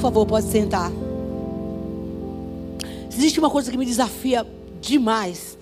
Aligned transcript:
favor, 0.00 0.26
pode 0.26 0.46
sentar. 0.46 0.90
Existe 3.10 3.38
uma 3.38 3.50
coisa 3.50 3.70
que 3.70 3.76
me 3.76 3.84
desafia 3.84 4.46
demais. 4.80 5.58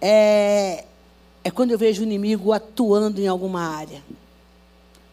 É, 0.00 0.84
é 1.44 1.50
quando 1.50 1.70
eu 1.70 1.78
vejo 1.78 2.02
o 2.02 2.04
inimigo 2.04 2.52
atuando 2.52 3.20
em 3.20 3.26
alguma 3.26 3.62
área, 3.62 4.02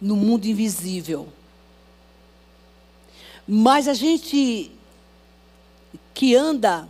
no 0.01 0.15
mundo 0.15 0.45
invisível. 0.45 1.27
Mas 3.47 3.87
a 3.87 3.93
gente 3.93 4.71
que 6.13 6.35
anda 6.35 6.87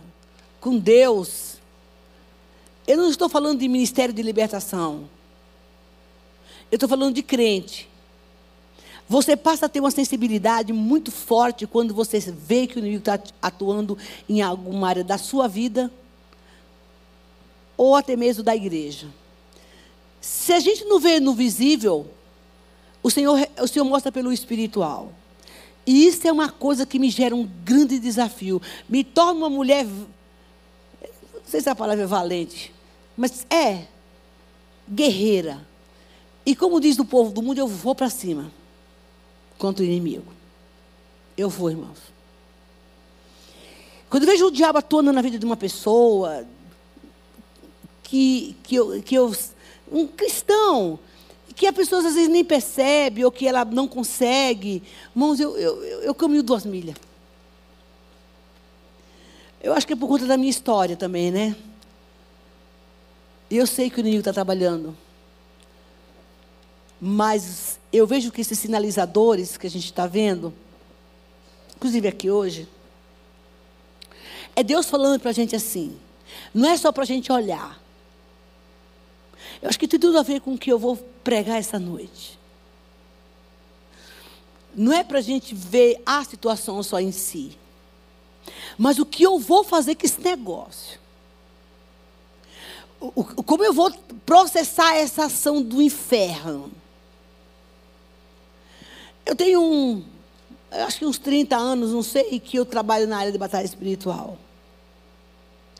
com 0.60 0.78
Deus, 0.78 1.56
eu 2.86 2.96
não 2.96 3.10
estou 3.10 3.28
falando 3.28 3.60
de 3.60 3.68
ministério 3.68 4.14
de 4.14 4.22
libertação. 4.22 5.08
Eu 6.70 6.76
estou 6.76 6.88
falando 6.88 7.14
de 7.14 7.22
crente. 7.22 7.89
Você 9.10 9.36
passa 9.36 9.66
a 9.66 9.68
ter 9.68 9.80
uma 9.80 9.90
sensibilidade 9.90 10.72
muito 10.72 11.10
forte 11.10 11.66
quando 11.66 11.92
você 11.92 12.20
vê 12.20 12.64
que 12.68 12.76
o 12.76 12.78
inimigo 12.78 13.00
está 13.00 13.18
atuando 13.42 13.98
em 14.28 14.40
alguma 14.40 14.88
área 14.88 15.02
da 15.02 15.18
sua 15.18 15.48
vida, 15.48 15.90
ou 17.76 17.96
até 17.96 18.14
mesmo 18.14 18.44
da 18.44 18.54
igreja. 18.54 19.08
Se 20.20 20.52
a 20.52 20.60
gente 20.60 20.84
não 20.84 21.00
vê 21.00 21.18
no 21.18 21.34
visível, 21.34 22.06
o 23.02 23.10
Senhor, 23.10 23.48
o 23.60 23.66
Senhor 23.66 23.84
mostra 23.84 24.12
pelo 24.12 24.32
espiritual. 24.32 25.12
E 25.84 26.06
isso 26.06 26.28
é 26.28 26.30
uma 26.30 26.48
coisa 26.48 26.86
que 26.86 26.96
me 26.96 27.10
gera 27.10 27.34
um 27.34 27.50
grande 27.64 27.98
desafio. 27.98 28.62
Me 28.88 29.02
torna 29.02 29.40
uma 29.40 29.50
mulher. 29.50 29.86
Não 29.86 30.06
sei 31.44 31.60
se 31.60 31.68
a 31.68 31.74
palavra 31.74 32.04
é 32.04 32.06
valente, 32.06 32.72
mas 33.16 33.44
é 33.50 33.88
guerreira. 34.88 35.66
E 36.46 36.54
como 36.54 36.80
diz 36.80 36.96
o 37.00 37.04
povo 37.04 37.32
do 37.32 37.42
mundo, 37.42 37.58
eu 37.58 37.66
vou 37.66 37.92
para 37.92 38.08
cima 38.08 38.59
contra 39.60 39.84
o 39.84 39.86
inimigo. 39.86 40.32
Eu 41.36 41.48
vou, 41.48 41.70
irmãos. 41.70 41.98
Quando 44.08 44.24
eu 44.24 44.28
vejo 44.28 44.46
o 44.46 44.50
diabo 44.50 44.78
atuando 44.78 45.12
na 45.12 45.22
vida 45.22 45.38
de 45.38 45.44
uma 45.46 45.56
pessoa, 45.56 46.44
que, 48.02 48.56
que, 48.64 48.74
eu, 48.74 49.00
que 49.02 49.14
eu. 49.14 49.32
Um 49.92 50.06
cristão, 50.06 50.98
que 51.54 51.66
a 51.66 51.72
pessoa 51.72 52.00
às 52.00 52.14
vezes 52.14 52.28
nem 52.28 52.44
percebe, 52.44 53.24
ou 53.24 53.30
que 53.30 53.46
ela 53.46 53.64
não 53.64 53.86
consegue. 53.86 54.82
Irmãos, 55.14 55.38
eu, 55.38 55.56
eu, 55.56 55.82
eu 56.02 56.14
caminho 56.14 56.42
duas 56.42 56.64
milhas. 56.64 56.96
Eu 59.62 59.74
acho 59.74 59.86
que 59.86 59.92
é 59.92 59.96
por 59.96 60.08
conta 60.08 60.26
da 60.26 60.36
minha 60.36 60.50
história 60.50 60.96
também, 60.96 61.30
né? 61.30 61.54
Eu 63.50 63.66
sei 63.66 63.90
que 63.90 63.98
o 63.98 64.00
inimigo 64.00 64.20
está 64.20 64.32
trabalhando. 64.32 64.96
Mas 67.00 67.79
eu 67.92 68.06
vejo 68.06 68.30
que 68.30 68.40
esses 68.40 68.58
sinalizadores 68.58 69.56
que 69.56 69.66
a 69.66 69.70
gente 69.70 69.86
está 69.86 70.06
vendo, 70.06 70.54
inclusive 71.76 72.06
aqui 72.06 72.30
hoje, 72.30 72.68
é 74.54 74.62
Deus 74.62 74.86
falando 74.88 75.20
para 75.20 75.30
a 75.30 75.34
gente 75.34 75.56
assim. 75.56 75.98
Não 76.54 76.68
é 76.68 76.76
só 76.76 76.92
para 76.92 77.02
a 77.02 77.06
gente 77.06 77.32
olhar. 77.32 77.80
Eu 79.60 79.68
acho 79.68 79.78
que 79.78 79.88
tem 79.88 79.98
tudo 79.98 80.18
a 80.18 80.22
ver 80.22 80.40
com 80.40 80.54
o 80.54 80.58
que 80.58 80.72
eu 80.72 80.78
vou 80.78 80.96
pregar 81.24 81.58
essa 81.58 81.78
noite. 81.78 82.38
Não 84.74 84.92
é 84.92 85.02
para 85.02 85.18
a 85.18 85.22
gente 85.22 85.54
ver 85.54 86.00
a 86.06 86.22
situação 86.24 86.82
só 86.82 87.00
em 87.00 87.10
si. 87.10 87.58
Mas 88.78 88.98
o 88.98 89.06
que 89.06 89.22
eu 89.22 89.38
vou 89.38 89.64
fazer 89.64 89.94
com 89.96 90.06
esse 90.06 90.20
negócio? 90.20 90.98
O, 93.00 93.24
como 93.24 93.64
eu 93.64 93.72
vou 93.72 93.90
processar 94.24 94.94
essa 94.94 95.24
ação 95.24 95.62
do 95.62 95.82
inferno? 95.82 96.70
Eu 99.24 99.36
tenho 99.36 99.62
um, 99.62 100.04
acho 100.70 100.98
que 100.98 101.06
uns 101.06 101.18
30 101.18 101.56
anos, 101.56 101.92
não 101.92 102.02
sei, 102.02 102.38
que 102.40 102.56
eu 102.56 102.64
trabalho 102.64 103.06
na 103.06 103.18
área 103.18 103.32
de 103.32 103.38
batalha 103.38 103.64
espiritual. 103.64 104.38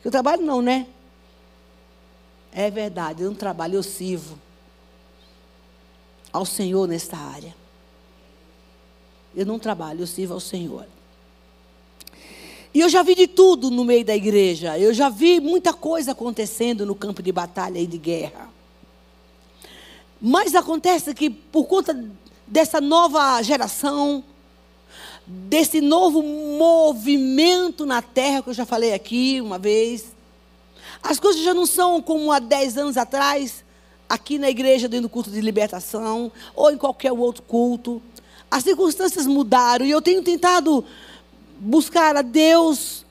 Eu 0.03 0.11
trabalho 0.11 0.41
não, 0.41 0.61
né? 0.61 0.87
É 2.51 2.69
verdade, 2.69 3.23
eu 3.23 3.29
não 3.29 3.35
trabalho, 3.35 3.75
eu 3.75 3.83
sirvo 3.83 4.37
ao 6.31 6.45
Senhor 6.45 6.87
nesta 6.87 7.17
área. 7.17 7.55
Eu 9.35 9.45
não 9.45 9.57
trabalho, 9.57 10.01
eu 10.01 10.07
sirvo 10.07 10.33
ao 10.33 10.39
Senhor. 10.39 10.85
E 12.73 12.79
eu 12.79 12.89
já 12.89 13.03
vi 13.03 13.15
de 13.15 13.27
tudo 13.27 13.69
no 13.69 13.83
meio 13.83 14.03
da 14.03 14.15
igreja. 14.15 14.77
Eu 14.77 14.93
já 14.93 15.09
vi 15.09 15.39
muita 15.39 15.73
coisa 15.73 16.11
acontecendo 16.11 16.85
no 16.85 16.95
campo 16.95 17.21
de 17.21 17.31
batalha 17.31 17.79
e 17.79 17.87
de 17.87 17.97
guerra. 17.97 18.49
Mas 20.19 20.55
acontece 20.55 21.13
que 21.13 21.29
por 21.29 21.65
conta 21.65 21.93
dessa 22.51 22.81
nova 22.81 23.41
geração, 23.41 24.21
desse 25.25 25.79
novo 25.79 26.21
movimento 26.21 27.85
na 27.85 28.01
terra, 28.01 28.43
que 28.43 28.49
eu 28.49 28.53
já 28.53 28.65
falei 28.65 28.93
aqui 28.93 29.39
uma 29.39 29.57
vez. 29.57 30.13
As 31.01 31.17
coisas 31.17 31.41
já 31.41 31.53
não 31.53 31.65
são 31.65 32.01
como 32.01 32.29
há 32.29 32.39
10 32.39 32.77
anos 32.77 32.97
atrás, 32.97 33.63
aqui 34.09 34.37
na 34.37 34.49
igreja, 34.49 34.89
dentro 34.89 35.07
do 35.07 35.09
culto 35.09 35.31
de 35.31 35.39
libertação, 35.39 36.29
ou 36.53 36.69
em 36.69 36.77
qualquer 36.77 37.13
outro 37.13 37.41
culto. 37.43 38.01
As 38.51 38.65
circunstâncias 38.65 39.25
mudaram 39.25 39.85
e 39.85 39.89
eu 39.89 40.01
tenho 40.01 40.21
tentado 40.21 40.83
buscar 41.57 42.17
a 42.17 42.21
Deus 42.21 43.05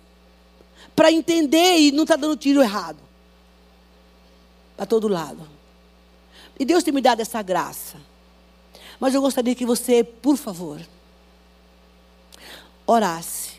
para 0.94 1.10
entender 1.10 1.78
e 1.78 1.92
não 1.92 2.02
está 2.02 2.14
dando 2.14 2.36
tiro 2.36 2.60
errado. 2.60 2.98
Para 4.76 4.84
todo 4.84 5.08
lado. 5.08 5.48
E 6.58 6.64
Deus 6.66 6.84
tem 6.84 6.92
me 6.92 7.00
dado 7.00 7.20
essa 7.20 7.40
graça. 7.40 8.09
Mas 9.00 9.14
eu 9.14 9.22
gostaria 9.22 9.54
que 9.54 9.64
você, 9.64 10.04
por 10.04 10.36
favor, 10.36 10.78
orasse. 12.86 13.52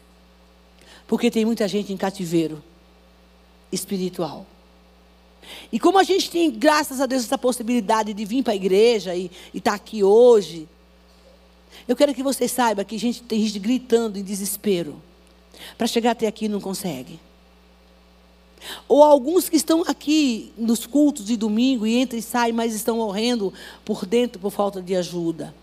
Porque 1.07 1.31
tem 1.31 1.43
muita 1.43 1.67
gente 1.67 1.91
em 1.91 1.97
cativeiro 1.97 2.63
espiritual. 3.71 4.45
E 5.71 5.79
como 5.79 5.97
a 5.97 6.03
gente 6.03 6.29
tem, 6.29 6.51
graças 6.51 7.01
a 7.01 7.07
Deus, 7.07 7.23
essa 7.23 7.37
possibilidade 7.37 8.13
de 8.13 8.23
vir 8.23 8.43
para 8.43 8.53
a 8.53 8.55
igreja 8.55 9.15
e 9.15 9.31
estar 9.53 9.71
tá 9.71 9.75
aqui 9.75 10.03
hoje, 10.03 10.69
eu 11.87 11.95
quero 11.95 12.13
que 12.13 12.21
você 12.21 12.47
saiba 12.47 12.83
que 12.83 12.95
a 12.95 12.99
gente 12.99 13.23
tem 13.23 13.41
gente 13.41 13.57
gritando 13.57 14.19
em 14.19 14.23
desespero. 14.23 15.01
Para 15.77 15.87
chegar 15.87 16.11
até 16.11 16.27
aqui 16.27 16.47
não 16.47 16.61
consegue. 16.61 17.19
Ou 18.87 19.03
alguns 19.03 19.49
que 19.49 19.55
estão 19.55 19.83
aqui 19.87 20.51
nos 20.57 20.85
cultos 20.85 21.25
de 21.25 21.35
domingo 21.35 21.85
e 21.85 21.99
entram 21.99 22.19
e 22.19 22.21
saem, 22.21 22.53
mas 22.53 22.73
estão 22.73 22.97
morrendo 22.97 23.53
por 23.83 24.05
dentro 24.05 24.39
por 24.39 24.51
falta 24.51 24.81
de 24.81 24.95
ajuda. 24.95 25.53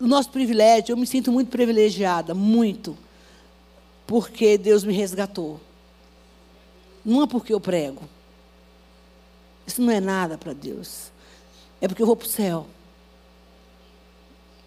O 0.00 0.06
nosso 0.06 0.30
privilégio, 0.30 0.92
eu 0.92 0.96
me 0.96 1.06
sinto 1.06 1.30
muito 1.30 1.48
privilegiada, 1.48 2.34
muito, 2.34 2.96
porque 4.06 4.58
Deus 4.58 4.84
me 4.84 4.92
resgatou. 4.92 5.60
Não 7.04 7.22
é 7.22 7.26
porque 7.26 7.52
eu 7.52 7.60
prego. 7.60 8.02
Isso 9.66 9.80
não 9.82 9.90
é 9.90 10.00
nada 10.00 10.36
para 10.36 10.52
Deus. 10.52 11.10
É 11.80 11.88
porque 11.88 12.02
eu 12.02 12.06
vou 12.06 12.16
para 12.16 12.26
o 12.26 12.30
céu. 12.30 12.66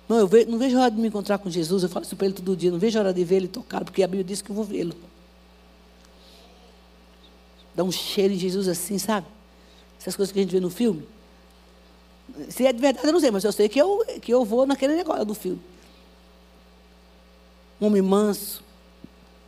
Não, 0.08 0.18
eu 0.18 0.28
vejo, 0.28 0.50
não 0.50 0.58
vejo 0.58 0.78
a 0.78 0.82
hora 0.84 0.92
de 0.92 1.02
me 1.02 1.08
encontrar 1.08 1.38
com 1.40 1.50
Jesus. 1.50 1.84
Eu 1.84 1.90
falo 1.90 2.06
isso 2.06 2.16
para 2.16 2.28
ele 2.28 2.36
todo 2.36 2.56
dia. 2.56 2.72
Não 2.72 2.80
vejo 2.80 2.98
a 2.98 3.02
hora 3.02 3.14
de 3.14 3.24
ver 3.24 3.38
ele 3.38 3.48
tocar, 3.48 3.84
porque 3.84 4.04
a 4.04 4.08
Bíblia 4.08 4.24
diz 4.24 4.42
que 4.42 4.50
eu 4.50 4.56
vou 4.56 4.64
vê-lo 4.64 4.96
dá 7.78 7.84
um 7.84 7.92
cheiro 7.92 8.34
em 8.34 8.40
Jesus 8.40 8.68
assim, 8.68 8.98
sabe? 8.98 9.28
Essas 10.02 10.16
coisas 10.16 10.34
que 10.34 10.40
a 10.40 10.42
gente 10.42 10.52
vê 10.52 10.60
no 10.60 10.72
filme. 10.72 11.08
Se 12.50 12.66
é 12.66 12.74
de 12.74 12.82
verdade, 12.82 13.06
eu 13.06 13.14
não 13.14 13.20
sei, 13.20 13.30
mas 13.30 13.44
eu 13.44 13.52
sei 13.52 13.70
que 13.70 13.80
eu, 13.80 14.04
que 14.20 14.34
eu 14.34 14.44
vou 14.44 14.66
naquele 14.66 14.96
negócio 14.96 15.24
do 15.24 15.36
filme. 15.36 15.62
Um 17.80 17.86
homem 17.86 18.02
manso. 18.02 18.64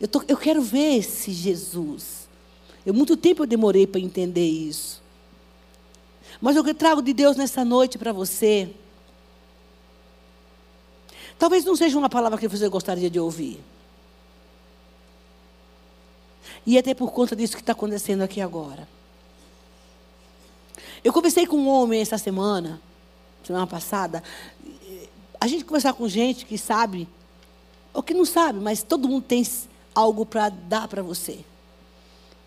Eu, 0.00 0.06
tô, 0.06 0.22
eu 0.28 0.36
quero 0.36 0.62
ver 0.62 0.98
esse 0.98 1.32
Jesus. 1.32 2.28
Eu, 2.86 2.94
muito 2.94 3.16
tempo 3.16 3.42
eu 3.42 3.48
demorei 3.48 3.84
para 3.84 4.00
entender 4.00 4.46
isso. 4.46 5.02
Mas 6.40 6.56
o 6.56 6.62
que 6.62 6.70
eu 6.70 6.74
trago 6.74 7.02
de 7.02 7.12
Deus 7.12 7.36
nessa 7.36 7.64
noite 7.64 7.98
para 7.98 8.12
você, 8.12 8.70
talvez 11.36 11.64
não 11.64 11.74
seja 11.74 11.98
uma 11.98 12.08
palavra 12.08 12.38
que 12.38 12.46
você 12.46 12.68
gostaria 12.68 13.10
de 13.10 13.18
ouvir. 13.18 13.60
E 16.66 16.78
até 16.78 16.94
por 16.94 17.12
conta 17.12 17.34
disso 17.34 17.56
que 17.56 17.62
está 17.62 17.72
acontecendo 17.72 18.22
aqui 18.22 18.40
agora. 18.40 18.86
Eu 21.02 21.12
conversei 21.12 21.46
com 21.46 21.56
um 21.56 21.68
homem 21.68 22.00
essa 22.00 22.18
semana, 22.18 22.80
semana 23.42 23.66
passada. 23.66 24.22
A 25.40 25.46
gente 25.46 25.64
conversar 25.64 25.94
com 25.94 26.06
gente 26.06 26.44
que 26.44 26.58
sabe, 26.58 27.08
ou 27.94 28.02
que 28.02 28.12
não 28.12 28.24
sabe, 28.24 28.60
mas 28.60 28.82
todo 28.82 29.08
mundo 29.08 29.24
tem 29.24 29.46
algo 29.94 30.26
para 30.26 30.50
dar 30.50 30.86
para 30.88 31.02
você. 31.02 31.40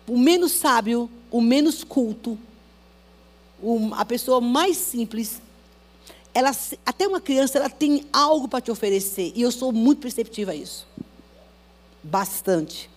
O 0.06 0.16
menos 0.16 0.52
sábio, 0.52 1.10
o 1.30 1.40
menos 1.40 1.82
culto, 1.82 2.38
a 3.96 4.04
pessoa 4.04 4.40
mais 4.40 4.76
simples, 4.76 5.40
ela, 6.32 6.50
até 6.84 7.06
uma 7.08 7.20
criança, 7.20 7.58
ela 7.58 7.70
tem 7.70 8.06
algo 8.12 8.48
para 8.48 8.60
te 8.60 8.70
oferecer. 8.70 9.32
E 9.34 9.42
eu 9.42 9.50
sou 9.50 9.72
muito 9.72 10.00
perceptiva 10.00 10.52
a 10.52 10.54
isso. 10.54 10.86
Bastante. 12.02 12.90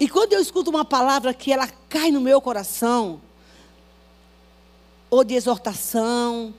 E 0.00 0.08
quando 0.08 0.32
eu 0.32 0.40
escuto 0.40 0.70
uma 0.70 0.84
palavra 0.84 1.34
que 1.34 1.52
ela 1.52 1.66
cai 1.88 2.10
no 2.10 2.20
meu 2.20 2.40
coração, 2.40 3.20
ou 5.10 5.24
de 5.24 5.34
exortação, 5.34 6.54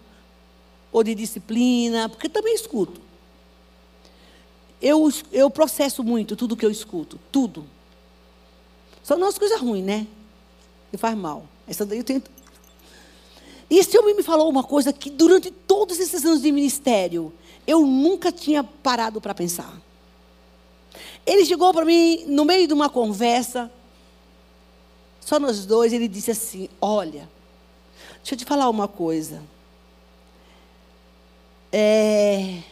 ou 0.91 1.03
de 1.03 1.15
disciplina, 1.15 2.09
porque 2.09 2.27
também 2.27 2.53
escuto. 2.53 2.99
Eu, 4.81 5.09
eu 5.31 5.49
processo 5.49 6.03
muito 6.03 6.35
tudo 6.35 6.55
que 6.55 6.65
eu 6.65 6.71
escuto, 6.71 7.19
tudo. 7.31 7.65
Só 9.03 9.17
não 9.17 9.27
as 9.27 9.37
coisas 9.37 9.59
ruins, 9.59 9.85
né? 9.85 10.07
Que 10.91 10.97
faz 10.97 11.17
mal. 11.17 11.45
Essa 11.67 11.85
daí 11.85 11.99
eu 11.99 12.03
tento. 12.03 12.31
E 13.69 13.77
esse 13.77 13.97
homem 13.97 14.15
me 14.15 14.23
falou 14.23 14.49
uma 14.49 14.63
coisa 14.63 14.91
que 14.91 15.09
durante 15.09 15.51
todos 15.51 15.99
esses 15.99 16.25
anos 16.25 16.41
de 16.41 16.51
ministério, 16.51 17.31
eu 17.67 17.85
nunca 17.85 18.31
tinha 18.31 18.63
parado 18.63 19.21
para 19.21 19.33
pensar. 19.35 19.79
Ele 21.25 21.45
chegou 21.45 21.73
para 21.73 21.85
mim 21.85 22.25
no 22.27 22.45
meio 22.45 22.67
de 22.67 22.73
uma 22.73 22.89
conversa, 22.89 23.71
só 25.21 25.39
nós 25.39 25.65
dois, 25.65 25.93
ele 25.93 26.07
disse 26.07 26.31
assim: 26.31 26.69
Olha, 26.81 27.29
deixa 28.17 28.33
eu 28.33 28.37
te 28.37 28.45
falar 28.45 28.69
uma 28.69 28.87
coisa. 28.87 29.41
É, 31.71 32.63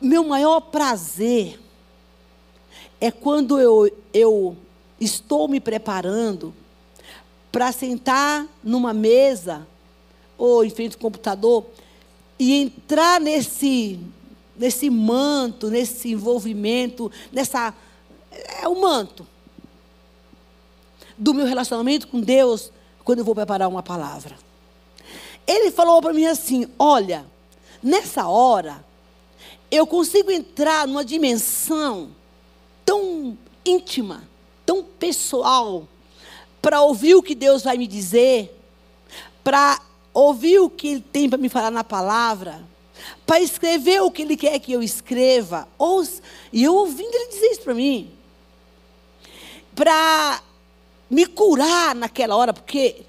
meu 0.00 0.24
maior 0.24 0.60
prazer 0.60 1.58
é 3.00 3.10
quando 3.10 3.60
eu, 3.60 3.90
eu 4.12 4.56
estou 5.00 5.46
me 5.48 5.60
preparando 5.60 6.52
para 7.52 7.72
sentar 7.72 8.46
numa 8.62 8.92
mesa 8.92 9.66
ou 10.36 10.64
em 10.64 10.70
frente 10.70 10.94
ao 10.94 11.00
computador 11.00 11.64
e 12.38 12.54
entrar 12.60 13.20
nesse 13.20 13.98
nesse 14.58 14.90
manto, 14.90 15.70
nesse 15.70 16.10
envolvimento, 16.10 17.10
nessa 17.32 17.74
é 18.60 18.68
o 18.68 18.80
manto 18.80 19.26
do 21.16 21.32
meu 21.32 21.46
relacionamento 21.46 22.08
com 22.08 22.20
Deus 22.20 22.70
quando 23.04 23.20
eu 23.20 23.24
vou 23.24 23.34
preparar 23.34 23.68
uma 23.68 23.82
palavra. 23.82 24.36
Ele 25.46 25.70
falou 25.70 26.00
para 26.02 26.12
mim 26.12 26.26
assim: 26.26 26.66
"Olha, 26.78 27.24
nessa 27.82 28.26
hora 28.26 28.84
eu 29.70 29.86
consigo 29.86 30.30
entrar 30.30 30.86
numa 30.86 31.04
dimensão 31.04 32.10
tão 32.84 33.36
íntima, 33.64 34.28
tão 34.64 34.82
pessoal, 34.82 35.86
para 36.62 36.82
ouvir 36.82 37.14
o 37.14 37.22
que 37.22 37.34
Deus 37.34 37.62
vai 37.62 37.76
me 37.76 37.86
dizer, 37.86 38.56
para 39.42 39.80
ouvir 40.12 40.58
o 40.60 40.70
que 40.70 40.88
Ele 40.88 41.00
tem 41.00 41.28
para 41.28 41.38
me 41.38 41.48
falar 41.48 41.70
na 41.70 41.84
palavra, 41.84 42.64
para 43.26 43.40
escrever 43.40 44.00
o 44.02 44.10
que 44.10 44.22
Ele 44.22 44.36
quer 44.36 44.58
que 44.60 44.72
eu 44.72 44.82
escreva. 44.82 45.68
Ou, 45.76 46.06
e 46.52 46.62
eu 46.62 46.74
ouvindo 46.74 47.12
Ele 47.12 47.28
dizer 47.28 47.46
isso 47.48 47.62
para 47.62 47.74
mim. 47.74 48.10
Para 49.74 50.42
me 51.10 51.26
curar 51.26 51.94
naquela 51.94 52.36
hora, 52.36 52.54
porque 52.54 53.04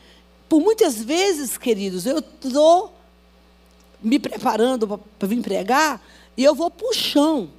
por 0.49 0.59
muitas 0.61 1.01
vezes, 1.01 1.57
queridos, 1.57 2.05
eu 2.05 2.19
estou 2.19 2.93
me 4.01 4.17
preparando 4.17 4.87
para 4.87 5.27
vir 5.27 5.41
pregar 5.41 6.01
e 6.35 6.43
eu 6.43 6.55
vou 6.55 6.71
para 6.71 6.87
o 6.87 6.93
chão. 6.93 7.49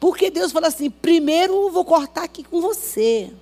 Porque 0.00 0.30
Deus 0.30 0.52
fala 0.52 0.68
assim: 0.68 0.90
primeiro 0.90 1.52
eu 1.52 1.70
vou 1.70 1.84
cortar 1.84 2.24
aqui 2.24 2.42
com 2.42 2.60
você. 2.60 3.32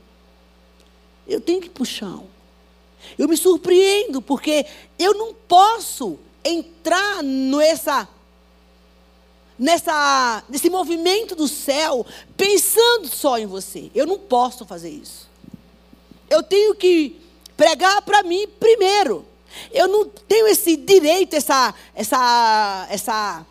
Eu 1.27 1.41
tenho 1.41 1.61
que 1.61 1.69
ir 1.69 1.71
para 1.71 1.83
o 1.83 1.87
chão. 1.87 2.27
Eu 3.19 3.29
me 3.29 3.37
surpreendo, 3.37 4.23
porque 4.23 4.67
eu 4.99 5.15
não 5.15 5.35
posso 5.35 6.19
entrar 6.45 7.23
nessa, 7.23 8.09
nessa, 9.59 10.45
nesse 10.49 10.69
movimento 10.69 11.35
do 11.35 11.49
céu 11.49 12.07
pensando 12.37 13.09
só 13.09 13.39
em 13.39 13.47
você. 13.47 13.91
Eu 13.95 14.07
não 14.07 14.19
posso 14.19 14.65
fazer 14.67 14.91
isso. 14.91 15.29
Eu 16.29 16.43
tenho 16.43 16.75
que 16.75 17.21
pregar 17.57 18.03
para 18.03 18.23
mim 18.23 18.47
primeiro. 18.61 19.25
Eu 19.73 19.87
não 19.87 20.05
tenho 20.05 20.49
esse 20.49 20.77
direito, 20.77 21.35
essa, 21.35 21.73
essa, 21.95 22.87
essa, 22.91 23.47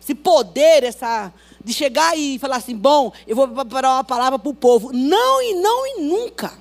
esse 0.00 0.14
poder, 0.14 0.84
essa, 0.84 1.32
de 1.62 1.72
chegar 1.72 2.16
e 2.16 2.38
falar 2.38 2.56
assim: 2.56 2.76
bom, 2.76 3.12
eu 3.26 3.36
vou 3.36 3.48
preparar 3.48 3.96
uma 3.96 4.04
palavra 4.04 4.38
para 4.38 4.48
o 4.48 4.54
povo. 4.54 4.90
Não 4.92 5.42
e 5.42 5.54
não 5.54 5.86
e 5.86 6.00
nunca. 6.00 6.52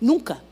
Nunca. 0.00 0.44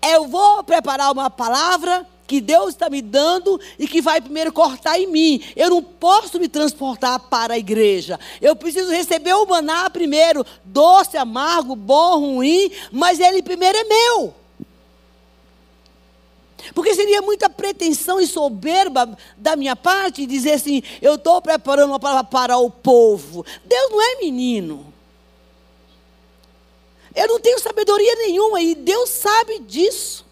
Eu 0.00 0.28
vou 0.28 0.62
preparar 0.62 1.10
uma 1.10 1.28
palavra 1.28 2.06
que 2.26 2.40
Deus 2.40 2.70
está 2.70 2.90
me 2.90 3.00
dando 3.00 3.60
e 3.78 3.86
que 3.86 4.02
vai 4.02 4.20
primeiro 4.20 4.52
cortar 4.52 4.98
em 4.98 5.06
mim. 5.06 5.42
Eu 5.54 5.70
não 5.70 5.82
posso 5.82 6.38
me 6.40 6.48
transportar 6.48 7.18
para 7.20 7.54
a 7.54 7.58
igreja. 7.58 8.18
Eu 8.40 8.56
preciso 8.56 8.90
receber 8.90 9.34
o 9.34 9.46
maná 9.46 9.88
primeiro, 9.88 10.44
doce, 10.64 11.16
amargo, 11.16 11.76
bom, 11.76 12.34
ruim, 12.34 12.70
mas 12.90 13.20
ele 13.20 13.42
primeiro 13.42 13.78
é 13.78 13.84
meu. 13.84 14.34
Porque 16.74 16.94
seria 16.94 17.22
muita 17.22 17.48
pretensão 17.48 18.20
e 18.20 18.26
soberba 18.26 19.16
da 19.36 19.54
minha 19.54 19.76
parte 19.76 20.26
dizer 20.26 20.54
assim: 20.54 20.82
eu 21.00 21.14
estou 21.14 21.40
preparando 21.40 21.90
uma 21.90 22.00
palavra 22.00 22.24
para 22.24 22.58
o 22.58 22.70
povo. 22.70 23.44
Deus 23.64 23.90
não 23.90 24.02
é 24.02 24.16
menino. 24.16 24.92
Eu 27.14 27.28
não 27.28 27.40
tenho 27.40 27.58
sabedoria 27.58 28.14
nenhuma 28.16 28.60
e 28.60 28.74
Deus 28.74 29.08
sabe 29.08 29.60
disso. 29.60 30.25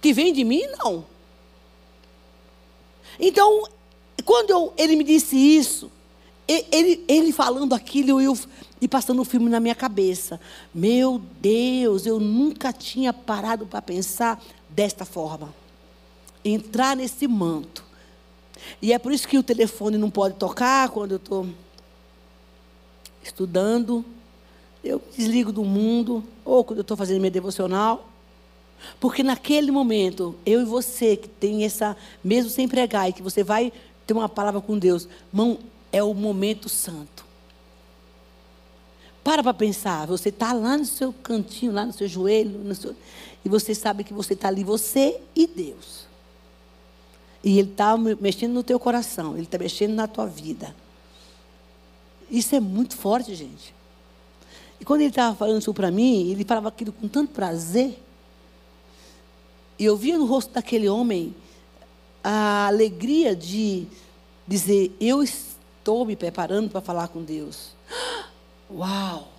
Que 0.00 0.12
vem 0.12 0.32
de 0.32 0.44
mim, 0.44 0.62
não. 0.78 1.04
Então, 3.18 3.64
quando 4.24 4.50
eu, 4.50 4.72
ele 4.76 4.96
me 4.96 5.04
disse 5.04 5.36
isso, 5.36 5.90
ele, 6.46 7.04
ele 7.08 7.32
falando 7.32 7.74
aquilo, 7.74 8.20
eu, 8.20 8.38
e 8.80 8.88
passando 8.88 9.20
um 9.20 9.24
filme 9.24 9.50
na 9.50 9.60
minha 9.60 9.74
cabeça. 9.74 10.40
Meu 10.72 11.20
Deus, 11.40 12.06
eu 12.06 12.18
nunca 12.18 12.72
tinha 12.72 13.12
parado 13.12 13.66
para 13.66 13.82
pensar 13.82 14.42
desta 14.68 15.04
forma. 15.04 15.54
Entrar 16.44 16.96
nesse 16.96 17.26
manto. 17.26 17.84
E 18.80 18.92
é 18.92 18.98
por 18.98 19.12
isso 19.12 19.26
que 19.26 19.38
o 19.38 19.42
telefone 19.42 19.98
não 19.98 20.10
pode 20.10 20.34
tocar 20.34 20.88
quando 20.90 21.12
eu 21.12 21.16
estou 21.16 21.46
estudando. 23.22 24.04
Eu 24.82 25.02
desligo 25.16 25.52
do 25.52 25.64
mundo, 25.64 26.24
ou 26.44 26.64
quando 26.64 26.78
eu 26.78 26.82
estou 26.82 26.96
fazendo 26.96 27.18
minha 27.18 27.30
devocional. 27.30 28.07
Porque 29.00 29.22
naquele 29.22 29.70
momento, 29.70 30.34
eu 30.44 30.60
e 30.60 30.64
você 30.64 31.16
que 31.16 31.28
tem 31.28 31.64
essa, 31.64 31.96
mesmo 32.22 32.50
sem 32.50 32.68
pregar, 32.68 33.08
e 33.08 33.12
que 33.12 33.22
você 33.22 33.42
vai 33.42 33.72
ter 34.06 34.14
uma 34.14 34.28
palavra 34.28 34.60
com 34.60 34.78
Deus, 34.78 35.08
mão, 35.32 35.58
é 35.92 36.02
o 36.02 36.14
momento 36.14 36.68
santo. 36.68 37.26
Para 39.22 39.42
para 39.42 39.52
pensar, 39.52 40.06
você 40.06 40.30
está 40.30 40.52
lá 40.52 40.76
no 40.76 40.84
seu 40.84 41.12
cantinho, 41.12 41.72
lá 41.72 41.84
no 41.84 41.92
seu 41.92 42.08
joelho, 42.08 42.58
no 42.60 42.74
seu, 42.74 42.94
e 43.44 43.48
você 43.48 43.74
sabe 43.74 44.04
que 44.04 44.12
você 44.12 44.34
está 44.34 44.48
ali, 44.48 44.64
você 44.64 45.20
e 45.34 45.46
Deus. 45.46 46.06
E 47.44 47.58
Ele 47.58 47.70
está 47.70 47.96
mexendo 47.96 48.52
no 48.52 48.62
teu 48.62 48.80
coração, 48.80 49.34
Ele 49.34 49.42
está 49.42 49.58
mexendo 49.58 49.94
na 49.94 50.06
tua 50.06 50.26
vida. 50.26 50.74
Isso 52.30 52.54
é 52.54 52.60
muito 52.60 52.96
forte, 52.96 53.34
gente. 53.34 53.74
E 54.80 54.84
quando 54.84 55.00
ele 55.00 55.10
estava 55.10 55.34
falando 55.34 55.60
isso 55.60 55.74
para 55.74 55.90
mim, 55.90 56.30
ele 56.30 56.44
falava 56.44 56.68
aquilo 56.68 56.92
com 56.92 57.08
tanto 57.08 57.32
prazer. 57.32 57.98
E 59.78 59.84
eu 59.84 59.96
via 59.96 60.18
no 60.18 60.26
rosto 60.26 60.52
daquele 60.52 60.88
homem 60.88 61.34
a 62.22 62.66
alegria 62.66 63.36
de 63.36 63.86
dizer: 64.46 64.94
Eu 65.00 65.22
estou 65.22 66.04
me 66.04 66.16
preparando 66.16 66.70
para 66.70 66.80
falar 66.80 67.08
com 67.08 67.22
Deus. 67.22 67.74
Uau! 68.70 69.32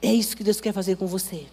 É 0.00 0.12
isso 0.12 0.36
que 0.36 0.44
Deus 0.44 0.60
quer 0.60 0.72
fazer 0.72 0.96
com 0.96 1.06
você. 1.06 1.46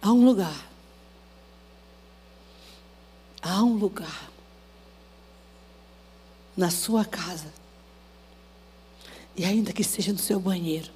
Há 0.00 0.12
um 0.12 0.24
lugar. 0.24 0.70
Há 3.42 3.62
um 3.62 3.74
lugar 3.74 4.30
na 6.56 6.70
sua 6.70 7.04
casa. 7.04 7.52
E 9.36 9.44
ainda 9.44 9.72
que 9.72 9.84
seja 9.84 10.12
no 10.12 10.18
seu 10.18 10.40
banheiro, 10.40 10.90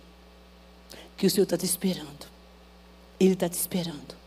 que 1.16 1.26
o 1.26 1.30
Senhor 1.30 1.44
está 1.44 1.58
te 1.58 1.66
esperando. 1.66 2.26
Ele 3.18 3.34
está 3.34 3.48
te 3.48 3.58
esperando. 3.58 4.18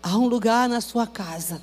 Há 0.00 0.16
um 0.16 0.26
lugar 0.26 0.68
na 0.68 0.80
sua 0.80 1.06
casa 1.06 1.60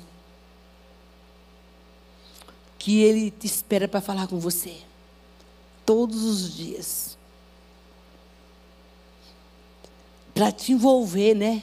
que 2.78 3.02
Ele 3.02 3.30
te 3.30 3.46
espera 3.46 3.86
para 3.86 4.00
falar 4.00 4.26
com 4.26 4.38
você. 4.38 4.78
Todos 5.84 6.22
os 6.22 6.54
dias. 6.54 7.18
Para 10.32 10.52
te 10.52 10.72
envolver, 10.72 11.34
né? 11.34 11.62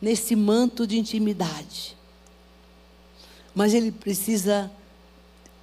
Nesse 0.00 0.34
manto 0.34 0.86
de 0.86 0.98
intimidade. 0.98 1.97
Mas 3.58 3.74
Ele 3.74 3.90
precisa, 3.90 4.70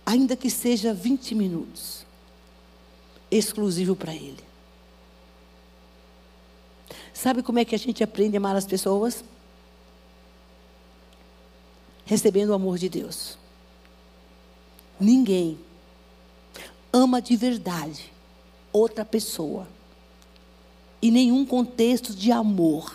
ainda 0.05 0.35
que 0.35 0.49
seja 0.49 0.93
20 0.93 1.33
minutos, 1.33 2.05
exclusivo 3.31 3.95
para 3.95 4.13
Ele. 4.13 4.43
Sabe 7.13 7.41
como 7.41 7.57
é 7.57 7.63
que 7.63 7.73
a 7.73 7.79
gente 7.79 8.03
aprende 8.03 8.35
a 8.35 8.39
amar 8.39 8.57
as 8.57 8.65
pessoas? 8.65 9.23
recebendo 12.05 12.49
o 12.49 12.53
amor 12.53 12.77
de 12.77 12.89
Deus. 12.89 13.37
ninguém 14.99 15.57
ama 16.93 17.21
de 17.21 17.35
verdade 17.35 18.11
outra 18.73 19.05
pessoa 19.05 19.67
em 21.01 21.09
nenhum 21.11 21.45
contexto 21.45 22.13
de 22.13 22.31
amor 22.31 22.93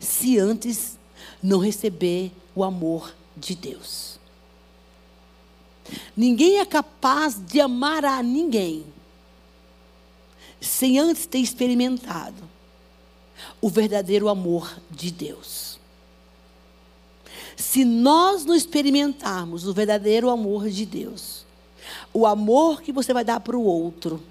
se 0.00 0.38
antes 0.38 0.98
não 1.42 1.60
receber 1.60 2.32
o 2.54 2.64
amor 2.64 3.14
de 3.36 3.54
Deus. 3.54 4.18
Ninguém 6.16 6.58
é 6.58 6.66
capaz 6.66 7.40
de 7.44 7.60
amar 7.60 8.04
a 8.04 8.22
ninguém 8.22 8.84
sem 10.60 10.98
antes 10.98 11.26
ter 11.26 11.38
experimentado 11.38 12.48
o 13.60 13.68
verdadeiro 13.68 14.28
amor 14.28 14.78
de 14.90 15.10
Deus. 15.10 15.80
Se 17.56 17.84
nós 17.84 18.44
não 18.44 18.54
experimentarmos 18.54 19.66
o 19.66 19.74
verdadeiro 19.74 20.30
amor 20.30 20.68
de 20.68 20.86
Deus, 20.86 21.44
o 22.12 22.26
amor 22.26 22.80
que 22.80 22.92
você 22.92 23.12
vai 23.12 23.24
dar 23.24 23.40
para 23.40 23.56
o 23.56 23.64
outro, 23.64 24.22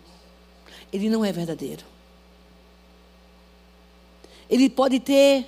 ele 0.92 1.10
não 1.10 1.24
é 1.24 1.32
verdadeiro. 1.32 1.84
Ele 4.50 4.70
pode 4.70 5.00
ter 5.00 5.46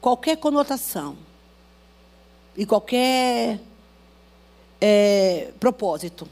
qualquer 0.00 0.36
conotação 0.36 1.16
e 2.60 2.66
qualquer 2.66 3.58
é, 4.78 5.50
propósito. 5.58 6.28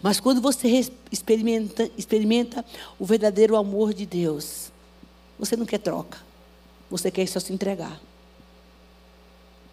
Mas 0.00 0.18
quando 0.18 0.40
você 0.40 0.90
experimenta, 1.12 1.90
experimenta 1.94 2.64
o 2.98 3.04
verdadeiro 3.04 3.54
amor 3.54 3.92
de 3.92 4.06
Deus, 4.06 4.72
você 5.38 5.58
não 5.58 5.66
quer 5.66 5.76
troca. 5.76 6.16
Você 6.90 7.10
quer 7.10 7.26
só 7.28 7.38
se 7.38 7.52
entregar. 7.52 8.00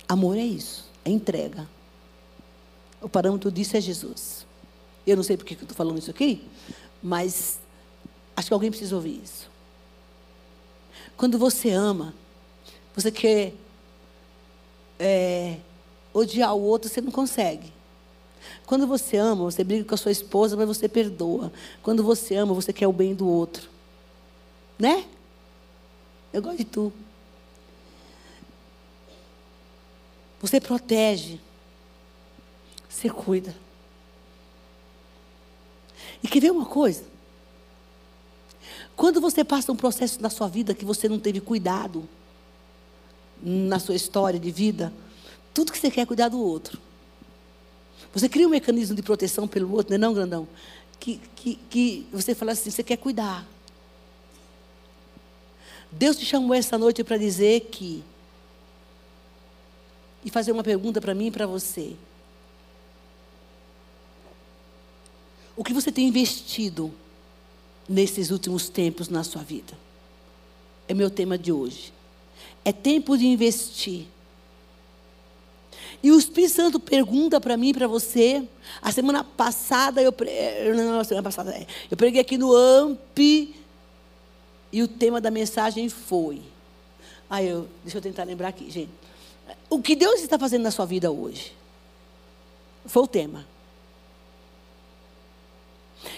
Amor 0.05 0.37
é 0.37 0.43
isso, 0.43 0.85
é 1.05 1.09
entrega. 1.09 1.65
O 3.01 3.07
parâmetro 3.07 3.49
disso 3.49 3.77
é 3.77 3.79
Jesus. 3.79 4.45
Eu 5.07 5.15
não 5.15 5.23
sei 5.23 5.37
porque 5.37 5.55
que 5.55 5.61
eu 5.61 5.65
estou 5.65 5.77
falando 5.77 5.97
isso 5.97 6.11
aqui, 6.11 6.45
mas 7.01 7.57
acho 8.35 8.49
que 8.49 8.53
alguém 8.53 8.69
precisa 8.69 8.97
ouvir 8.97 9.21
isso. 9.23 9.49
Quando 11.15 11.37
você 11.37 11.69
ama, 11.69 12.13
você 12.93 13.09
quer 13.09 13.53
é, 15.01 15.57
odiar 16.13 16.55
o 16.55 16.61
outro, 16.61 16.87
você 16.87 17.01
não 17.01 17.11
consegue. 17.11 17.73
Quando 18.65 18.85
você 18.85 19.17
ama, 19.17 19.43
você 19.43 19.63
briga 19.63 19.83
com 19.83 19.95
a 19.95 19.97
sua 19.97 20.11
esposa, 20.11 20.55
mas 20.55 20.67
você 20.67 20.87
perdoa. 20.87 21.51
Quando 21.81 22.03
você 22.03 22.35
ama, 22.35 22.53
você 22.53 22.71
quer 22.71 22.87
o 22.87 22.93
bem 22.93 23.15
do 23.15 23.27
outro. 23.27 23.67
Né? 24.77 25.05
Eu 26.31 26.41
gosto 26.41 26.57
de 26.57 26.65
tu. 26.65 26.93
Você 30.39 30.61
protege. 30.61 31.39
Você 32.87 33.09
cuida. 33.09 33.55
E 36.23 36.27
quer 36.27 36.39
ver 36.39 36.51
uma 36.51 36.65
coisa? 36.65 37.03
Quando 38.95 39.19
você 39.19 39.43
passa 39.43 39.71
um 39.71 39.75
processo 39.75 40.21
na 40.21 40.29
sua 40.29 40.47
vida 40.47 40.73
que 40.73 40.85
você 40.85 41.09
não 41.09 41.19
teve 41.19 41.41
cuidado, 41.41 42.07
na 43.41 43.79
sua 43.79 43.95
história 43.95 44.39
de 44.39 44.51
vida, 44.51 44.93
tudo 45.53 45.71
que 45.71 45.77
você 45.77 45.89
quer 45.89 46.01
é 46.01 46.05
cuidar 46.05 46.29
do 46.29 46.39
outro. 46.39 46.79
Você 48.13 48.27
cria 48.27 48.47
um 48.47 48.51
mecanismo 48.51 48.95
de 48.95 49.01
proteção 49.01 49.47
pelo 49.47 49.71
outro, 49.73 49.89
não 49.91 49.95
é 49.95 49.97
não, 49.97 50.13
grandão? 50.13 50.47
Que, 50.99 51.19
que, 51.35 51.55
que 51.69 52.07
você 52.11 52.35
fala 52.35 52.51
assim, 52.51 52.69
você 52.69 52.83
quer 52.83 52.97
cuidar. 52.97 53.47
Deus 55.91 56.17
te 56.17 56.25
chamou 56.25 56.53
essa 56.53 56.77
noite 56.77 57.03
para 57.03 57.17
dizer 57.17 57.61
que 57.71 58.03
e 60.23 60.29
fazer 60.29 60.51
uma 60.51 60.63
pergunta 60.63 61.01
para 61.01 61.15
mim 61.15 61.27
e 61.27 61.31
para 61.31 61.47
você. 61.47 61.95
O 65.55 65.63
que 65.63 65.73
você 65.73 65.91
tem 65.91 66.07
investido 66.07 66.93
nesses 67.89 68.31
últimos 68.31 68.69
tempos 68.69 69.09
na 69.09 69.23
sua 69.23 69.41
vida? 69.41 69.73
É 70.87 70.93
meu 70.93 71.09
tema 71.09 71.37
de 71.37 71.51
hoje. 71.51 71.91
É 72.63 72.71
tempo 72.71 73.17
de 73.17 73.25
investir 73.25 74.07
e 76.03 76.11
o 76.11 76.17
Espírito 76.17 76.53
Santo 76.53 76.79
pergunta 76.79 77.39
para 77.39 77.55
mim 77.55 77.69
e 77.69 77.73
para 77.73 77.87
você. 77.87 78.43
A 78.81 78.91
semana 78.91 79.23
passada, 79.23 80.01
eu, 80.01 80.13
eh, 80.21 80.73
não, 80.73 80.99
a 80.99 81.03
semana 81.03 81.23
passada, 81.23 81.51
é, 81.51 81.67
eu 81.89 81.97
preguei 81.97 82.19
aqui 82.19 82.37
no 82.37 82.55
AMP 82.55 83.55
e 84.71 84.81
o 84.81 84.87
tema 84.87 85.21
da 85.21 85.29
mensagem 85.29 85.89
foi. 85.89 86.41
Ah, 87.29 87.43
eu, 87.43 87.67
deixa 87.83 87.99
eu 87.99 88.01
tentar 88.01 88.23
lembrar 88.23 88.47
aqui, 88.47 88.69
gente. 88.71 88.89
O 89.69 89.81
que 89.81 89.95
Deus 89.95 90.21
está 90.21 90.39
fazendo 90.39 90.63
na 90.63 90.71
sua 90.71 90.85
vida 90.85 91.11
hoje? 91.11 91.53
Foi 92.85 93.03
o 93.03 93.07
tema. 93.07 93.45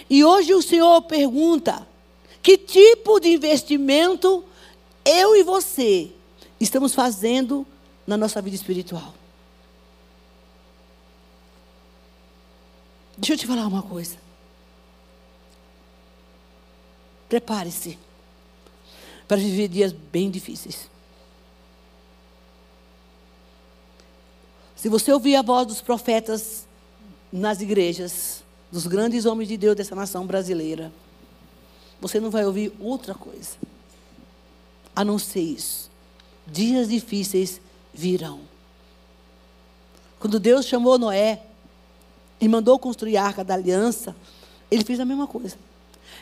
E 0.08 0.24
hoje 0.24 0.54
o 0.54 0.62
Senhor 0.62 1.02
pergunta: 1.02 1.86
que 2.42 2.56
tipo 2.56 3.20
de 3.20 3.28
investimento 3.28 4.42
eu 5.04 5.36
e 5.36 5.42
você 5.42 6.10
estamos 6.60 6.94
fazendo 6.94 7.66
na 8.06 8.16
nossa 8.16 8.40
vida 8.40 8.56
espiritual? 8.56 9.14
Deixa 13.16 13.34
eu 13.34 13.38
te 13.38 13.46
falar 13.46 13.66
uma 13.66 13.82
coisa. 13.82 14.16
Prepare-se 17.28 17.98
para 19.26 19.36
viver 19.38 19.68
dias 19.68 19.92
bem 19.92 20.30
difíceis. 20.30 20.90
Se 24.76 24.88
você 24.88 25.12
ouvir 25.12 25.36
a 25.36 25.42
voz 25.42 25.66
dos 25.66 25.80
profetas 25.80 26.66
nas 27.32 27.60
igrejas, 27.60 28.44
dos 28.70 28.86
grandes 28.86 29.24
homens 29.24 29.48
de 29.48 29.56
Deus 29.56 29.74
dessa 29.76 29.94
nação 29.94 30.26
brasileira, 30.26 30.92
você 32.00 32.20
não 32.20 32.30
vai 32.30 32.44
ouvir 32.44 32.72
outra 32.78 33.14
coisa 33.14 33.56
a 34.94 35.04
não 35.04 35.18
ser 35.18 35.40
isso. 35.40 35.90
Dias 36.46 36.88
difíceis 36.88 37.60
virão. 37.92 38.40
Quando 40.18 40.38
Deus 40.38 40.66
chamou 40.66 40.98
Noé, 40.98 41.42
e 42.44 42.48
mandou 42.48 42.78
construir 42.78 43.16
a 43.16 43.24
arca 43.24 43.42
da 43.42 43.54
aliança, 43.54 44.14
ele 44.70 44.84
fez 44.84 45.00
a 45.00 45.04
mesma 45.04 45.26
coisa. 45.26 45.56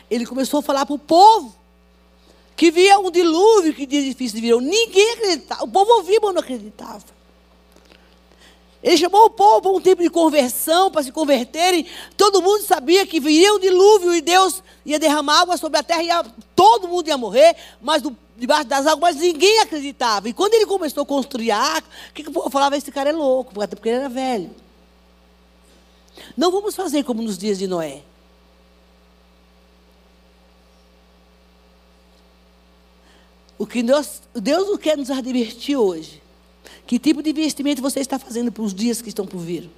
Ele 0.09 0.25
começou 0.25 0.59
a 0.59 0.63
falar 0.63 0.85
para 0.85 0.95
o 0.95 0.99
povo 0.99 1.53
que 2.55 2.71
via 2.71 2.99
um 2.99 3.11
dilúvio, 3.11 3.73
que 3.73 3.85
dias 3.85 4.05
difíceis 4.05 4.41
viriam. 4.41 4.61
Ninguém 4.61 5.13
acreditava. 5.13 5.63
O 5.63 5.67
povo 5.67 5.91
ouvia, 5.95 6.19
mas 6.21 6.33
não 6.33 6.41
acreditava. 6.41 7.03
Ele 8.81 8.97
chamou 8.97 9.25
o 9.25 9.29
povo 9.29 9.61
para 9.61 9.71
um 9.71 9.81
tempo 9.81 10.01
de 10.01 10.09
conversão, 10.09 10.91
para 10.91 11.03
se 11.03 11.11
converterem. 11.11 11.85
Todo 12.15 12.41
mundo 12.41 12.63
sabia 12.63 13.07
que 13.07 13.19
viria 13.19 13.53
um 13.53 13.59
dilúvio 13.59 14.13
e 14.13 14.21
Deus 14.21 14.61
ia 14.85 14.99
derramar 14.99 15.41
água 15.41 15.57
sobre 15.57 15.79
a 15.79 15.83
terra 15.83 16.03
e 16.03 16.31
todo 16.55 16.87
mundo 16.87 17.07
ia 17.07 17.17
morrer, 17.17 17.55
mas 17.81 18.01
do, 18.01 18.15
debaixo 18.43 18.65
das 18.65 18.85
águas, 18.85 19.15
mas 19.15 19.15
ninguém 19.15 19.61
acreditava. 19.61 20.27
E 20.27 20.33
quando 20.33 20.53
ele 20.53 20.65
começou 20.65 21.03
a 21.03 21.05
construir 21.05 21.51
a 21.51 21.57
arca, 21.57 21.87
o 22.09 22.13
que, 22.13 22.23
que 22.23 22.29
o 22.29 22.33
povo 22.33 22.49
falava? 22.49 22.75
Esse 22.75 22.91
cara 22.91 23.09
é 23.09 23.13
louco, 23.13 23.53
porque 23.53 23.87
ele 23.87 23.99
era 23.99 24.09
velho. 24.09 24.51
Não 26.35 26.51
vamos 26.51 26.75
fazer 26.75 27.05
como 27.05 27.21
nos 27.21 27.37
dias 27.37 27.57
de 27.57 27.67
Noé. 27.67 28.03
O 33.57 33.65
que 33.65 33.81
Deus, 33.81 34.21
Deus 34.33 34.77
quer 34.77 34.97
nos 34.97 35.09
advertir 35.09 35.77
hoje. 35.77 36.21
Que 36.85 36.99
tipo 36.99 37.23
de 37.23 37.29
investimento 37.29 37.81
você 37.81 38.01
está 38.01 38.19
fazendo 38.19 38.51
para 38.51 38.63
os 38.63 38.73
dias 38.73 39.01
que 39.01 39.07
estão 39.07 39.25
por 39.25 39.39
vir? 39.39 39.69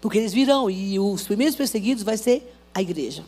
Porque 0.00 0.16
eles 0.16 0.32
virão 0.32 0.70
e 0.70 0.98
os 0.98 1.24
primeiros 1.24 1.54
perseguidos 1.54 2.02
vai 2.02 2.16
ser 2.16 2.50
a 2.72 2.80
igreja. 2.80 3.26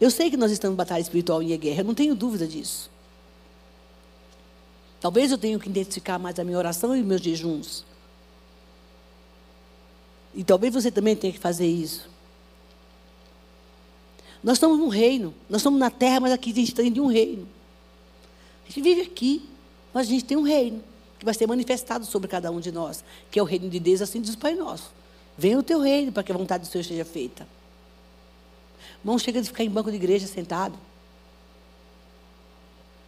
Eu 0.00 0.10
sei 0.10 0.30
que 0.30 0.36
nós 0.36 0.50
estamos 0.50 0.74
em 0.74 0.76
batalha 0.76 1.00
espiritual 1.00 1.42
e 1.42 1.52
em 1.52 1.58
guerra, 1.58 1.80
eu 1.80 1.84
não 1.84 1.94
tenho 1.94 2.14
dúvida 2.14 2.46
disso. 2.46 2.90
Talvez 5.00 5.30
eu 5.30 5.38
tenha 5.38 5.58
que 5.58 5.68
identificar 5.68 6.18
mais 6.18 6.38
a 6.38 6.44
minha 6.44 6.58
oração 6.58 6.96
e 6.96 7.02
meus 7.02 7.20
jejuns. 7.20 7.84
E 10.34 10.42
talvez 10.42 10.74
você 10.74 10.90
também 10.90 11.14
tenha 11.14 11.32
que 11.32 11.38
fazer 11.38 11.66
isso. 11.66 12.08
Nós 14.42 14.56
estamos 14.56 14.78
num 14.78 14.88
reino. 14.88 15.34
Nós 15.48 15.60
estamos 15.60 15.78
na 15.78 15.90
terra, 15.90 16.20
mas 16.20 16.32
aqui 16.32 16.50
a 16.50 16.54
gente 16.54 16.74
dentro 16.74 16.92
de 16.92 17.00
um 17.00 17.06
reino. 17.06 17.48
A 18.64 18.68
gente 18.68 18.82
vive 18.82 19.02
aqui, 19.02 19.48
mas 19.92 20.06
a 20.06 20.10
gente 20.10 20.24
tem 20.24 20.36
um 20.36 20.42
reino 20.42 20.82
que 21.18 21.24
vai 21.24 21.34
ser 21.34 21.46
manifestado 21.46 22.04
sobre 22.04 22.28
cada 22.28 22.50
um 22.50 22.60
de 22.60 22.70
nós, 22.70 23.02
que 23.30 23.38
é 23.38 23.42
o 23.42 23.44
reino 23.44 23.68
de 23.68 23.80
Deus, 23.80 24.00
assim 24.00 24.20
diz 24.20 24.34
o 24.34 24.38
Pai 24.38 24.54
Nosso. 24.54 24.92
Venha 25.36 25.58
o 25.58 25.62
teu 25.62 25.80
reino 25.80 26.12
para 26.12 26.22
que 26.22 26.30
a 26.30 26.36
vontade 26.36 26.64
do 26.64 26.70
Senhor 26.70 26.84
seja 26.84 27.04
feita. 27.04 27.46
Não 29.04 29.18
chega 29.18 29.40
de 29.40 29.48
ficar 29.48 29.64
em 29.64 29.70
banco 29.70 29.90
de 29.90 29.96
igreja 29.96 30.26
sentado, 30.26 30.78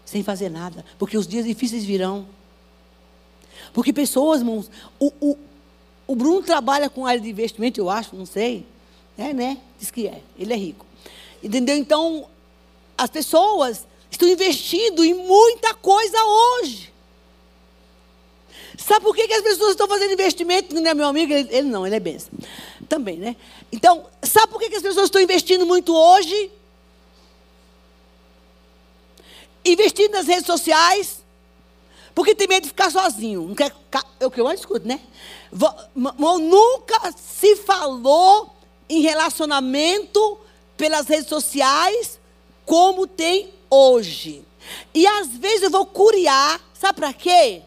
sem 0.05 0.23
fazer 0.23 0.49
nada, 0.49 0.85
porque 0.99 1.17
os 1.17 1.27
dias 1.27 1.45
difíceis 1.45 1.85
virão. 1.85 2.27
Porque 3.73 3.93
pessoas, 3.93 4.41
irmãos, 4.41 4.71
o, 4.99 5.13
o, 5.21 5.39
o 6.07 6.17
Bruno 6.17 6.43
trabalha 6.43 6.91
com 6.91 7.07
área 7.07 7.21
de 7.21 7.29
investimento, 7.29 7.81
eu 7.81 7.89
acho, 7.89 8.17
não 8.17 8.27
sei. 8.27 8.67
É, 9.17 9.33
né? 9.33 9.59
Diz 9.79 9.91
que 9.91 10.09
é. 10.09 10.23
Ele 10.39 10.53
é 10.53 10.57
rico. 10.57 10.87
Entendeu? 11.43 11.77
Então, 11.77 12.27
as 12.97 13.11
pessoas 13.11 13.87
estão 14.11 14.29
investindo 14.29 15.05
em 15.05 15.15
muita 15.15 15.75
coisa 15.75 16.19
hoje. 16.25 16.93
Sabe 18.77 19.05
por 19.05 19.15
que, 19.15 19.29
que 19.29 19.35
as 19.35 19.43
pessoas 19.43 19.71
estão 19.71 19.87
fazendo 19.87 20.13
investimento? 20.13 20.75
Não 20.75 20.87
é 20.87 20.95
meu 20.95 21.07
amigo, 21.07 21.33
ele, 21.33 21.49
ele 21.55 21.69
não, 21.69 21.87
ele 21.87 21.97
é 21.97 22.01
benção. 22.01 22.31
Também, 22.91 23.19
né? 23.19 23.37
Então, 23.71 24.05
sabe 24.21 24.49
por 24.49 24.59
que, 24.59 24.75
as 24.75 24.83
pessoas 24.83 25.05
estão 25.05 25.21
investindo 25.21 25.65
muito 25.65 25.95
hoje? 25.95 26.51
Investindo 29.65 30.11
nas 30.11 30.27
redes 30.27 30.45
sociais, 30.45 31.23
porque 32.17 32.35
tem 32.35 32.49
medo 32.49 32.65
de 32.65 32.71
ficar 32.71 32.91
sozinho. 32.91 33.47
Não 33.47 33.55
quer, 33.55 33.73
é 34.19 34.27
o 34.27 34.31
que 34.31 34.41
eu 34.41 34.45
mais 34.45 34.59
escuto, 34.59 34.89
né? 34.89 35.01
Nunca 35.95 37.15
se 37.17 37.55
falou 37.55 38.53
em 38.89 39.03
relacionamento 39.03 40.37
pelas 40.77 41.07
redes 41.07 41.29
sociais 41.29 42.19
como 42.67 43.07
tem 43.07 43.55
hoje. 43.71 44.45
E 44.93 45.07
às 45.07 45.29
vezes 45.29 45.63
eu 45.63 45.71
vou 45.71 45.87
curiar, 45.87 46.61
sabe 46.75 46.99
para 46.99 47.13
quê? 47.13 47.63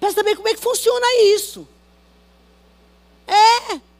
Para 0.00 0.10
saber 0.10 0.34
como 0.34 0.48
é 0.48 0.54
que 0.54 0.60
funciona 0.60 1.06
isso. 1.36 1.68
É. 3.28 3.91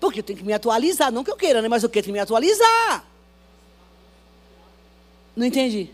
Porque 0.00 0.20
eu 0.20 0.24
tenho 0.24 0.38
que 0.38 0.44
me 0.44 0.52
atualizar. 0.54 1.12
Não 1.12 1.22
que 1.22 1.30
eu 1.30 1.36
queira, 1.36 1.60
né? 1.60 1.68
Mas 1.68 1.82
eu 1.82 1.90
quero 1.90 2.06
que 2.06 2.12
me 2.12 2.18
atualizar. 2.18 3.04
Não 5.36 5.44
entendi. 5.46 5.90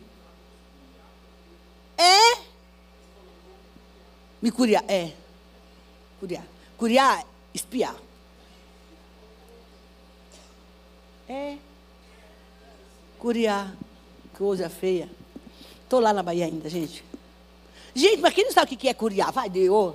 É. 1.99 2.39
Me 4.41 4.51
curiar. 4.51 4.85
É. 4.89 5.13
Curiar. 6.21 6.47
Curiar, 6.79 7.27
espiar. 7.53 7.97
É. 11.29 11.57
Curiar. 13.19 13.75
Coisa 14.35 14.69
feia. 14.69 15.09
Estou 15.83 16.01
lá 16.01 16.13
na 16.13 16.23
Bahia 16.23 16.45
ainda, 16.45 16.69
gente. 16.69 17.03
Gente, 17.95 18.21
mas 18.21 18.35
quem 18.35 18.45
não 18.45 18.53
sabe 18.53 18.75
o 18.75 18.77
que 18.77 18.89
é 18.89 18.95
curiar? 18.95 19.33
Vai, 19.33 19.49
Deus. 19.49 19.95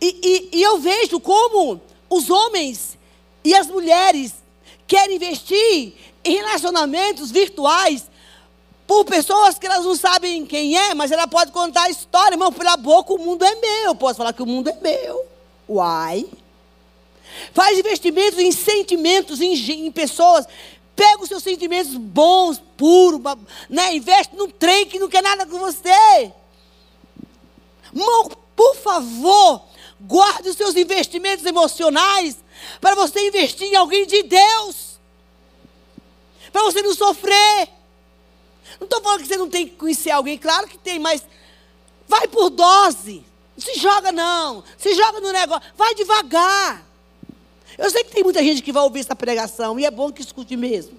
E, 0.00 0.48
e, 0.52 0.58
e 0.58 0.62
eu 0.62 0.78
vejo 0.78 1.20
como 1.20 1.80
os 2.08 2.30
homens 2.30 2.98
e 3.44 3.54
as 3.54 3.66
mulheres 3.66 4.34
querem 4.86 5.16
investir 5.16 5.94
em 6.24 6.36
relacionamentos 6.36 7.30
virtuais 7.30 8.10
por 8.86 9.04
pessoas 9.04 9.58
que 9.58 9.66
elas 9.66 9.84
não 9.84 9.94
sabem 9.94 10.44
quem 10.44 10.76
é, 10.76 10.94
mas 10.94 11.12
ela 11.12 11.28
pode 11.28 11.52
contar 11.52 11.84
a 11.84 11.90
história. 11.90 12.34
Irmão, 12.34 12.52
pela 12.52 12.76
boca 12.76 13.12
o 13.12 13.18
mundo 13.18 13.44
é 13.44 13.54
meu. 13.54 13.84
Eu 13.84 13.94
posso 13.94 14.16
falar 14.16 14.32
que 14.32 14.42
o 14.42 14.46
mundo 14.46 14.68
é 14.68 14.76
meu. 14.80 15.24
Uai. 15.68 16.26
Faz 17.54 17.78
investimentos 17.78 18.40
em 18.40 18.50
sentimentos, 18.50 19.40
em, 19.40 19.54
em 19.86 19.92
pessoas. 19.92 20.46
Pega 20.96 21.22
os 21.22 21.28
seus 21.28 21.42
sentimentos 21.42 21.94
bons, 21.94 22.60
puros, 22.76 23.20
né? 23.68 23.94
investe 23.94 24.34
num 24.34 24.50
trem 24.50 24.86
que 24.86 24.98
não 24.98 25.08
quer 25.08 25.22
nada 25.22 25.46
com 25.46 25.58
você. 25.58 26.32
Irmão, 27.94 28.30
por 28.56 28.76
favor, 28.76 29.62
guarde 30.00 30.48
os 30.48 30.56
seus 30.56 30.74
investimentos 30.76 31.44
emocionais 31.44 32.36
para 32.80 32.94
você 32.94 33.26
investir 33.28 33.68
em 33.68 33.76
alguém 33.76 34.06
de 34.06 34.22
Deus. 34.22 34.98
Para 36.52 36.62
você 36.62 36.82
não 36.82 36.94
sofrer. 36.94 37.68
Não 38.78 38.86
estou 38.86 39.00
falando 39.02 39.20
que 39.20 39.28
você 39.28 39.36
não 39.36 39.48
tem 39.48 39.66
que 39.66 39.76
conhecer 39.76 40.10
alguém, 40.10 40.38
claro 40.38 40.66
que 40.66 40.78
tem, 40.78 40.98
mas 40.98 41.22
vai 42.08 42.26
por 42.28 42.50
dose. 42.50 43.24
Não 43.56 43.64
se 43.64 43.78
joga, 43.78 44.10
não. 44.10 44.64
Se 44.78 44.94
joga 44.94 45.20
no 45.20 45.32
negócio. 45.32 45.70
Vai 45.76 45.94
devagar. 45.94 46.84
Eu 47.76 47.90
sei 47.90 48.04
que 48.04 48.10
tem 48.10 48.24
muita 48.24 48.42
gente 48.42 48.62
que 48.62 48.72
vai 48.72 48.82
ouvir 48.82 49.00
essa 49.00 49.14
pregação 49.14 49.78
e 49.78 49.84
é 49.84 49.90
bom 49.90 50.10
que 50.10 50.22
escute 50.22 50.56
mesmo. 50.56 50.98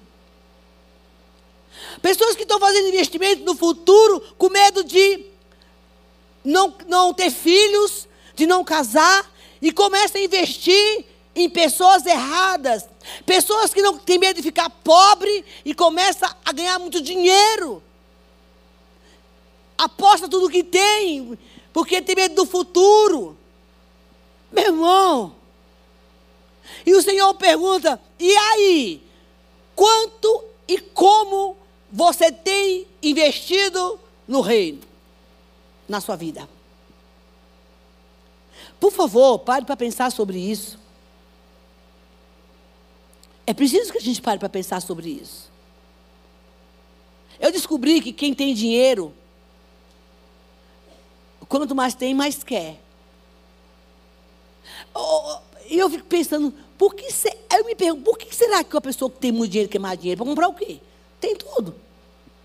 Pessoas 2.01 2.35
que 2.35 2.43
estão 2.43 2.59
fazendo 2.59 2.87
investimento 2.87 3.43
no 3.43 3.55
futuro 3.55 4.21
com 4.37 4.49
medo 4.49 4.83
de 4.83 5.25
não, 6.43 6.73
não 6.87 7.13
ter 7.13 7.31
filhos, 7.31 8.07
de 8.35 8.45
não 8.45 8.63
casar, 8.63 9.29
e 9.61 9.71
começam 9.71 10.19
a 10.19 10.23
investir 10.23 11.05
em 11.35 11.49
pessoas 11.49 12.05
erradas. 12.05 12.87
Pessoas 13.25 13.73
que 13.73 13.81
não 13.81 13.97
têm 13.97 14.17
medo 14.17 14.37
de 14.37 14.43
ficar 14.43 14.69
pobre 14.69 15.45
e 15.63 15.73
começam 15.73 16.29
a 16.43 16.51
ganhar 16.51 16.79
muito 16.79 17.01
dinheiro. 17.01 17.81
Aposta 19.77 20.27
tudo 20.27 20.49
que 20.49 20.63
tem, 20.63 21.37
porque 21.73 22.01
tem 22.01 22.15
medo 22.15 22.35
do 22.35 22.45
futuro. 22.45 23.37
Meu 24.51 24.65
irmão, 24.65 25.35
e 26.85 26.93
o 26.93 27.01
Senhor 27.01 27.33
pergunta: 27.35 27.99
e 28.19 28.35
aí? 28.35 29.01
Quanto 29.75 30.43
e 30.67 30.77
como 30.79 31.57
você 31.91 32.31
tem 32.31 32.87
investido 33.01 33.99
no 34.27 34.41
reino, 34.41 34.81
na 35.87 35.99
sua 35.99 36.15
vida? 36.15 36.47
Por 38.81 38.91
favor, 38.91 39.37
pare 39.37 39.63
para 39.63 39.77
pensar 39.77 40.11
sobre 40.11 40.39
isso. 40.39 40.79
É 43.45 43.53
preciso 43.53 43.91
que 43.91 43.99
a 43.99 44.01
gente 44.01 44.19
pare 44.19 44.39
para 44.39 44.49
pensar 44.49 44.81
sobre 44.81 45.07
isso. 45.07 45.51
Eu 47.39 47.51
descobri 47.51 48.01
que 48.01 48.11
quem 48.11 48.33
tem 48.33 48.55
dinheiro, 48.55 49.13
quanto 51.47 51.75
mais 51.75 51.93
tem, 51.93 52.15
mais 52.15 52.43
quer. 52.43 52.81
E 55.69 55.77
eu 55.77 55.87
fico 55.87 56.05
pensando, 56.05 56.51
por 56.75 56.95
que 56.95 57.11
se, 57.11 57.31
eu 57.53 57.63
me 57.63 57.75
pergunto, 57.75 58.03
por 58.03 58.17
que 58.17 58.35
será 58.35 58.63
que 58.63 58.75
uma 58.75 58.81
pessoa 58.81 59.11
que 59.11 59.19
tem 59.19 59.31
muito 59.31 59.51
dinheiro 59.51 59.69
quer 59.69 59.77
mais 59.77 59.99
dinheiro? 59.99 60.17
Para 60.23 60.29
comprar 60.31 60.47
o 60.47 60.55
quê? 60.55 60.79
Tem 61.19 61.35
tudo. 61.35 61.75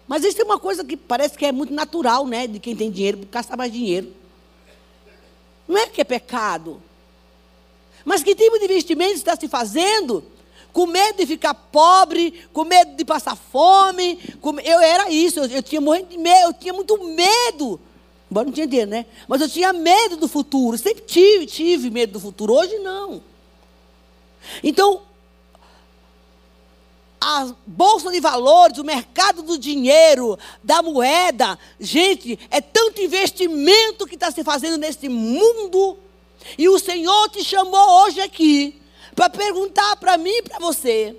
Mas 0.06 0.22
isso 0.22 0.38
é 0.42 0.44
uma 0.44 0.60
coisa 0.60 0.84
que 0.84 0.98
parece 0.98 1.38
que 1.38 1.46
é 1.46 1.50
muito 1.50 1.72
natural, 1.72 2.26
né? 2.26 2.46
De 2.46 2.58
quem 2.58 2.76
tem 2.76 2.90
dinheiro, 2.90 3.26
gastar 3.32 3.56
mais 3.56 3.72
dinheiro. 3.72 4.12
Não 5.66 5.78
é 5.78 5.86
que 5.86 6.00
é 6.00 6.04
pecado. 6.04 6.82
Mas 8.04 8.22
que 8.22 8.34
tipo 8.34 8.58
de 8.58 8.64
investimento 8.66 9.14
está 9.14 9.36
se 9.36 9.48
fazendo? 9.48 10.24
Com 10.72 10.86
medo 10.86 11.18
de 11.18 11.26
ficar 11.26 11.54
pobre, 11.54 12.44
com 12.52 12.64
medo 12.64 12.94
de 12.96 13.04
passar 13.04 13.36
fome. 13.36 14.16
Com... 14.40 14.60
Eu 14.60 14.80
era 14.80 15.10
isso, 15.10 15.40
eu, 15.40 15.46
eu 15.46 15.62
tinha 15.62 15.80
morrendo 15.80 16.10
de 16.10 16.18
medo, 16.18 16.48
eu 16.48 16.54
tinha 16.54 16.72
muito 16.72 17.02
medo. 17.02 17.80
Embora 18.30 18.46
não 18.46 18.52
tinha 18.52 18.66
dinheiro, 18.66 18.90
né? 18.90 19.06
Mas 19.26 19.40
eu 19.40 19.48
tinha 19.48 19.72
medo 19.72 20.16
do 20.16 20.28
futuro. 20.28 20.76
Sempre 20.78 21.02
tive, 21.04 21.46
tive 21.46 21.90
medo 21.90 22.14
do 22.14 22.20
futuro. 22.20 22.54
Hoje 22.54 22.78
não. 22.78 23.22
Então, 24.62 25.02
a 27.26 27.52
bolsa 27.66 28.12
de 28.12 28.20
valores, 28.20 28.78
o 28.78 28.84
mercado 28.84 29.42
do 29.42 29.58
dinheiro, 29.58 30.38
da 30.62 30.80
moeda, 30.80 31.58
gente, 31.80 32.38
é 32.52 32.60
tanto 32.60 33.02
investimento 33.02 34.06
que 34.06 34.14
está 34.14 34.30
se 34.30 34.44
fazendo 34.44 34.78
nesse 34.78 35.08
mundo. 35.08 35.98
E 36.56 36.68
o 36.68 36.78
Senhor 36.78 37.28
te 37.30 37.42
chamou 37.42 38.04
hoje 38.04 38.20
aqui 38.20 38.80
para 39.12 39.28
perguntar 39.28 39.96
para 39.96 40.16
mim 40.16 40.30
e 40.30 40.42
para 40.42 40.60
você: 40.60 41.16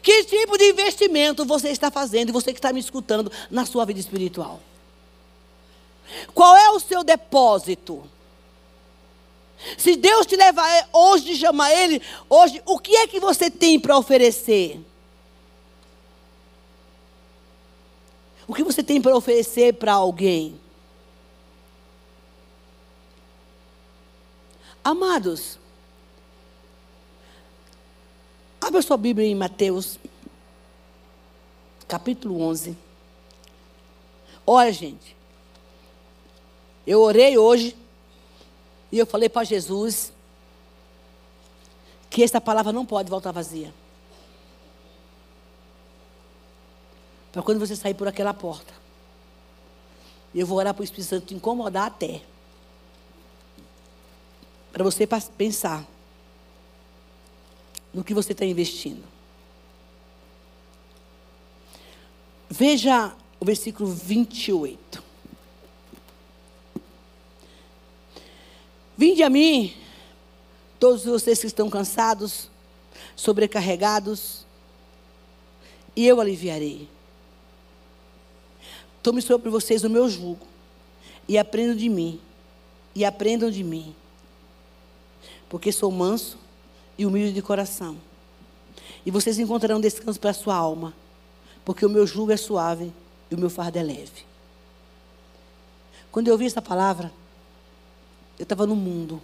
que 0.00 0.24
tipo 0.24 0.56
de 0.56 0.70
investimento 0.70 1.44
você 1.44 1.68
está 1.68 1.90
fazendo, 1.90 2.32
você 2.32 2.54
que 2.54 2.58
está 2.58 2.72
me 2.72 2.80
escutando, 2.80 3.30
na 3.50 3.66
sua 3.66 3.84
vida 3.84 4.00
espiritual? 4.00 4.62
Qual 6.32 6.56
é 6.56 6.70
o 6.70 6.80
seu 6.80 7.04
depósito? 7.04 8.02
Se 9.76 9.94
Deus 9.94 10.24
te 10.24 10.36
levar 10.36 10.88
hoje, 10.90 11.36
chamar 11.36 11.70
Ele, 11.70 12.00
hoje, 12.30 12.62
o 12.64 12.78
que 12.78 12.96
é 12.96 13.06
que 13.06 13.20
você 13.20 13.50
tem 13.50 13.78
para 13.78 13.98
oferecer? 13.98 14.80
O 18.50 18.52
que 18.52 18.64
você 18.64 18.82
tem 18.82 19.00
para 19.00 19.16
oferecer 19.16 19.74
para 19.74 19.92
alguém? 19.92 20.60
Amados, 24.82 25.56
abra 28.60 28.82
sua 28.82 28.96
Bíblia 28.96 29.24
em 29.28 29.36
Mateus, 29.36 30.00
capítulo 31.86 32.40
11. 32.40 32.76
Olha, 34.44 34.72
gente, 34.72 35.16
eu 36.84 37.00
orei 37.02 37.38
hoje 37.38 37.76
e 38.90 38.98
eu 38.98 39.06
falei 39.06 39.28
para 39.28 39.44
Jesus 39.44 40.12
que 42.10 42.24
essa 42.24 42.40
palavra 42.40 42.72
não 42.72 42.84
pode 42.84 43.08
voltar 43.08 43.30
vazia. 43.30 43.72
Para 47.32 47.42
quando 47.42 47.58
você 47.58 47.76
sair 47.76 47.94
por 47.94 48.08
aquela 48.08 48.34
porta. 48.34 48.72
Eu 50.34 50.46
vou 50.46 50.58
orar 50.58 50.74
para 50.74 50.82
o 50.82 50.84
Espírito 50.84 51.08
Santo 51.08 51.26
te 51.26 51.34
incomodar 51.34 51.86
até. 51.88 52.22
Para 54.72 54.84
você 54.84 55.06
pensar 55.36 55.86
no 57.92 58.04
que 58.04 58.14
você 58.14 58.32
está 58.32 58.44
investindo. 58.44 59.04
Veja 62.48 63.14
o 63.38 63.44
versículo 63.44 63.88
28. 63.90 65.02
Vinde 68.96 69.22
a 69.22 69.30
mim, 69.30 69.74
todos 70.78 71.04
vocês 71.04 71.40
que 71.40 71.46
estão 71.46 71.70
cansados, 71.70 72.50
sobrecarregados, 73.16 74.44
e 75.96 76.06
eu 76.06 76.20
aliviarei. 76.20 76.88
Tome 79.02 79.22
sobre 79.22 79.48
vocês 79.48 79.82
o 79.84 79.90
meu 79.90 80.08
jugo 80.08 80.46
e 81.26 81.38
aprenda 81.38 81.74
de 81.74 81.88
mim, 81.88 82.20
e 82.94 83.04
aprendam 83.04 83.50
de 83.50 83.62
mim, 83.62 83.94
porque 85.48 85.70
sou 85.70 85.90
manso 85.90 86.36
e 86.98 87.06
humilde 87.06 87.32
de 87.32 87.40
coração. 87.40 87.96
E 89.06 89.10
vocês 89.10 89.38
encontrarão 89.38 89.80
descanso 89.80 90.18
para 90.18 90.30
a 90.30 90.34
sua 90.34 90.54
alma, 90.54 90.92
porque 91.64 91.86
o 91.86 91.88
meu 91.88 92.06
jugo 92.06 92.32
é 92.32 92.36
suave 92.36 92.92
e 93.30 93.34
o 93.34 93.38
meu 93.38 93.48
fardo 93.48 93.78
é 93.78 93.82
leve. 93.82 94.24
Quando 96.10 96.26
eu 96.26 96.32
ouvi 96.32 96.46
essa 96.46 96.60
palavra, 96.60 97.12
eu 98.38 98.42
estava 98.42 98.66
no 98.66 98.74
mundo. 98.74 99.22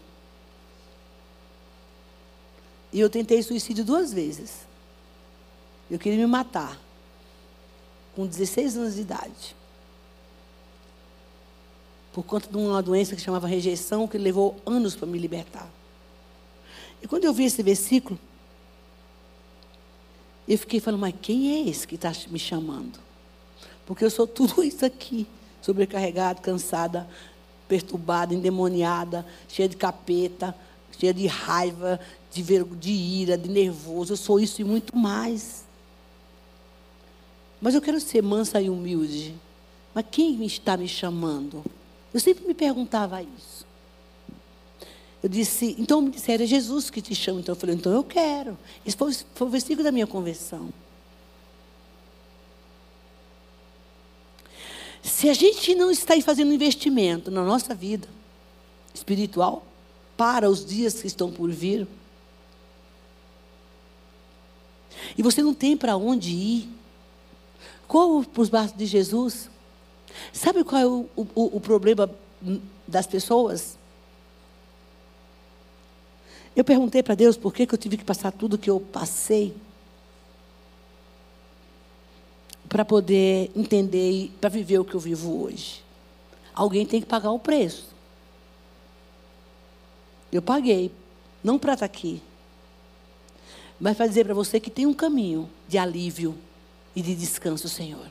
E 2.92 3.00
eu 3.00 3.10
tentei 3.10 3.42
suicídio 3.42 3.84
duas 3.84 4.12
vezes. 4.12 4.60
Eu 5.90 5.98
queria 5.98 6.18
me 6.18 6.26
matar. 6.26 6.80
Com 8.14 8.26
16 8.26 8.76
anos 8.76 8.94
de 8.94 9.00
idade. 9.00 9.55
Por 12.16 12.24
conta 12.24 12.48
de 12.48 12.56
uma 12.56 12.82
doença 12.82 13.14
que 13.14 13.20
chamava 13.20 13.46
rejeição, 13.46 14.08
que 14.08 14.16
levou 14.16 14.56
anos 14.64 14.96
para 14.96 15.06
me 15.06 15.18
libertar. 15.18 15.68
E 17.02 17.06
quando 17.06 17.24
eu 17.24 17.32
vi 17.34 17.44
esse 17.44 17.62
versículo, 17.62 18.18
eu 20.48 20.56
fiquei 20.56 20.80
falando, 20.80 21.02
mas 21.02 21.14
quem 21.20 21.52
é 21.52 21.68
esse 21.68 21.86
que 21.86 21.94
está 21.94 22.10
me 22.28 22.38
chamando? 22.38 22.98
Porque 23.84 24.02
eu 24.02 24.08
sou 24.08 24.24
tudo 24.26 24.64
isso 24.64 24.82
aqui, 24.82 25.26
sobrecarregada, 25.60 26.40
cansada, 26.40 27.06
perturbada, 27.68 28.32
endemoniada, 28.32 29.26
cheia 29.46 29.68
de 29.68 29.76
capeta, 29.76 30.56
cheia 30.98 31.12
de 31.12 31.26
raiva, 31.26 32.00
de, 32.32 32.42
ver, 32.42 32.64
de 32.64 32.92
ira, 32.92 33.36
de 33.36 33.50
nervoso. 33.50 34.14
Eu 34.14 34.16
sou 34.16 34.40
isso 34.40 34.62
e 34.62 34.64
muito 34.64 34.96
mais. 34.96 35.66
Mas 37.60 37.74
eu 37.74 37.82
quero 37.82 38.00
ser 38.00 38.22
mansa 38.22 38.58
e 38.58 38.70
humilde. 38.70 39.34
Mas 39.94 40.06
quem 40.10 40.42
está 40.46 40.78
me 40.78 40.88
chamando? 40.88 41.62
Eu 42.16 42.20
sempre 42.20 42.46
me 42.46 42.54
perguntava 42.54 43.22
isso. 43.22 43.66
Eu 45.22 45.28
disse, 45.28 45.76
então 45.78 46.00
me 46.00 46.10
disseram, 46.10 46.44
é 46.44 46.46
Jesus 46.46 46.88
que 46.88 47.02
te 47.02 47.14
chama. 47.14 47.40
Então 47.40 47.54
eu 47.54 47.60
falei, 47.60 47.74
então 47.74 47.92
eu 47.92 48.02
quero. 48.02 48.56
Esse 48.86 48.96
foi, 48.96 49.12
foi 49.12 49.46
o 49.46 49.50
versículo 49.50 49.84
da 49.84 49.92
minha 49.92 50.06
conversão. 50.06 50.72
Se 55.02 55.28
a 55.28 55.34
gente 55.34 55.74
não 55.74 55.90
está 55.90 56.18
fazendo 56.22 56.54
investimento 56.54 57.30
na 57.30 57.44
nossa 57.44 57.74
vida 57.74 58.08
espiritual 58.94 59.66
para 60.16 60.48
os 60.48 60.64
dias 60.64 61.02
que 61.02 61.06
estão 61.06 61.30
por 61.30 61.50
vir, 61.50 61.86
e 65.18 65.22
você 65.22 65.42
não 65.42 65.52
tem 65.52 65.76
para 65.76 65.98
onde 65.98 66.30
ir, 66.32 66.68
corra 67.86 68.24
para 68.24 68.40
os 68.40 68.48
braços 68.48 68.74
de 68.74 68.86
Jesus. 68.86 69.50
Sabe 70.32 70.64
qual 70.64 70.80
é 70.80 70.86
o, 70.86 71.08
o, 71.16 71.56
o 71.56 71.60
problema 71.60 72.10
das 72.86 73.06
pessoas? 73.06 73.78
Eu 76.54 76.64
perguntei 76.64 77.02
para 77.02 77.14
Deus 77.14 77.36
por 77.36 77.52
que, 77.52 77.66
que 77.66 77.74
eu 77.74 77.78
tive 77.78 77.96
que 77.96 78.04
passar 78.04 78.32
tudo 78.32 78.58
que 78.58 78.70
eu 78.70 78.80
passei. 78.80 79.54
para 82.68 82.84
poder 82.84 83.50
entender 83.54 84.30
para 84.40 84.50
viver 84.50 84.78
o 84.78 84.84
que 84.84 84.94
eu 84.94 85.00
vivo 85.00 85.44
hoje. 85.44 85.82
Alguém 86.54 86.84
tem 86.84 87.00
que 87.00 87.06
pagar 87.06 87.30
o 87.30 87.38
preço. 87.38 87.88
Eu 90.32 90.42
paguei, 90.42 90.90
não 91.42 91.58
para 91.58 91.74
estar 91.74 91.88
tá 91.88 91.92
aqui, 91.92 92.20
mas 93.78 93.96
para 93.96 94.06
dizer 94.06 94.24
para 94.24 94.34
você 94.34 94.58
que 94.58 94.70
tem 94.70 94.86
um 94.86 94.94
caminho 94.94 95.48
de 95.68 95.78
alívio 95.78 96.36
e 96.94 97.02
de 97.02 97.14
descanso, 97.14 97.68
Senhor. 97.68 98.06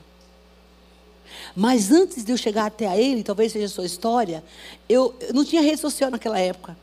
Mas 1.54 1.90
antes 1.90 2.24
de 2.24 2.32
eu 2.32 2.36
chegar 2.36 2.66
até 2.66 2.86
a 2.86 2.96
Ele, 2.96 3.22
talvez 3.22 3.52
seja 3.52 3.66
a 3.66 3.68
sua 3.68 3.86
história, 3.86 4.42
eu, 4.88 5.14
eu 5.20 5.34
não 5.34 5.44
tinha 5.44 5.62
rede 5.62 5.80
social 5.80 6.10
naquela 6.10 6.38
época. 6.38 6.76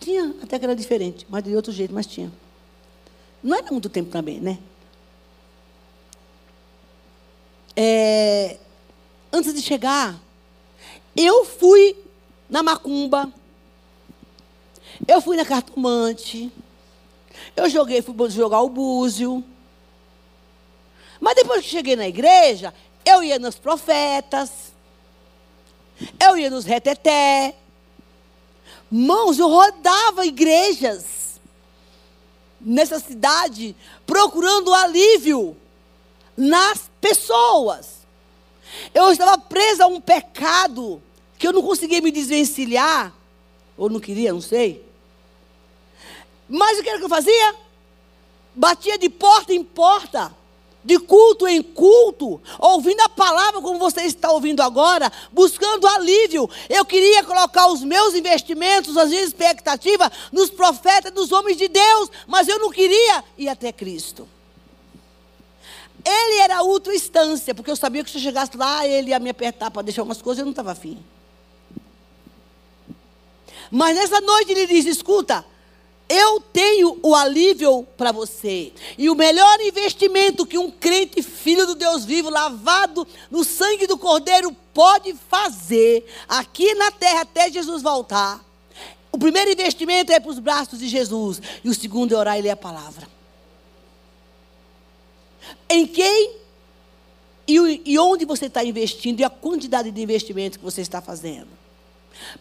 Tinha, 0.00 0.34
até 0.42 0.58
que 0.58 0.64
era 0.64 0.76
diferente, 0.76 1.26
mas 1.28 1.42
de 1.42 1.54
outro 1.56 1.72
jeito, 1.72 1.92
mas 1.94 2.06
tinha. 2.06 2.30
Não 3.42 3.56
era 3.56 3.70
muito 3.70 3.88
tempo 3.88 4.10
também, 4.10 4.40
né? 4.40 4.58
é, 7.76 8.56
antes 9.30 9.52
de 9.52 9.60
chegar, 9.60 10.18
eu 11.14 11.44
fui 11.44 11.94
na 12.48 12.62
macumba, 12.62 13.30
eu 15.06 15.20
fui 15.20 15.36
na 15.36 15.44
cartomante, 15.44 16.50
eu 17.54 17.68
joguei, 17.68 18.00
fui 18.00 18.14
jogar 18.30 18.62
o 18.62 18.70
búzio. 18.70 19.44
Mas 21.20 21.34
depois 21.34 21.62
que 21.62 21.70
cheguei 21.70 21.96
na 21.96 22.08
igreja, 22.08 22.72
eu 23.06 23.22
ia 23.22 23.38
nos 23.38 23.54
profetas, 23.54 24.50
eu 26.20 26.36
ia 26.36 26.50
nos 26.50 26.64
reteté. 26.64 27.54
Mãos, 28.90 29.38
eu 29.38 29.48
rodava 29.48 30.26
igrejas 30.26 31.40
nessa 32.60 32.98
cidade 32.98 33.76
procurando 34.04 34.74
alívio 34.74 35.56
nas 36.36 36.90
pessoas. 37.00 37.96
Eu 38.92 39.10
estava 39.12 39.38
presa 39.38 39.84
a 39.84 39.88
um 39.88 40.00
pecado 40.00 41.00
que 41.38 41.46
eu 41.46 41.52
não 41.52 41.62
conseguia 41.62 42.00
me 42.00 42.10
desvencilhar, 42.10 43.14
ou 43.76 43.88
não 43.88 44.00
queria, 44.00 44.32
não 44.32 44.40
sei. 44.40 44.84
Mas 46.48 46.78
o 46.78 46.82
que 46.82 46.88
era 46.88 46.98
que 46.98 47.04
eu 47.04 47.08
fazia? 47.08 47.54
Batia 48.54 48.98
de 48.98 49.08
porta 49.08 49.52
em 49.52 49.62
porta, 49.62 50.34
de 50.86 51.00
culto 51.00 51.48
em 51.48 51.60
culto, 51.60 52.40
ouvindo 52.60 53.00
a 53.00 53.08
palavra 53.08 53.60
como 53.60 53.76
você 53.76 54.02
está 54.02 54.30
ouvindo 54.30 54.62
agora, 54.62 55.12
buscando 55.32 55.84
alívio. 55.88 56.48
Eu 56.68 56.84
queria 56.84 57.24
colocar 57.24 57.66
os 57.66 57.82
meus 57.82 58.14
investimentos, 58.14 58.96
as 58.96 59.08
minhas 59.08 59.26
expectativas 59.26 60.10
nos 60.30 60.48
profetas, 60.48 61.12
nos 61.12 61.32
homens 61.32 61.56
de 61.56 61.66
Deus, 61.66 62.08
mas 62.28 62.46
eu 62.46 62.60
não 62.60 62.70
queria 62.70 63.24
ir 63.36 63.48
até 63.48 63.72
Cristo. 63.72 64.28
Ele 66.04 66.38
era 66.38 66.58
a 66.58 66.62
outra 66.62 66.94
instância, 66.94 67.52
porque 67.52 67.70
eu 67.70 67.74
sabia 67.74 68.04
que 68.04 68.10
se 68.10 68.18
eu 68.18 68.22
chegasse 68.22 68.56
lá, 68.56 68.86
ele 68.86 69.10
ia 69.10 69.18
me 69.18 69.30
apertar 69.30 69.72
para 69.72 69.82
deixar 69.82 70.04
umas 70.04 70.22
coisas, 70.22 70.38
eu 70.38 70.44
não 70.44 70.52
estava 70.52 70.70
afim. 70.70 71.04
Mas 73.72 73.96
nessa 73.96 74.20
noite 74.20 74.52
ele 74.52 74.68
diz: 74.68 74.86
escuta, 74.86 75.44
eu 76.08 76.40
tenho 76.40 76.98
o 77.02 77.14
alívio 77.14 77.82
para 77.96 78.12
você. 78.12 78.72
E 78.96 79.10
o 79.10 79.14
melhor 79.14 79.60
investimento 79.60 80.46
que 80.46 80.56
um 80.56 80.70
crente, 80.70 81.22
filho 81.22 81.66
do 81.66 81.74
Deus 81.74 82.04
vivo, 82.04 82.30
lavado 82.30 83.06
no 83.30 83.42
sangue 83.42 83.86
do 83.86 83.98
Cordeiro, 83.98 84.54
pode 84.72 85.14
fazer 85.28 86.06
aqui 86.28 86.74
na 86.74 86.90
terra 86.90 87.22
até 87.22 87.50
Jesus 87.50 87.82
voltar. 87.82 88.44
O 89.10 89.18
primeiro 89.18 89.50
investimento 89.50 90.12
é 90.12 90.20
para 90.20 90.30
os 90.30 90.38
braços 90.38 90.78
de 90.78 90.88
Jesus. 90.88 91.40
E 91.64 91.68
o 91.68 91.74
segundo 91.74 92.14
é 92.14 92.18
orar 92.18 92.38
e 92.38 92.42
ler 92.42 92.50
a 92.50 92.56
palavra. 92.56 93.08
Em 95.68 95.86
quem 95.86 96.36
e, 97.48 97.82
e 97.84 97.98
onde 97.98 98.24
você 98.24 98.46
está 98.46 98.64
investindo 98.64 99.20
e 99.20 99.24
a 99.24 99.30
quantidade 99.30 99.90
de 99.90 100.02
investimento 100.02 100.58
que 100.58 100.64
você 100.64 100.80
está 100.80 101.00
fazendo. 101.00 101.48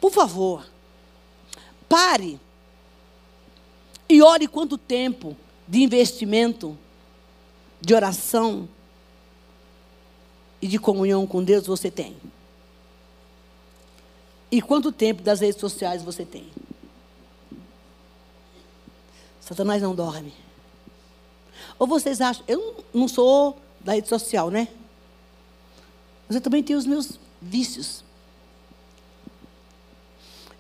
Por 0.02 0.12
favor, 0.12 0.66
pare 1.88 2.40
e 4.08 4.22
ore 4.22 4.48
quanto 4.48 4.78
tempo 4.78 5.36
de 5.68 5.82
investimento, 5.82 6.78
de 7.82 7.94
oração 7.94 8.68
e 10.62 10.68
de 10.68 10.80
comunhão 10.80 11.26
com 11.26 11.44
Deus 11.44 11.66
você 11.66 11.90
tem. 11.90 12.16
E 14.52 14.62
quanto 14.62 14.92
tempo 14.92 15.22
das 15.22 15.40
redes 15.40 15.60
sociais 15.60 16.04
você 16.04 16.24
tem. 16.24 16.48
Satanás 19.42 19.82
não 19.82 19.94
dorme. 19.94 20.34
Ou 21.78 21.86
vocês 21.86 22.22
acham, 22.22 22.44
eu 22.48 22.84
não 22.94 23.08
sou 23.08 23.60
da 23.80 23.94
rede 23.94 24.08
social, 24.08 24.50
né? 24.50 24.68
Mas 26.28 26.36
eu 26.36 26.42
também 26.42 26.64
tenho 26.64 26.80
os 26.80 26.86
meus 26.86 27.20
vícios. 27.42 28.04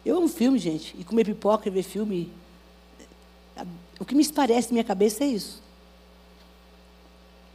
Eu 0.05 0.17
amo 0.17 0.27
filme, 0.27 0.60
gente. 0.60 0.95
E 0.99 1.03
comer 1.03 1.25
pipoca 1.25 1.67
e 1.67 1.71
ver 1.71 1.84
filme. 1.84 2.31
O 3.99 4.05
que 4.05 4.15
me 4.15 4.27
parece 4.27 4.69
na 4.69 4.73
minha 4.73 4.83
cabeça 4.83 5.23
é 5.23 5.27
isso. 5.27 5.61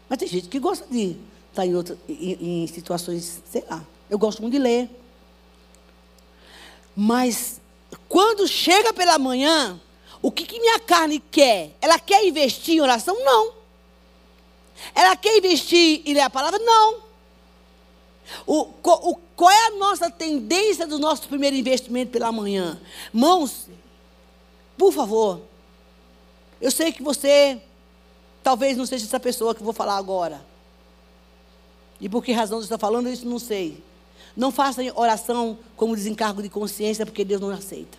Mas 0.09 0.19
tem 0.19 0.29
gente 0.29 0.49
que 0.49 0.59
gosta 0.59 0.87
de 0.91 1.17
estar 1.51 1.67
em, 1.67 1.75
outra, 1.75 1.97
em, 2.09 2.63
em 2.63 2.67
situações, 2.67 3.43
sei 3.51 3.65
lá. 3.69 3.85
Eu 4.09 4.19
gosto 4.19 4.43
muito 4.43 4.55
de 4.55 4.59
ler. 4.59 4.91
Mas 6.97 7.61
quando 8.09 8.49
chega 8.49 8.93
pela 8.93 9.19
manhã, 9.19 9.81
o 10.23 10.31
que, 10.31 10.45
que 10.45 10.59
minha 10.59 10.79
carne 10.81 11.21
quer? 11.31 11.77
Ela 11.81 11.99
quer 11.99 12.27
investir 12.27 12.77
em 12.77 12.81
oração? 12.81 13.17
Não. 13.25 13.53
Ela 14.95 15.15
quer 15.17 15.37
investir 15.37 16.03
em 16.05 16.15
ler 16.15 16.21
a 16.21 16.31
palavra? 16.31 16.59
Não. 16.59 17.11
O, 18.47 18.69
o, 18.83 19.17
qual 19.37 19.51
é 19.51 19.67
a 19.67 19.71
nossa 19.71 20.11
tendência 20.11 20.87
do 20.87 20.99
nosso 20.99 21.29
primeiro 21.29 21.57
investimento 21.57 22.13
pela 22.13 22.33
manhã? 22.33 22.81
Mãos, 23.13 23.69
por 24.77 24.93
favor. 24.93 25.50
Eu 26.61 26.71
sei 26.71 26.93
que 26.93 27.03
você 27.03 27.61
talvez 28.43 28.77
não 28.77 28.87
seja 28.87 29.05
essa 29.05 29.21
pessoa 29.21 29.55
que 29.55 29.61
eu 29.61 29.65
vou 29.65 29.73
falar 29.73 29.97
agora. 29.97 30.41
E 32.01 32.09
por 32.09 32.25
que 32.25 32.33
razão 32.33 32.59
você 32.59 32.65
está 32.65 32.79
falando 32.79 33.09
isso, 33.09 33.27
não 33.27 33.39
sei. 33.39 33.83
Não 34.37 34.51
faça 34.51 34.83
oração 34.95 35.59
como 35.77 35.95
desencargo 35.95 36.43
de 36.43 36.49
consciência, 36.49 37.05
porque 37.05 37.25
Deus 37.25 37.41
não 37.41 37.51
aceita. 37.51 37.99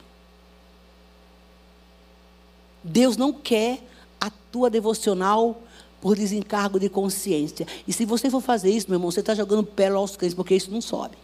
Deus 2.84 3.16
não 3.16 3.32
quer 3.32 3.80
a 4.20 4.32
tua 4.52 4.70
devocional 4.70 5.62
por 6.00 6.16
desencargo 6.16 6.80
de 6.80 6.90
consciência. 6.90 7.68
E 7.88 7.94
se 7.94 8.06
você 8.06 8.30
for 8.30 8.42
fazer 8.42 8.72
isso, 8.72 8.88
meu 8.90 8.98
irmão, 8.98 9.12
você 9.12 9.20
está 9.20 9.36
jogando 9.36 9.64
pérola 9.64 10.00
aos 10.00 10.16
cães, 10.16 10.34
porque 10.34 10.56
isso 10.56 10.72
não 10.72 10.82
sobe. 10.82 11.16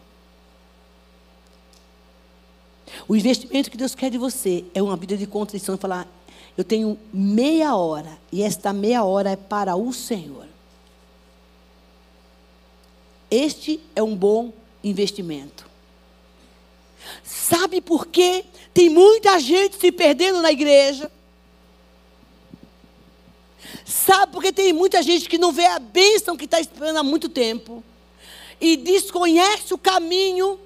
O 3.08 3.16
investimento 3.16 3.72
que 3.72 3.78
Deus 3.78 3.96
quer 3.96 4.12
de 4.12 4.18
você 4.18 4.66
é 4.74 4.82
uma 4.82 4.96
vida 4.96 5.18
de 5.18 5.26
contrição 5.26 5.76
e 5.76 5.78
falar: 5.78 6.08
eu 6.58 6.64
tenho 6.64 6.98
meia 7.14 7.76
hora, 7.76 8.18
e 8.32 8.42
esta 8.42 8.74
meia 8.74 9.04
hora 9.04 9.32
é 9.32 9.36
para 9.36 9.76
o 9.76 9.94
Senhor. 9.94 10.48
Este 13.30 13.80
é 13.96 14.02
um 14.02 14.16
bom 14.16 14.52
investimento. 14.84 15.70
Sabe 17.24 17.80
por 17.80 18.08
quê? 18.08 18.44
Tem 18.74 18.90
muita 18.90 19.40
gente 19.40 19.78
se 19.78 19.92
perdendo 19.92 20.42
na 20.42 20.52
igreja. 20.52 21.12
Sabe 23.86 24.32
porque 24.32 24.52
tem 24.52 24.74
muita 24.74 25.02
gente 25.04 25.30
que 25.30 25.38
não 25.38 25.52
vê 25.52 25.66
a 25.66 25.80
bênção 25.80 26.36
que 26.36 26.46
está 26.46 26.60
esperando 26.60 26.98
há 26.98 27.04
muito 27.04 27.30
tempo 27.30 27.84
e 28.60 28.76
desconhece 28.76 29.74
o 29.74 29.78
caminho 29.78 30.60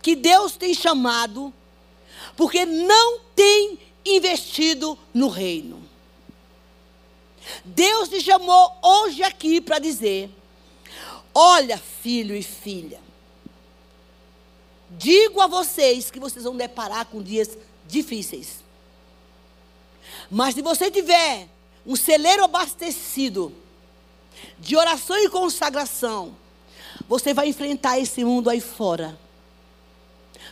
que 0.00 0.16
Deus 0.16 0.56
tem 0.56 0.74
chamado, 0.74 1.52
porque 2.36 2.64
não 2.64 3.20
tem 3.34 3.78
investido 4.04 4.98
no 5.12 5.28
reino. 5.28 5.82
Deus 7.64 8.08
te 8.08 8.20
chamou 8.20 8.72
hoje 8.82 9.22
aqui 9.22 9.60
para 9.60 9.78
dizer: 9.78 10.30
olha, 11.34 11.78
filho 11.78 12.36
e 12.36 12.42
filha, 12.42 13.00
digo 14.90 15.40
a 15.40 15.46
vocês 15.46 16.10
que 16.10 16.20
vocês 16.20 16.44
vão 16.44 16.56
deparar 16.56 17.06
com 17.06 17.22
dias 17.22 17.56
difíceis. 17.86 18.62
Mas 20.30 20.54
se 20.54 20.62
você 20.62 20.90
tiver 20.90 21.48
um 21.86 21.96
celeiro 21.96 22.44
abastecido 22.44 23.52
de 24.58 24.76
oração 24.76 25.16
e 25.18 25.28
consagração, 25.28 26.36
você 27.08 27.34
vai 27.34 27.48
enfrentar 27.48 27.98
esse 27.98 28.24
mundo 28.24 28.48
aí 28.48 28.60
fora. 28.60 29.18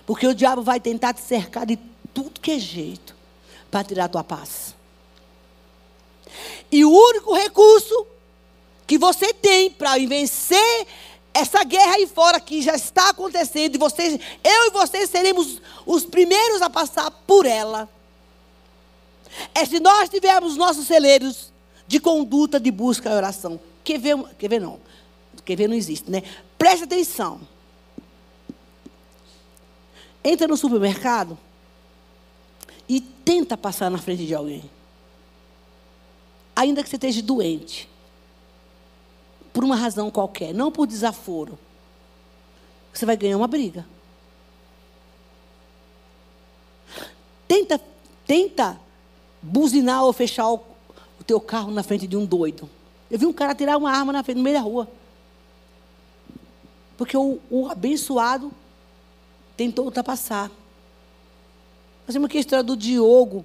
Porque 0.05 0.27
o 0.27 0.35
diabo 0.35 0.62
vai 0.62 0.81
tentar 0.81 1.15
te 1.15 1.21
cercar 1.21 1.65
de 1.65 1.79
tudo 2.12 2.41
que 2.41 2.51
é 2.51 2.59
jeito 2.59 3.22
para 3.73 3.83
tirar 3.83 4.05
a 4.05 4.09
tua 4.09 4.23
paz. 4.23 4.75
E 6.71 6.85
o 6.85 6.91
único 6.91 7.35
recurso 7.35 8.07
que 8.87 8.99
você 8.99 9.33
tem 9.33 9.71
para 9.71 9.95
vencer 10.07 10.87
essa 11.33 11.65
guerra 11.65 11.95
aí 11.95 12.07
fora 12.07 12.39
que 12.39 12.61
já 12.61 12.75
está 12.75 13.09
acontecendo, 13.09 13.75
e 13.75 13.79
vocês, 13.79 14.21
eu 14.45 14.67
e 14.67 14.71
vocês 14.71 15.09
seremos 15.09 15.63
os 15.87 16.05
primeiros 16.05 16.61
a 16.61 16.69
passar 16.69 17.11
por 17.11 17.47
ela 17.47 17.89
é 19.55 19.65
se 19.65 19.81
nós 19.81 20.11
tivermos 20.11 20.59
nossos 20.59 20.87
celeiros 20.87 21.51
de 21.87 21.99
conduta 21.99 22.61
de 22.61 22.71
busca 22.71 23.09
e 23.09 23.15
oração. 23.15 23.59
Quer 23.83 23.99
ver, 23.99 24.23
quer 24.39 24.49
ver 24.49 24.61
não? 24.61 24.79
Quer 25.43 25.57
ver 25.57 25.69
não 25.69 25.75
existe, 25.75 26.11
né? 26.11 26.23
Preste 26.59 26.85
atenção. 26.85 27.41
Entra 30.23 30.47
no 30.47 30.59
supermercado 30.59 31.39
e 32.88 33.01
tenta 33.01 33.57
passar 33.57 33.90
na 33.90 33.99
frente 33.99 34.27
de 34.27 34.35
alguém. 34.35 34.62
Ainda 36.55 36.83
que 36.83 36.88
você 36.88 36.97
esteja 36.97 37.23
doente. 37.23 37.88
Por 39.53 39.64
uma 39.64 39.77
razão 39.77 40.11
qualquer, 40.11 40.55
não 40.55 40.71
por 40.71 40.87
desaforo. 40.87 41.59
Você 42.92 43.07
vai 43.07 43.16
ganhar 43.16 43.37
uma 43.37 43.47
briga. 43.47 43.87
Tenta, 47.49 47.81
tenta 48.27 48.81
buzinar 49.40 50.05
ou 50.05 50.12
fechar 50.12 50.51
o, 50.51 50.57
o 51.21 51.25
teu 51.25 51.40
carro 51.40 51.71
na 51.71 51.83
frente 51.83 52.07
de 52.07 52.16
um 52.16 52.25
doido. 52.25 52.68
Eu 53.11 53.18
vi 53.18 53.27
um 53.27 53.33
cara 53.33 53.55
tirar 53.55 53.77
uma 53.77 53.90
arma 53.90 54.12
na 54.12 54.23
frente, 54.23 54.38
no 54.38 54.42
meio 54.42 54.57
da 54.57 54.62
rua. 54.62 54.88
Porque 56.97 57.16
o, 57.16 57.38
o 57.51 57.68
abençoado 57.68 58.51
tentou 59.57 59.85
ultrapassar. 59.85 60.51
Nós 62.07 62.15
temos 62.15 62.27
aqui 62.27 62.38
a 62.38 62.41
história 62.41 62.62
do 62.62 62.77
Diogo. 62.77 63.45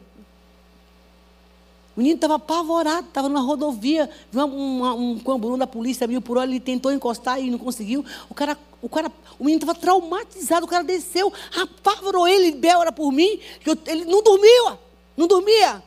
O 1.95 1.99
menino 1.99 2.15
estava 2.15 2.35
apavorado, 2.35 3.07
estava 3.07 3.27
numa 3.27 3.41
rodovia, 3.41 4.07
viu 4.31 4.45
um 4.45 5.17
camburu 5.17 5.57
da 5.57 5.65
polícia, 5.65 6.05
mil 6.05 6.21
por 6.21 6.37
hora, 6.37 6.47
ele 6.47 6.59
tentou 6.59 6.91
encostar 6.91 7.39
e 7.41 7.49
não 7.49 7.57
conseguiu. 7.57 8.05
O 8.29 8.35
cara, 8.35 8.55
o, 8.81 8.87
cara, 8.87 9.11
o 9.39 9.43
menino 9.43 9.63
estava 9.63 9.79
traumatizado, 9.79 10.67
o 10.67 10.69
cara 10.69 10.83
desceu, 10.83 11.33
apavorou 11.59 12.27
ele, 12.27 12.51
bela 12.51 12.91
por 12.91 13.11
mim, 13.11 13.39
eu, 13.65 13.75
ele 13.87 14.05
não 14.05 14.21
dormia, 14.21 14.79
não 15.15 15.25
dormia. 15.25 15.83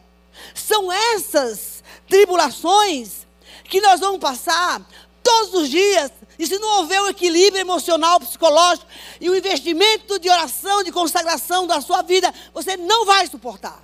São 0.53 0.91
essas 0.91 1.85
tribulações 2.09 3.25
que 3.65 3.81
nós 3.81 4.01
vamos 4.01 4.19
passar 4.19 4.85
todos 5.23 5.55
os 5.55 5.69
dias. 5.69 6.11
E 6.41 6.47
se 6.47 6.59
não 6.59 6.79
houver 6.79 7.03
um 7.03 7.09
equilíbrio 7.09 7.61
emocional, 7.61 8.19
psicológico 8.19 8.87
e 9.21 9.29
o 9.29 9.35
um 9.35 9.37
investimento 9.37 10.19
de 10.19 10.31
oração, 10.31 10.83
de 10.83 10.91
consagração 10.91 11.67
da 11.67 11.83
sua 11.83 12.01
vida, 12.01 12.33
você 12.55 12.79
não 12.79 13.05
vai 13.05 13.27
suportar. 13.27 13.79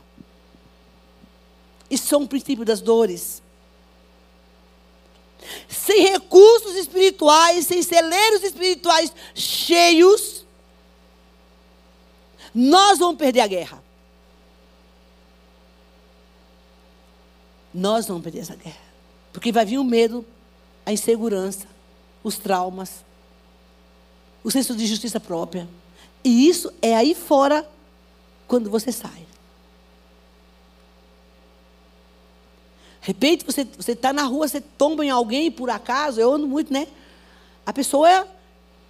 Isso 1.91 2.15
é 2.15 2.17
um 2.19 2.27
princípio 2.27 2.65
das 2.65 2.81
dores. 2.81 3.43
Sem 5.69 6.01
recursos 6.01 6.77
espirituais, 6.77 7.67
sem 7.67 7.83
celeiros 7.83 8.43
espirituais 8.43 9.13
cheios, 9.35 10.47
nós 12.55 12.99
vamos 12.99 13.19
perder 13.19 13.41
a 13.41 13.47
guerra. 13.47 13.85
Nós 17.75 18.07
vamos 18.07 18.23
perder 18.23 18.39
essa 18.39 18.57
guerra. 18.57 18.81
Porque 19.31 19.53
vai 19.53 19.67
vir 19.67 19.77
o 19.77 19.85
medo, 19.85 20.25
a 20.87 20.91
insegurança, 20.91 21.76
os 22.27 22.39
traumas, 22.39 23.05
o 24.43 24.51
senso 24.51 24.75
de 24.75 24.85
justiça 24.85 25.21
própria. 25.21 25.69
E 26.25 26.49
isso 26.49 26.73
é 26.83 26.97
aí 26.97 27.15
fora 27.15 27.65
quando 28.49 28.69
você 28.69 28.91
sai. 28.91 29.25
De 33.01 33.07
repente, 33.07 33.45
você 33.47 33.93
está 33.93 34.13
na 34.13 34.25
rua, 34.25 34.49
você 34.49 34.61
tomba 34.61 35.05
em 35.05 35.11
alguém 35.11 35.53
por 35.53 35.71
acaso, 35.71 36.21
eu 36.21 36.33
ando 36.33 36.49
muito, 36.49 36.73
né? 36.73 36.89
A 37.65 37.73
pessoa, 37.73 38.11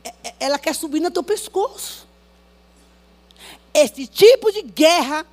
é, 0.03 0.14
é, 0.25 0.35
ela 0.40 0.59
quer 0.59 0.75
subir 0.75 1.01
no 1.01 1.11
teu 1.11 1.22
pescoço. 1.22 2.07
Esse 3.75 4.07
tipo 4.07 4.51
de 4.51 4.62
guerra 4.62 5.27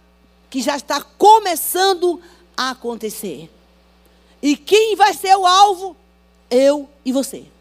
que 0.49 0.61
já 0.61 0.75
está 0.75 1.01
começando 1.01 2.21
a 2.57 2.71
acontecer. 2.71 3.49
E 4.41 4.57
quem 4.57 4.97
vai 4.97 5.13
ser 5.13 5.37
o 5.37 5.45
alvo? 5.45 5.95
Eu 6.49 6.89
e 7.05 7.13
você. 7.13 7.52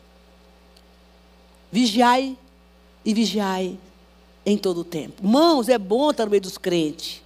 Vigiai 1.73 2.37
e 3.03 3.15
vigiai 3.15 3.79
em 4.45 4.59
todo 4.59 4.83
o 4.83 4.85
tempo. 4.85 5.27
Mãos, 5.27 5.71
é 5.71 5.79
bom 5.79 6.11
estar 6.11 6.27
no 6.27 6.31
meio 6.31 6.43
dos 6.43 6.59
crentes. 6.59 7.23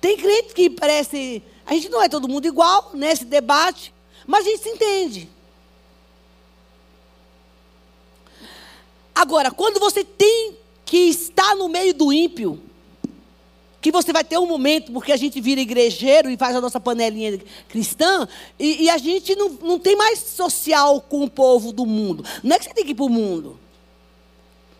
Tem 0.00 0.18
crente 0.18 0.52
que 0.54 0.68
parece. 0.68 1.42
A 1.64 1.72
gente 1.72 1.88
não 1.88 2.02
é 2.02 2.08
todo 2.10 2.28
mundo 2.28 2.46
igual 2.46 2.90
nesse 2.92 3.24
debate, 3.24 3.92
mas 4.26 4.46
a 4.46 4.50
gente 4.50 4.62
se 4.62 4.68
entende. 4.68 5.28
Agora, 9.14 9.50
quando 9.50 9.80
você 9.80 10.04
tem 10.04 10.56
que 10.84 11.08
estar 11.08 11.56
no 11.56 11.68
meio 11.68 11.94
do 11.94 12.12
ímpio, 12.12 12.62
que 13.90 13.92
você 13.92 14.12
vai 14.12 14.24
ter 14.24 14.38
um 14.38 14.46
momento, 14.46 14.92
porque 14.92 15.12
a 15.12 15.16
gente 15.16 15.40
vira 15.40 15.60
igrejeiro 15.60 16.30
e 16.30 16.36
faz 16.36 16.54
a 16.54 16.60
nossa 16.60 16.78
panelinha 16.78 17.38
cristã, 17.68 18.28
e, 18.58 18.84
e, 18.84 18.90
a 18.90 18.98
gente 18.98 19.34
não, 19.34 19.50
não 19.50 19.78
tem 19.78 19.96
mais 19.96 20.18
social 20.18 21.00
com 21.00 21.24
o 21.24 21.30
povo 21.30 21.72
do 21.72 21.86
mundo. 21.86 22.24
Não 22.42 22.54
é 22.54 22.58
que 22.58 22.64
você 22.64 22.74
tem 22.74 22.84
que 22.84 22.92
ir 22.92 22.94
para 22.94 23.04
o 23.04 23.08
mundo. 23.08 23.58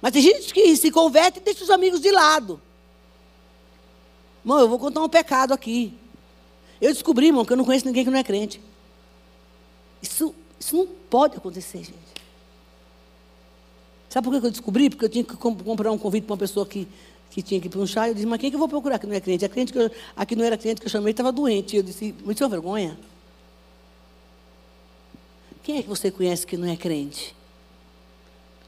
Mas 0.01 0.13
tem 0.13 0.23
gente 0.23 0.53
que 0.53 0.77
se 0.77 0.91
converte 0.91 1.39
e 1.39 1.43
deixa 1.43 1.65
os 1.65 1.71
amigos 1.71 2.01
de 2.01 2.11
lado. 2.11 2.61
Irmão, 4.45 4.61
eu 4.61 4.69
vou 4.69 4.79
contar 4.79 5.03
um 5.03 5.09
pecado 5.09 5.53
aqui. 5.53 5.93
Eu 6.81 6.93
descobri, 6.93 7.27
irmão, 7.27 7.45
que 7.45 7.53
eu 7.53 7.57
não 7.57 7.65
conheço 7.65 7.87
ninguém 7.87 8.05
que 8.05 8.11
não 8.11 8.19
é 8.19 8.23
crente. 8.23 8.61
Isso, 10.01 10.35
isso 10.59 10.77
não 10.77 10.87
pode 10.87 11.37
acontecer, 11.37 11.79
gente. 11.79 12.09
Sabe 14.09 14.25
por 14.25 14.41
que 14.41 14.47
eu 14.47 14.51
descobri? 14.51 14.89
Porque 14.89 15.05
eu 15.05 15.09
tinha 15.09 15.25
que 15.25 15.37
comprar 15.37 15.91
um 15.91 15.99
convite 15.99 16.25
para 16.25 16.33
uma 16.35 16.39
pessoa 16.39 16.65
que 16.65 16.89
que 17.31 17.43
tinha 17.43 17.61
que 17.61 17.67
ir 17.67 17.71
para 17.71 17.81
um 17.81 17.87
chá. 17.87 18.09
Eu 18.09 18.15
disse, 18.15 18.27
mas 18.27 18.41
quem 18.41 18.51
que 18.51 18.57
eu 18.57 18.59
vou 18.59 18.69
procurar 18.69 18.99
que 18.99 19.07
não 19.07 19.15
é 19.15 19.21
crente? 19.21 19.45
A 19.45 19.49
crente 19.49 19.73
que 19.73 19.79
eu, 19.79 19.91
a 20.17 20.27
que 20.27 20.35
não 20.35 20.45
era 20.45 20.57
crente 20.57 20.81
que 20.81 20.87
eu 20.87 20.91
chamei 20.91 21.11
estava 21.11 21.31
doente. 21.31 21.77
Eu 21.77 21.83
disse, 21.83 22.15
muito 22.25 22.39
sem 22.39 22.49
vergonha. 22.49 22.99
Quem 25.63 25.79
é 25.79 25.83
que 25.83 25.89
você 25.89 26.11
conhece 26.11 26.47
que 26.47 26.57
não 26.57 26.69
é 26.69 26.77
crente? 26.77 27.37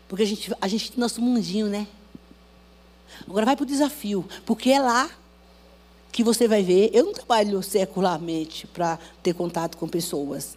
Porque 0.09 0.23
a 0.23 0.27
gente, 0.27 0.53
a 0.61 0.68
gente 0.68 0.92
tem 0.92 1.01
nosso 1.01 1.20
mundinho, 1.23 1.66
né? 1.66 1.87
Agora 3.27 3.46
vai 3.46 3.57
para 3.57 3.62
o 3.62 3.66
desafio, 3.66 4.27
porque 4.44 4.70
é 4.70 4.81
lá 4.81 5.11
que 6.12 6.23
você 6.23 6.49
vai 6.49 6.62
ver. 6.62 6.90
Eu 6.92 7.07
não 7.07 7.12
trabalho 7.12 7.62
secularmente 7.62 8.66
para 8.66 8.99
ter 9.23 9.35
contato 9.35 9.77
com 9.77 9.88
pessoas, 9.88 10.57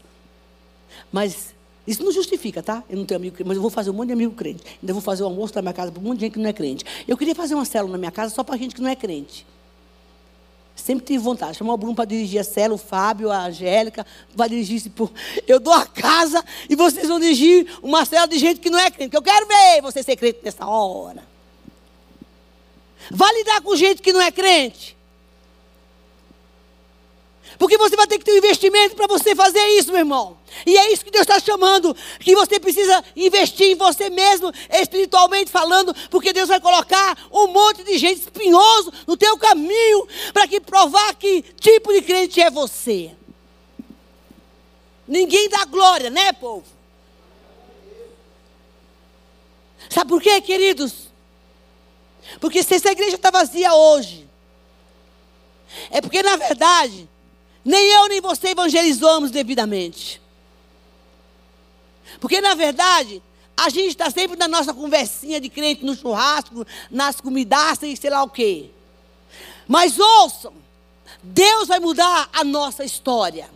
mas 1.12 1.54
Isso 1.86 2.04
não 2.04 2.12
justifica, 2.12 2.64
tá? 2.64 2.84
Eu 2.90 2.98
não 2.98 3.06
tenho 3.06 3.20
amigo 3.20 3.36
crente, 3.36 3.48
mas 3.48 3.58
eu 3.58 3.62
vou 3.62 3.70
fazer 3.70 3.90
um 3.90 3.94
monte 3.94 4.08
de 4.08 4.14
amigo 4.14 4.34
crente. 4.34 4.64
Ainda 4.82 4.94
vou 4.94 5.02
fazer 5.02 5.24
o 5.24 5.26
almoço 5.26 5.54
na 5.56 5.62
minha 5.62 5.74
casa 5.74 5.92
para 5.92 6.00
um 6.00 6.04
monte 6.04 6.20
de 6.20 6.26
gente 6.26 6.34
que 6.34 6.40
não 6.40 6.50
é 6.50 6.54
crente. 6.54 6.86
Eu 7.08 7.18
queria 7.18 7.36
fazer 7.36 7.56
uma 7.56 7.66
célula 7.66 7.92
na 7.94 7.98
minha 7.98 8.12
casa 8.12 8.34
só 8.34 8.44
para 8.44 8.56
gente 8.58 8.74
que 8.74 8.82
não 8.82 8.90
é 8.90 8.96
crente. 8.96 9.46
Sempre 10.76 11.06
tive 11.06 11.20
vontade. 11.20 11.58
Chamar 11.58 11.74
o 11.74 11.78
Bruno 11.78 11.94
para 11.94 12.06
dirigir 12.06 12.40
a 12.40 12.44
célula, 12.44 12.76
o 12.76 12.78
Fábio, 12.78 13.30
a 13.30 13.46
Angélica, 13.46 14.06
vai 14.34 14.48
dirigir 14.48 14.80
se 14.80 14.90
por. 14.90 15.12
Eu 15.46 15.60
dou 15.60 15.74
a 15.74 15.86
casa 15.86 16.44
e 16.70 16.76
vocês 16.76 17.08
vão 17.08 17.20
dirigir 17.20 17.68
uma 17.82 18.06
célula 18.06 18.28
de 18.30 18.40
gente 18.40 18.60
que 18.62 18.70
não 18.70 18.80
é 18.80 18.90
crente. 18.90 19.16
Eu 19.16 19.22
quero 19.22 19.46
ver 19.46 19.82
você 19.82 20.02
ser 20.02 20.16
crente 20.16 20.40
nessa 20.42 20.66
hora. 20.66 21.24
Vai 23.12 23.34
lidar 23.36 23.62
com 23.62 23.76
gente 23.76 24.02
que 24.02 24.14
não 24.14 24.22
é 24.22 24.32
crente. 24.32 24.98
Porque 27.58 27.78
você 27.78 27.96
vai 27.96 28.08
ter 28.08 28.18
que 28.18 28.26
ter 28.26 28.34
um 28.34 28.38
investimento 28.38 28.96
para 28.96 29.08
você 29.08 29.36
fazer 29.36 29.64
isso, 29.78 29.90
meu 29.90 30.00
irmão. 30.00 30.38
E 30.66 30.78
é 30.78 30.92
isso 30.92 31.04
que 31.04 31.12
Deus 31.12 31.24
está 31.24 31.40
chamando. 31.40 31.96
Que 32.20 32.36
você 32.36 32.60
precisa 32.60 33.04
investir 33.16 33.72
em 33.72 33.76
você 33.76 34.10
mesmo, 34.10 34.52
espiritualmente 34.72 35.52
falando, 35.52 35.94
porque 36.10 36.34
Deus 36.34 36.48
vai 36.48 36.60
colocar 36.60 37.18
um 37.32 37.48
monte 37.48 37.84
de 37.84 37.98
gente 37.98 38.22
espinhoso 38.22 38.92
no 39.08 39.18
teu 39.18 39.38
caminho 39.38 40.08
para 40.34 40.48
que 40.48 40.60
provar 40.60 41.16
que 41.16 41.42
tipo 41.60 41.94
de 41.94 42.02
crente 42.02 42.42
é 42.42 42.50
você. 42.50 43.12
Ninguém 45.08 45.50
dá 45.50 45.66
glória, 45.66 46.10
né, 46.10 46.32
povo? 46.34 46.64
Sabe 49.90 50.10
por 50.10 50.22
quê, 50.22 50.42
queridos? 50.42 51.12
Porque 52.40 52.64
se 52.64 52.76
essa 52.76 52.92
igreja 52.92 53.16
está 53.16 53.30
vazia 53.30 53.74
hoje, 53.74 54.28
é 55.92 56.02
porque, 56.02 56.24
na 56.24 56.36
verdade, 56.36 57.10
nem 57.64 57.86
eu 57.94 58.08
nem 58.08 58.22
você 58.22 58.50
evangelizamos 58.50 59.32
devidamente. 59.32 60.22
Porque, 62.20 62.42
na 62.42 62.56
verdade, 62.56 63.22
a 63.56 63.70
gente 63.70 63.90
está 63.90 64.10
sempre 64.10 64.38
na 64.38 64.48
nossa 64.48 64.74
conversinha 64.74 65.40
de 65.40 65.50
crente 65.50 65.86
no 65.86 65.96
churrasco, 65.96 66.66
nas 66.90 67.22
comidaças 67.22 67.90
e 67.90 67.96
sei 67.96 68.10
lá 68.10 68.24
o 68.24 68.30
quê. 68.30 68.70
Mas 69.68 70.00
ouçam, 70.00 70.54
Deus 71.22 71.68
vai 71.68 71.80
mudar 71.80 72.30
a 72.34 72.44
nossa 72.44 72.84
história. 72.84 73.50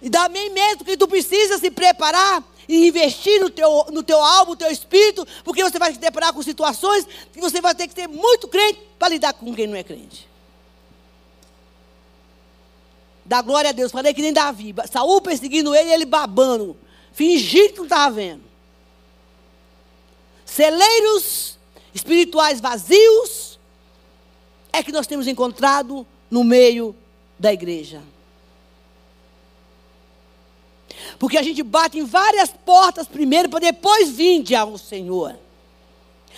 E 0.00 0.08
também 0.08 0.50
mesmo 0.50 0.84
que 0.84 0.96
tu 0.96 1.06
precisa 1.06 1.58
se 1.58 1.70
preparar 1.70 2.42
e 2.68 2.88
investir 2.88 3.40
no 3.40 3.50
teu, 3.50 3.86
no 3.92 4.02
teu 4.02 4.20
alma, 4.20 4.50
no 4.50 4.56
teu 4.56 4.70
espírito, 4.70 5.26
porque 5.44 5.62
você 5.62 5.78
vai 5.78 5.92
se 5.92 5.98
deparar 5.98 6.32
com 6.32 6.42
situações 6.42 7.06
que 7.32 7.40
você 7.40 7.60
vai 7.60 7.74
ter 7.74 7.86
que 7.86 7.94
ser 7.94 8.08
muito 8.08 8.48
crente 8.48 8.80
para 8.98 9.08
lidar 9.08 9.32
com 9.34 9.54
quem 9.54 9.66
não 9.66 9.76
é 9.76 9.84
crente. 9.84 10.31
Dá 13.32 13.40
glória 13.40 13.70
a 13.70 13.72
Deus. 13.72 13.90
Falei 13.90 14.12
que 14.12 14.20
nem 14.20 14.30
Davi. 14.30 14.74
Saúl 14.90 15.22
perseguindo 15.22 15.74
ele 15.74 15.88
e 15.88 15.92
ele 15.94 16.04
babando. 16.04 16.76
Fingindo 17.14 17.70
que 17.70 17.78
não 17.78 17.84
estava 17.84 18.14
vendo. 18.14 18.42
Celeiros 20.44 21.58
espirituais 21.94 22.60
vazios 22.60 23.58
é 24.70 24.82
que 24.82 24.92
nós 24.92 25.06
temos 25.06 25.26
encontrado 25.26 26.06
no 26.30 26.44
meio 26.44 26.94
da 27.38 27.50
igreja. 27.50 28.02
Porque 31.18 31.38
a 31.38 31.42
gente 31.42 31.62
bate 31.62 31.98
em 31.98 32.04
várias 32.04 32.50
portas 32.50 33.08
primeiro 33.08 33.48
para 33.48 33.60
depois 33.60 34.10
vir 34.10 34.54
ao 34.54 34.76
Senhor. 34.76 35.38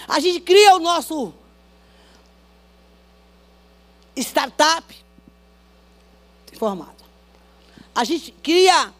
A 0.06 0.20
gente 0.20 0.38
cria 0.38 0.76
o 0.76 0.78
nosso 0.78 1.34
startup, 4.16 5.03
formado. 6.58 7.04
A 7.94 8.04
gente 8.04 8.32
cria 8.42 8.92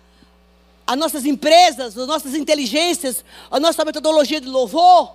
as 0.87 0.97
nossas 0.97 1.25
empresas, 1.25 1.97
as 1.97 2.07
nossas 2.07 2.35
inteligências, 2.35 3.25
a 3.51 3.59
nossa 3.59 3.85
metodologia 3.85 4.40
de 4.40 4.49
louvor, 4.49 5.12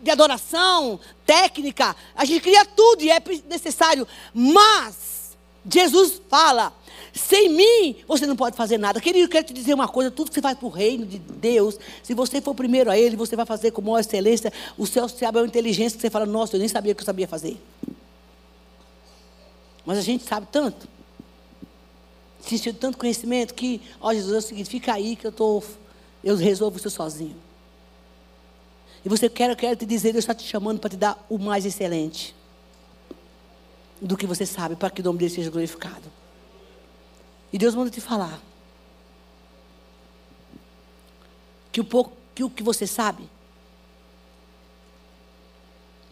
de 0.00 0.10
adoração, 0.10 0.98
técnica. 1.26 1.94
A 2.14 2.24
gente 2.24 2.40
cria 2.40 2.64
tudo 2.64 3.02
e 3.02 3.10
é 3.10 3.20
necessário. 3.48 4.06
Mas 4.32 5.36
Jesus 5.68 6.20
fala: 6.28 6.72
sem 7.12 7.48
mim 7.48 7.96
você 8.06 8.26
não 8.26 8.36
pode 8.36 8.56
fazer 8.56 8.78
nada. 8.78 9.00
Querido, 9.00 9.26
eu 9.26 9.28
quero 9.28 9.46
te 9.46 9.52
dizer 9.52 9.74
uma 9.74 9.88
coisa: 9.88 10.10
tudo 10.10 10.28
que 10.28 10.34
você 10.34 10.42
faz 10.42 10.56
para 10.56 10.66
o 10.66 10.70
reino 10.70 11.04
de 11.04 11.18
Deus, 11.18 11.78
se 12.02 12.14
você 12.14 12.40
for 12.40 12.54
primeiro 12.54 12.90
a 12.90 12.96
Ele, 12.96 13.16
você 13.16 13.36
vai 13.36 13.44
fazer 13.44 13.72
com 13.72 13.82
maior 13.82 13.98
excelência. 13.98 14.52
O 14.78 14.86
céu 14.86 15.08
se 15.08 15.24
abre 15.24 15.42
a 15.42 15.44
inteligência 15.44 15.96
que 15.96 16.02
você 16.02 16.10
fala: 16.10 16.26
Nossa, 16.26 16.56
eu 16.56 16.60
nem 16.60 16.68
sabia 16.68 16.94
que 16.94 17.00
eu 17.00 17.06
sabia 17.06 17.28
fazer. 17.28 17.60
Mas 19.84 19.98
a 19.98 20.02
gente 20.02 20.24
sabe 20.24 20.46
tanto 20.50 20.86
sentido 22.42 22.78
tanto 22.78 22.98
conhecimento 22.98 23.54
que, 23.54 23.80
ó 24.00 24.12
Jesus, 24.12 24.34
é 24.34 24.38
o 24.38 24.42
seguinte, 24.42 24.68
fica 24.68 24.92
aí 24.92 25.16
que 25.16 25.26
eu 25.26 25.32
tô, 25.32 25.62
eu 26.22 26.36
resolvo 26.36 26.76
isso 26.76 26.90
sozinho. 26.90 27.36
E 29.04 29.08
você 29.08 29.28
quer, 29.28 29.50
eu 29.50 29.56
quero 29.56 29.76
te 29.76 29.86
dizer, 29.86 30.12
Deus 30.12 30.24
está 30.24 30.34
te 30.34 30.46
chamando 30.46 30.78
para 30.78 30.90
te 30.90 30.96
dar 30.96 31.24
o 31.28 31.38
mais 31.38 31.66
excelente 31.66 32.34
do 34.00 34.16
que 34.16 34.26
você 34.26 34.44
sabe, 34.44 34.76
para 34.76 34.90
que 34.90 35.00
o 35.00 35.04
nome 35.04 35.18
dele 35.18 35.30
seja 35.30 35.50
glorificado. 35.50 36.10
E 37.52 37.58
Deus 37.58 37.74
manda 37.74 37.90
te 37.90 38.00
falar 38.00 38.40
que 41.70 41.80
o 41.80 41.84
pouco, 41.84 42.12
que 42.34 42.44
o 42.44 42.50
que 42.50 42.62
você 42.62 42.86
sabe, 42.86 43.28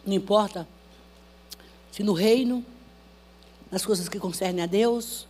não 0.05 0.13
importa 0.13 0.67
se 1.91 2.03
no 2.03 2.13
reino, 2.13 2.65
nas 3.69 3.85
coisas 3.85 4.07
que 4.09 4.19
concernem 4.19 4.63
a 4.63 4.67
Deus, 4.67 5.27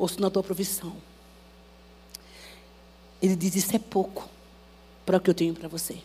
ou 0.00 0.08
se 0.08 0.18
na 0.18 0.30
tua 0.30 0.42
profissão. 0.42 0.96
Ele 3.20 3.36
diz: 3.36 3.54
Isso 3.54 3.76
é 3.76 3.78
pouco 3.78 4.26
para 5.04 5.18
o 5.18 5.20
que 5.20 5.28
eu 5.28 5.34
tenho 5.34 5.54
para 5.54 5.68
você. 5.68 5.98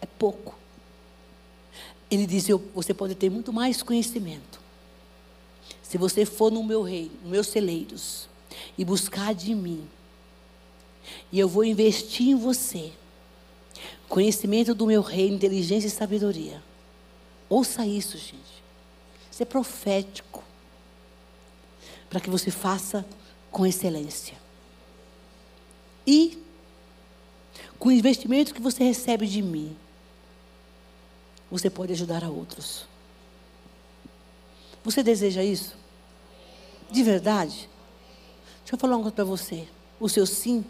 É 0.00 0.06
pouco. 0.18 0.58
Ele 2.10 2.26
diz: 2.26 2.48
eu, 2.48 2.58
Você 2.74 2.92
pode 2.92 3.14
ter 3.14 3.30
muito 3.30 3.52
mais 3.52 3.84
conhecimento. 3.84 4.60
Se 5.80 5.96
você 5.96 6.26
for 6.26 6.50
no 6.50 6.64
meu 6.64 6.82
reino, 6.82 7.12
nos 7.22 7.30
meus 7.30 7.46
celeiros, 7.46 8.28
e 8.76 8.84
buscar 8.84 9.32
de 9.32 9.54
mim, 9.54 9.88
e 11.30 11.38
eu 11.38 11.48
vou 11.48 11.64
investir 11.64 12.30
em 12.30 12.34
você, 12.34 12.92
conhecimento 14.08 14.74
do 14.74 14.86
meu 14.86 15.02
reino, 15.02 15.36
inteligência 15.36 15.86
e 15.86 15.90
sabedoria. 15.90 16.60
Ouça 17.48 17.86
isso, 17.86 18.18
gente. 18.18 18.64
Isso 19.30 19.40
é 19.40 19.46
profético 19.46 20.42
para 22.08 22.20
que 22.20 22.30
você 22.30 22.50
faça 22.50 23.04
com 23.50 23.66
excelência. 23.66 24.36
E, 26.06 26.38
com 27.78 27.88
o 27.88 27.92
investimento 27.92 28.54
que 28.54 28.60
você 28.60 28.84
recebe 28.84 29.26
de 29.26 29.42
mim, 29.42 29.76
você 31.50 31.68
pode 31.70 31.92
ajudar 31.92 32.24
a 32.24 32.28
outros. 32.28 32.86
Você 34.84 35.02
deseja 35.02 35.42
isso? 35.42 35.74
De 36.90 37.02
verdade? 37.02 37.68
Deixa 38.60 38.74
eu 38.74 38.78
falar 38.78 38.96
uma 38.96 39.02
coisa 39.02 39.14
para 39.16 39.24
você. 39.24 39.66
O 39.98 40.08
seu 40.08 40.26
sim 40.26 40.64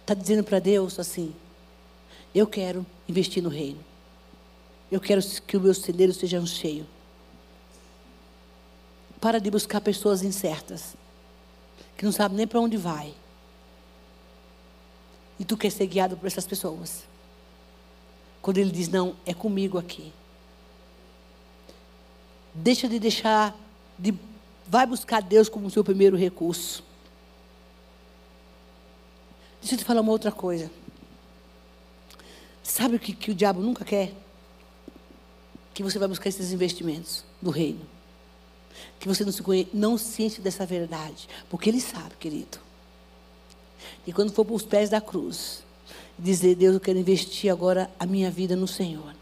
está 0.00 0.14
dizendo 0.14 0.44
para 0.44 0.58
Deus 0.58 0.98
assim: 0.98 1.34
Eu 2.34 2.46
quero 2.46 2.86
investir 3.08 3.42
no 3.42 3.48
reino. 3.48 3.80
Eu 4.90 5.00
quero 5.00 5.20
que 5.22 5.56
os 5.56 5.62
meus 5.62 5.78
celeiros 5.78 6.16
sejam 6.16 6.46
cheios. 6.46 6.86
Para 9.20 9.40
de 9.40 9.50
buscar 9.50 9.80
pessoas 9.80 10.22
incertas, 10.22 10.94
que 11.96 12.04
não 12.04 12.12
sabem 12.12 12.36
nem 12.36 12.46
para 12.46 12.60
onde 12.60 12.76
vai. 12.76 13.14
E 15.38 15.44
tu 15.44 15.56
quer 15.56 15.70
ser 15.70 15.86
guiado 15.86 16.16
por 16.16 16.26
essas 16.26 16.46
pessoas. 16.46 17.04
Quando 18.42 18.58
ele 18.58 18.70
diz, 18.70 18.88
não, 18.88 19.16
é 19.24 19.34
comigo 19.34 19.78
aqui. 19.78 20.12
Deixa 22.54 22.88
de 22.88 22.98
deixar, 22.98 23.54
de, 23.98 24.14
vai 24.66 24.86
buscar 24.86 25.20
Deus 25.20 25.48
como 25.48 25.70
seu 25.70 25.82
primeiro 25.82 26.16
recurso. 26.16 26.82
Deixa 29.60 29.74
eu 29.74 29.78
te 29.78 29.84
falar 29.84 30.00
uma 30.00 30.12
outra 30.12 30.30
coisa. 30.30 30.70
Sabe 32.62 32.96
o 32.96 33.00
que, 33.00 33.12
que 33.12 33.30
o 33.30 33.34
diabo 33.34 33.60
nunca 33.60 33.84
quer? 33.84 34.12
Que 35.74 35.82
você 35.82 35.98
vai 35.98 36.08
buscar 36.08 36.28
esses 36.28 36.52
investimentos 36.52 37.24
do 37.40 37.50
reino 37.50 37.95
que 38.98 39.08
você 39.08 39.24
não 39.24 39.32
se, 39.32 39.42
conhece, 39.42 39.70
não 39.72 39.98
sente 39.98 40.40
dessa 40.40 40.66
verdade. 40.66 41.28
Porque 41.48 41.68
Ele 41.68 41.80
sabe, 41.80 42.14
querido. 42.18 42.58
E 44.06 44.12
quando 44.12 44.32
for 44.32 44.44
para 44.44 44.54
os 44.54 44.64
pés 44.64 44.90
da 44.90 45.00
cruz, 45.00 45.64
dizer: 46.18 46.54
Deus, 46.54 46.74
eu 46.74 46.80
quero 46.80 46.98
investir 46.98 47.50
agora 47.50 47.90
a 47.98 48.06
minha 48.06 48.30
vida 48.30 48.56
no 48.56 48.66
Senhor, 48.66 49.14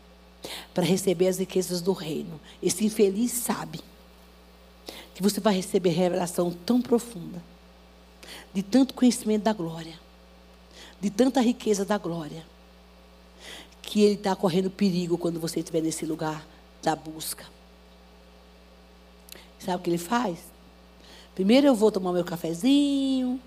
para 0.72 0.84
receber 0.84 1.28
as 1.28 1.38
riquezas 1.38 1.80
do 1.80 1.92
reino. 1.92 2.40
Esse 2.62 2.84
infeliz 2.84 3.32
sabe 3.32 3.80
que 5.14 5.22
você 5.22 5.40
vai 5.40 5.54
receber 5.54 5.90
revelação 5.90 6.50
tão 6.50 6.82
profunda, 6.82 7.42
de 8.52 8.62
tanto 8.62 8.94
conhecimento 8.94 9.44
da 9.44 9.52
glória, 9.52 9.98
de 11.00 11.10
tanta 11.10 11.40
riqueza 11.40 11.84
da 11.84 11.98
glória, 11.98 12.44
que 13.82 14.02
ele 14.02 14.14
está 14.14 14.34
correndo 14.34 14.70
perigo 14.70 15.18
quando 15.18 15.38
você 15.38 15.60
estiver 15.60 15.82
nesse 15.82 16.04
lugar 16.04 16.46
da 16.82 16.96
busca. 16.96 17.53
Sabe 19.64 19.78
o 19.78 19.80
que 19.80 19.90
ele 19.90 19.98
faz? 19.98 20.38
Primeiro 21.34 21.66
eu 21.66 21.74
vou 21.74 21.90
tomar 21.90 22.12
meu 22.12 22.24
cafezinho, 22.24 23.40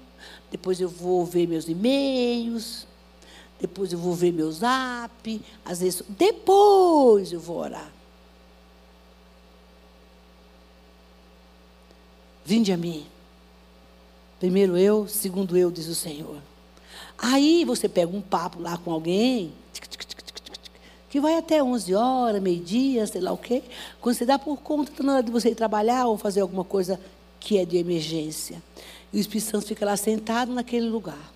depois 0.52 0.82
eu 0.82 0.90
vou 0.90 1.24
ver 1.26 1.48
meus 1.48 1.68
e-mails, 1.68 2.88
depois 3.62 3.94
eu 3.94 4.00
vou 4.00 4.14
ver 4.14 4.34
meu 4.34 4.52
zap, 4.52 5.42
às 5.64 5.80
vezes 5.80 6.04
depois 6.10 7.32
eu 7.32 7.40
vou 7.40 7.58
orar. 7.58 7.92
Vinde 12.44 12.72
a 12.72 12.78
mim. 12.78 13.06
Primeiro 14.40 14.78
eu, 14.78 15.08
segundo 15.08 15.58
eu, 15.58 15.70
diz 15.70 15.88
o 15.88 15.96
Senhor. 15.96 16.38
Aí 17.18 17.66
você 17.66 17.90
pega 17.90 18.16
um 18.16 18.22
papo 18.22 18.62
lá 18.62 18.78
com 18.78 18.92
alguém, 18.92 19.54
que 21.10 21.20
vai 21.22 21.38
até 21.38 21.64
11 21.64 21.96
horas, 21.96 22.42
meio-dia, 22.42 23.08
sei 23.08 23.22
lá 23.22 23.32
o 23.32 23.38
quê. 23.38 23.64
Quando 24.02 24.16
você 24.16 24.26
dá 24.26 24.38
por 24.38 24.58
conta, 24.58 24.92
está 24.92 25.04
na 25.04 25.14
hora 25.16 25.24
de 25.24 25.32
você 25.32 25.50
ir 25.50 25.56
trabalhar 25.56 26.06
ou 26.08 26.18
fazer 26.18 26.42
alguma 26.42 26.64
coisa 26.64 27.00
que 27.40 27.58
é 27.58 27.66
de 27.66 27.78
emergência. 27.78 28.62
E 29.12 29.18
o 29.18 29.22
Espírito 29.22 29.50
Santo 29.50 29.66
fica 29.66 29.86
lá 29.86 29.96
sentado 29.96 30.54
naquele 30.54 30.90
lugar, 30.90 31.32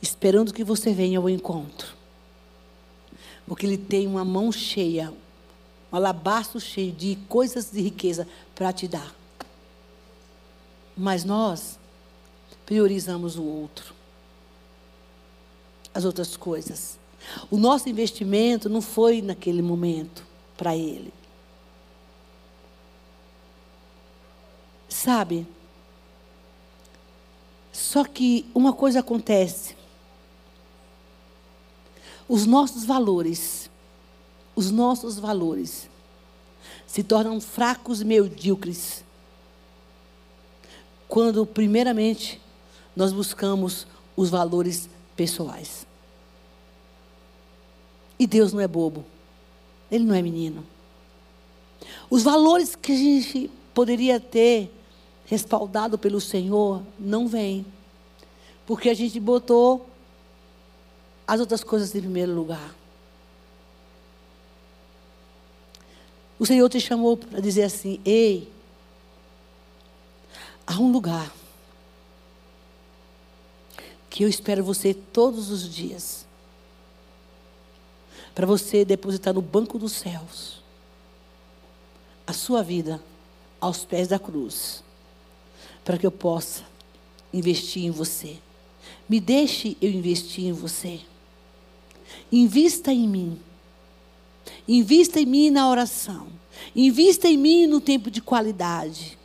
esperando 0.00 0.52
que 0.52 0.62
você 0.62 0.92
venha 0.92 1.18
ao 1.18 1.28
encontro. 1.28 1.96
Porque 3.46 3.66
ele 3.66 3.78
tem 3.78 4.06
uma 4.06 4.24
mão 4.24 4.52
cheia, 4.52 5.12
um 5.90 5.96
alabastro 5.96 6.60
cheio 6.60 6.92
de 6.92 7.16
coisas 7.28 7.70
de 7.72 7.80
riqueza 7.80 8.28
para 8.54 8.72
te 8.72 8.86
dar. 8.86 9.14
Mas 10.96 11.24
nós 11.24 11.78
priorizamos 12.66 13.36
o 13.36 13.42
outro, 13.42 13.94
as 15.92 16.04
outras 16.04 16.36
coisas. 16.36 16.98
O 17.50 17.56
nosso 17.56 17.88
investimento 17.88 18.68
não 18.68 18.80
foi 18.80 19.20
naquele 19.22 19.62
momento 19.62 20.24
para 20.56 20.76
ele. 20.76 21.12
Sabe? 24.88 25.46
Só 27.72 28.04
que 28.04 28.44
uma 28.54 28.72
coisa 28.72 29.00
acontece. 29.00 29.76
Os 32.28 32.44
nossos 32.44 32.84
valores, 32.84 33.70
os 34.54 34.70
nossos 34.70 35.18
valores 35.18 35.88
se 36.86 37.02
tornam 37.02 37.40
fracos 37.40 38.00
e 38.00 38.04
medíocres 38.04 39.04
quando, 41.08 41.46
primeiramente, 41.46 42.40
nós 42.94 43.12
buscamos 43.12 43.86
os 44.14 44.28
valores 44.28 44.88
pessoais. 45.16 45.87
E 48.18 48.26
Deus 48.26 48.52
não 48.52 48.60
é 48.60 48.66
bobo. 48.66 49.04
Ele 49.90 50.04
não 50.04 50.14
é 50.14 50.20
menino. 50.20 50.66
Os 52.10 52.22
valores 52.22 52.74
que 52.74 52.92
a 52.92 52.96
gente 52.96 53.50
poderia 53.72 54.18
ter 54.18 54.70
respaldado 55.26 55.98
pelo 55.98 56.20
Senhor 56.20 56.82
não 56.98 57.28
vêm. 57.28 57.64
Porque 58.66 58.88
a 58.88 58.94
gente 58.94 59.20
botou 59.20 59.88
as 61.26 61.40
outras 61.40 61.62
coisas 61.62 61.94
em 61.94 62.00
primeiro 62.00 62.34
lugar. 62.34 62.74
O 66.38 66.46
Senhor 66.46 66.68
te 66.68 66.80
chamou 66.80 67.16
para 67.16 67.40
dizer 67.40 67.64
assim: 67.64 68.00
ei, 68.04 68.50
há 70.66 70.78
um 70.78 70.90
lugar 70.90 71.32
que 74.08 74.24
eu 74.24 74.28
espero 74.28 74.64
você 74.64 74.94
todos 74.94 75.50
os 75.50 75.68
dias 75.72 76.27
para 78.38 78.46
você 78.46 78.84
depositar 78.84 79.34
no 79.34 79.42
banco 79.42 79.80
dos 79.80 79.90
céus 79.90 80.62
a 82.24 82.32
sua 82.32 82.62
vida 82.62 83.02
aos 83.60 83.84
pés 83.84 84.06
da 84.06 84.16
cruz, 84.16 84.84
para 85.84 85.98
que 85.98 86.06
eu 86.06 86.12
possa 86.12 86.62
investir 87.34 87.84
em 87.84 87.90
você. 87.90 88.36
Me 89.08 89.18
deixe 89.18 89.76
eu 89.82 89.90
investir 89.90 90.44
em 90.44 90.52
você. 90.52 91.00
Invista 92.30 92.92
em 92.92 93.08
mim. 93.08 93.40
Invista 94.68 95.18
em 95.18 95.26
mim 95.26 95.50
na 95.50 95.68
oração. 95.68 96.28
Invista 96.76 97.26
em 97.26 97.36
mim 97.36 97.66
no 97.66 97.80
tempo 97.80 98.08
de 98.08 98.22
qualidade. 98.22 99.18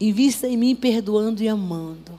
Invista 0.00 0.48
em 0.48 0.56
mim 0.56 0.74
perdoando 0.74 1.44
e 1.44 1.48
amando. 1.48 2.18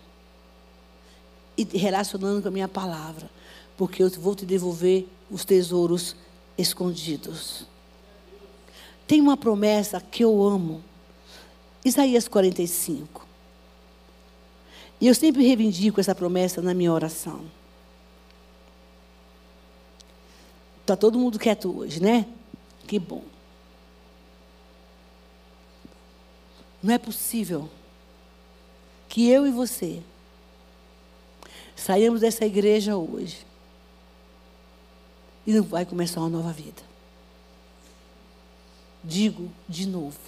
E 1.57 1.65
relacionando 1.77 2.41
com 2.41 2.47
a 2.47 2.51
minha 2.51 2.69
palavra. 2.69 3.29
Porque 3.75 4.01
eu 4.01 4.09
vou 4.11 4.33
te 4.33 4.45
devolver 4.45 5.05
os 5.31 5.45
tesouros 5.45 6.15
escondidos. 6.57 7.65
Tem 9.07 9.21
uma 9.21 9.37
promessa 9.37 9.99
que 10.01 10.23
eu 10.23 10.43
amo. 10.43 10.83
Isaías 11.83 12.27
45. 12.27 13.25
E 14.99 15.07
eu 15.07 15.15
sempre 15.15 15.43
reivindico 15.43 15.99
essa 15.99 16.13
promessa 16.13 16.61
na 16.61 16.73
minha 16.73 16.91
oração. 16.91 17.41
Está 20.81 20.95
todo 20.95 21.17
mundo 21.17 21.39
quieto 21.39 21.75
hoje, 21.75 22.01
né? 22.01 22.27
Que 22.85 22.99
bom. 22.99 23.23
Não 26.83 26.93
é 26.93 26.97
possível 26.97 27.69
que 29.07 29.29
eu 29.29 29.47
e 29.47 29.51
você 29.51 30.01
saímos 31.75 32.21
dessa 32.21 32.45
igreja 32.45 32.95
hoje 32.97 33.50
e 35.45 35.53
não 35.53 35.63
vai 35.63 35.85
começar 35.85 36.19
uma 36.19 36.29
nova 36.29 36.51
vida. 36.51 36.81
Digo 39.03 39.49
de 39.67 39.87
novo. 39.87 40.19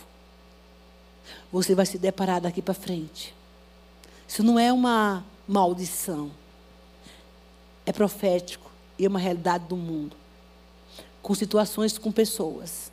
Você 1.51 1.75
vai 1.75 1.85
se 1.85 1.97
deparar 1.97 2.41
daqui 2.41 2.61
para 2.61 2.73
frente. 2.73 3.33
Isso 4.27 4.43
não 4.43 4.57
é 4.57 4.73
uma 4.73 5.23
maldição. 5.47 6.31
É 7.85 7.91
profético 7.91 8.71
e 8.97 9.05
é 9.05 9.07
uma 9.07 9.19
realidade 9.19 9.65
do 9.65 9.77
mundo. 9.77 10.15
Com 11.21 11.35
situações 11.35 11.97
com 11.97 12.11
pessoas. 12.11 12.91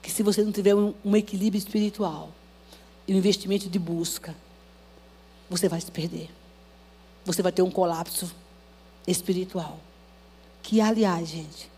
Que 0.00 0.10
se 0.10 0.22
você 0.22 0.42
não 0.42 0.52
tiver 0.52 0.74
um, 0.74 0.94
um 1.04 1.16
equilíbrio 1.16 1.58
espiritual 1.58 2.30
e 3.06 3.14
um 3.14 3.18
investimento 3.18 3.68
de 3.68 3.78
busca, 3.78 4.34
você 5.50 5.68
vai 5.68 5.80
se 5.80 5.90
perder. 5.90 6.30
Você 7.24 7.42
vai 7.42 7.50
ter 7.50 7.62
um 7.62 7.70
colapso 7.70 8.32
espiritual. 9.06 9.80
Que, 10.68 10.82
aliás, 10.82 11.26
gente, 11.26 11.70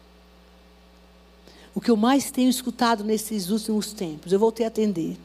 o 1.73 1.81
que 1.81 1.93
eu 1.93 1.97
mais 1.97 2.29
tenho 2.33 2.51
escutado 2.51 3.05
nesses 3.05 3.49
últimos 3.49 3.93
tempos, 3.93 4.33
eu 4.33 4.39
voltei 4.41 4.67
a 4.67 4.69
atender. 4.69 5.17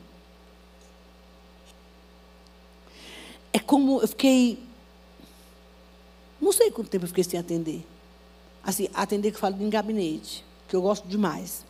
É 3.52 3.58
como 3.58 4.02
eu 4.02 4.08
fiquei. 4.08 4.60
Não 6.40 6.52
sei 6.52 6.70
quanto 6.70 6.92
tempo 6.92 7.06
eu 7.06 7.08
fiquei 7.08 7.24
sem 7.24 7.40
atender. 7.40 7.84
Assim, 8.64 8.88
atender 8.94 9.32
que 9.32 9.38
eu 9.38 9.42
falo 9.42 9.60
em 9.60 9.68
gabinete, 9.68 10.46
que 10.68 10.76
eu 10.76 10.84
gosto 10.84 11.08
demais. 11.08 11.66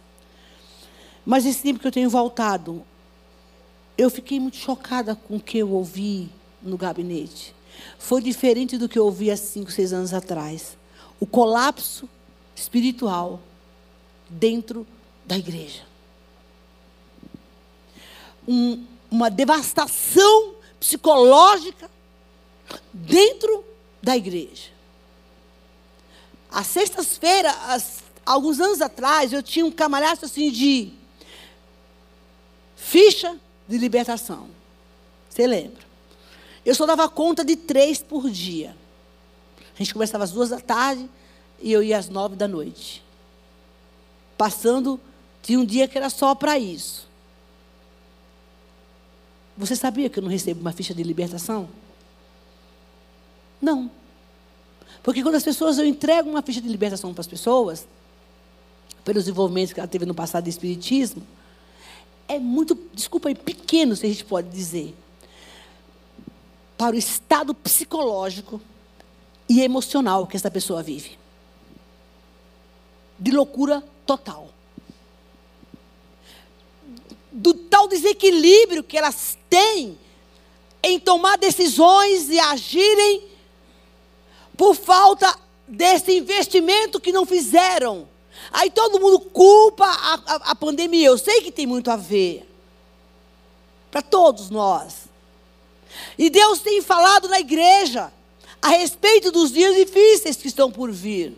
Mas 1.25 1.45
esse 1.45 1.63
tempo 1.63 1.79
que 1.79 1.87
eu 1.87 1.93
tenho 1.93 2.09
voltado, 2.09 2.83
eu 3.97 4.09
fiquei 4.09 4.37
muito 4.37 4.57
chocada 4.57 5.15
com 5.15 5.37
o 5.37 5.39
que 5.39 5.59
eu 5.59 5.71
ouvi 5.71 6.29
no 6.61 6.75
gabinete. 6.75 7.55
Foi 7.97 8.21
diferente 8.21 8.77
do 8.77 8.89
que 8.89 8.99
eu 8.99 9.05
ouvi 9.05 9.31
há 9.31 9.37
cinco, 9.37 9.71
seis 9.71 9.93
anos 9.93 10.13
atrás 10.13 10.75
o 11.19 11.25
colapso 11.25 12.09
espiritual 12.55 13.39
dentro 14.29 14.85
da 15.25 15.37
igreja. 15.37 15.83
Um, 18.47 18.85
uma 19.09 19.29
devastação 19.29 20.55
psicológica 20.79 21.89
dentro 22.93 23.63
da 24.01 24.15
igreja. 24.15 24.69
Às 26.51 26.67
sextas-feiras, 26.67 28.03
alguns 28.25 28.59
anos 28.59 28.81
atrás, 28.81 29.33
eu 29.33 29.41
tinha 29.41 29.65
um 29.65 29.71
camarada 29.71 30.25
assim 30.25 30.51
de 30.51 30.93
ficha 32.75 33.37
de 33.67 33.77
libertação. 33.77 34.47
Você 35.29 35.47
lembra? 35.47 35.83
Eu 36.65 36.73
só 36.73 36.85
dava 36.85 37.09
conta 37.09 37.43
de 37.43 37.55
três 37.55 38.01
por 38.01 38.29
dia. 38.29 38.75
A 39.75 39.77
gente 39.77 39.93
começava 39.93 40.23
às 40.23 40.31
duas 40.31 40.49
da 40.49 40.59
tarde 40.59 41.09
e 41.59 41.71
eu 41.71 41.83
ia 41.83 41.97
às 41.97 42.09
nove 42.09 42.35
da 42.35 42.47
noite. 42.47 43.03
Passando, 44.37 44.99
tinha 45.41 45.59
um 45.59 45.65
dia 45.65 45.87
que 45.87 45.97
era 45.97 46.09
só 46.09 46.33
para 46.33 46.57
isso. 46.57 47.07
Você 49.57 49.75
sabia 49.75 50.09
que 50.09 50.19
eu 50.19 50.23
não 50.23 50.29
recebo 50.29 50.61
uma 50.61 50.71
ficha 50.71 50.93
de 50.93 51.03
libertação? 51.03 51.69
Não. 53.61 53.89
Porque 55.03 55.21
quando 55.21 55.35
as 55.35 55.43
pessoas, 55.43 55.77
eu 55.77 55.85
entrego 55.85 56.29
uma 56.29 56.41
ficha 56.41 56.61
de 56.61 56.67
libertação 56.67 57.13
para 57.13 57.21
as 57.21 57.27
pessoas, 57.27 57.87
pelos 59.03 59.23
desenvolvimentos 59.25 59.73
que 59.73 59.79
ela 59.79 59.87
teve 59.87 60.05
no 60.05 60.15
passado 60.15 60.45
de 60.45 60.49
espiritismo, 60.49 61.21
é 62.27 62.39
muito, 62.39 62.77
desculpa 62.93 63.29
aí, 63.29 63.35
pequeno, 63.35 63.95
se 63.95 64.05
a 64.05 64.09
gente 64.09 64.25
pode 64.25 64.49
dizer, 64.49 64.95
para 66.77 66.95
o 66.95 66.99
estado 66.99 67.53
psicológico 67.53 68.59
e 69.47 69.61
emocional 69.61 70.25
que 70.25 70.35
essa 70.35 70.49
pessoa 70.49 70.81
vive. 70.81 71.17
De 73.17 73.31
loucura 73.31 73.83
total. 74.05 74.49
Do 77.31 77.53
tal 77.53 77.87
desequilíbrio 77.87 78.83
que 78.83 78.97
elas 78.97 79.37
têm 79.49 79.97
em 80.83 80.99
tomar 80.99 81.37
decisões 81.37 82.29
e 82.29 82.39
agirem 82.39 83.23
por 84.55 84.75
falta 84.75 85.37
desse 85.67 86.17
investimento 86.17 86.99
que 86.99 87.11
não 87.11 87.25
fizeram. 87.25 88.07
Aí 88.51 88.69
todo 88.69 88.99
mundo 88.99 89.19
culpa 89.19 89.85
a, 89.85 90.13
a, 90.13 90.35
a 90.51 90.55
pandemia. 90.55 91.07
Eu 91.07 91.17
sei 91.17 91.41
que 91.41 91.51
tem 91.51 91.65
muito 91.65 91.89
a 91.89 91.95
ver. 91.95 92.47
Para 93.89 94.01
todos 94.01 94.49
nós. 94.49 95.05
E 96.17 96.29
Deus 96.29 96.59
tem 96.59 96.81
falado 96.81 97.27
na 97.27 97.39
igreja 97.39 98.11
a 98.65 98.69
respeito 98.69 99.31
dos 99.31 99.51
dias 99.51 99.75
difíceis 99.75 100.37
que 100.37 100.47
estão 100.47 100.71
por 100.71 100.91
vir. 100.91 101.37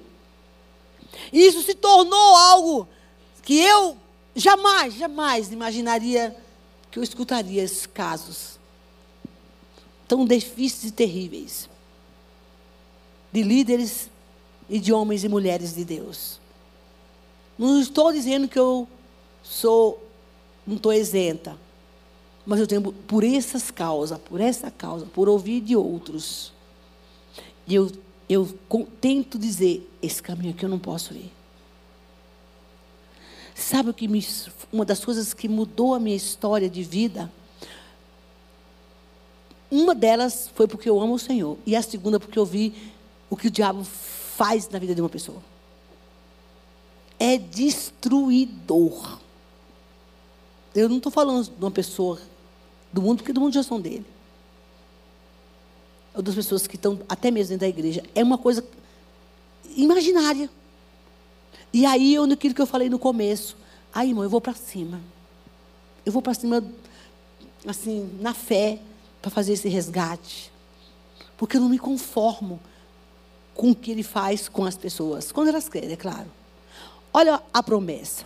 Isso 1.34 1.62
se 1.62 1.76
tornou 1.76 2.36
algo 2.38 2.88
que 3.44 3.60
eu 3.60 3.98
jamais, 4.34 4.94
jamais 4.94 5.52
imaginaria 5.52 6.34
que 6.90 6.98
eu 6.98 7.04
escutaria 7.04 7.62
esses 7.62 7.86
casos 7.86 8.58
tão 10.08 10.24
difíceis 10.26 10.86
e 10.86 10.92
terríveis 10.92 11.70
de 13.34 13.44
líderes 13.44 14.10
e 14.70 14.80
de 14.80 14.94
homens 14.94 15.26
e 15.26 15.28
mulheres 15.28 15.76
de 15.76 15.84
Deus. 15.84 16.40
Não 17.58 17.82
estou 17.82 18.14
dizendo 18.14 18.48
que 18.48 18.58
eu 18.58 18.88
sou, 19.44 20.02
não 20.66 20.78
estou 20.78 20.94
isenta, 20.94 21.58
mas 22.46 22.62
eu 22.62 22.68
tenho 22.68 22.82
por 22.82 23.22
essas 23.22 23.70
causas, 23.70 24.18
por 24.18 24.40
essa 24.40 24.72
causa, 24.72 25.06
por 25.08 25.28
ouvir 25.28 25.60
de 25.60 25.76
outros. 25.76 26.56
E 27.68 27.76
eu, 27.76 27.92
eu 28.30 28.48
tento 29.02 29.38
dizer: 29.38 29.90
esse 30.02 30.24
caminho 30.24 30.54
aqui 30.54 30.64
eu 30.64 30.70
não 30.70 30.80
posso 30.80 31.14
ir. 31.14 31.32
Sabe 33.54 33.90
o 33.90 33.94
que 33.94 34.08
me, 34.08 34.26
uma 34.72 34.86
das 34.86 35.04
coisas 35.04 35.34
que 35.34 35.50
mudou 35.50 35.96
a 35.96 36.00
minha 36.00 36.16
história 36.16 36.70
de 36.70 36.84
vida? 36.84 37.32
Uma 39.70 39.94
delas 39.94 40.50
foi 40.54 40.68
porque 40.68 40.90
eu 40.90 41.02
amo 41.02 41.16
o 41.16 41.20
Senhor. 41.20 41.58
E 41.66 41.76
a 41.76 41.82
segunda 41.82 42.20
porque 42.20 42.40
eu 42.40 42.46
vi 42.46 42.74
o 43.30 43.36
que 43.36 43.48
o 43.48 43.52
diabo 43.52 43.84
faz 43.84 44.70
na 44.70 44.80
vida 44.80 44.96
de 44.96 45.02
uma 45.02 45.10
pessoa. 45.10 45.42
É 47.20 47.38
destruidor. 47.38 49.20
Eu 50.74 50.88
não 50.88 50.98
estou 50.98 51.12
falando 51.12 51.44
de 51.44 51.60
uma 51.60 51.72
pessoa 51.72 52.22
do 52.94 53.02
mundo, 53.02 53.18
porque 53.18 53.34
do 53.34 53.42
mundo 53.42 53.54
já 53.54 53.64
são 53.64 53.82
dele. 53.82 54.06
Ou 56.18 56.24
das 56.24 56.34
pessoas 56.34 56.66
que 56.66 56.76
estão 56.76 57.00
até 57.08 57.30
mesmo 57.30 57.50
dentro 57.50 57.62
da 57.62 57.68
igreja. 57.70 58.04
É 58.16 58.24
uma 58.24 58.40
coisa 58.40 58.66
imaginária. 59.76 60.50
E 61.72 61.86
aí, 61.86 62.16
eu, 62.16 62.26
naquilo 62.26 62.56
que 62.56 62.62
eu 62.62 62.66
falei 62.66 62.90
no 62.90 62.98
começo, 62.98 63.56
aí, 63.94 64.10
irmão, 64.10 64.24
eu 64.24 64.30
vou 64.30 64.42
para 64.42 64.56
cima. 64.56 65.00
Eu 66.04 66.12
vou 66.12 66.22
para 66.22 66.34
cima, 66.34 66.64
assim, 67.68 68.10
na 68.20 68.34
fé, 68.34 68.80
para 69.22 69.30
fazer 69.30 69.54
esse 69.54 69.70
resgate. 69.70 70.52
Porque 71.38 71.58
eu 71.58 71.62
não 71.62 71.70
me 71.70 71.78
conformo 71.78 72.60
com 73.54 73.70
o 73.70 73.76
que 73.76 73.92
ele 73.92 74.02
faz 74.02 74.50
com 74.50 74.66
as 74.66 74.76
pessoas. 74.76 75.32
Quando 75.32 75.50
elas 75.50 75.70
querem, 75.70 75.92
é 75.92 75.96
claro. 75.96 76.32
Olha 77.14 77.40
a 77.54 77.62
promessa. 77.62 78.26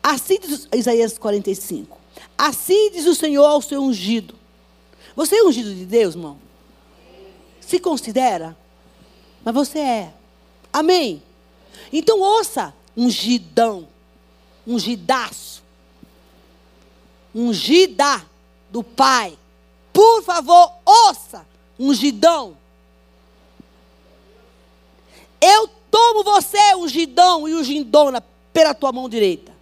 Assim 0.00 0.38
diz 0.38 0.68
Isaías 0.72 1.18
45. 1.18 1.98
Assim 2.38 2.92
diz 2.92 3.06
o 3.06 3.16
Senhor 3.16 3.44
ao 3.44 3.60
seu 3.60 3.82
ungido. 3.82 4.43
Você 5.14 5.36
é 5.36 5.44
ungido 5.44 5.74
de 5.74 5.86
Deus, 5.86 6.14
irmão? 6.14 6.38
Se 7.60 7.78
considera? 7.78 8.56
Mas 9.44 9.54
você 9.54 9.78
é. 9.78 10.14
Amém? 10.72 11.22
Então 11.92 12.20
ouça, 12.20 12.74
ungidão, 12.96 13.88
ungidaço, 14.66 15.62
ungida 17.34 18.24
do 18.70 18.82
Pai. 18.82 19.38
Por 19.92 20.22
favor, 20.22 20.72
ouça, 20.84 21.46
ungidão. 21.78 22.56
Eu 25.40 25.68
tomo 25.90 26.24
você, 26.24 26.74
ungidão 26.74 27.48
e 27.48 27.54
ungidona, 27.54 28.20
pela 28.52 28.74
tua 28.74 28.90
mão 28.90 29.08
direita. 29.08 29.53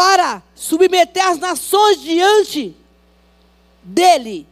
Para 0.00 0.42
submeter 0.54 1.28
as 1.28 1.36
nações 1.36 2.00
diante 2.00 2.74
dele 3.82 4.48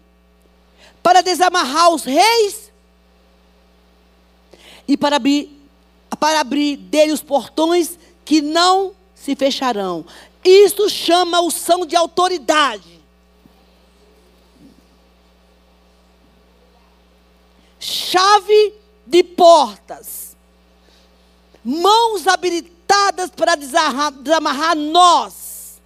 para 1.02 1.22
desamarrar 1.22 1.88
os 1.88 2.04
reis 2.04 2.70
e 4.86 4.94
para 4.94 5.16
abrir, 5.16 5.50
para 6.20 6.40
abrir 6.40 6.76
dele 6.76 7.12
os 7.12 7.22
portões 7.22 7.98
que 8.26 8.42
não 8.42 8.92
se 9.14 9.34
fecharão. 9.34 10.04
Isso 10.44 10.86
chama 10.90 11.40
o 11.40 11.50
são 11.50 11.86
de 11.86 11.96
autoridade. 11.96 13.00
Chave 17.80 18.74
de 19.06 19.24
portas. 19.24 20.36
Mãos 21.64 22.26
habilitadas 22.26 22.77
para 23.36 23.54
desamarrar 23.54 24.76
nós. 24.76 25.80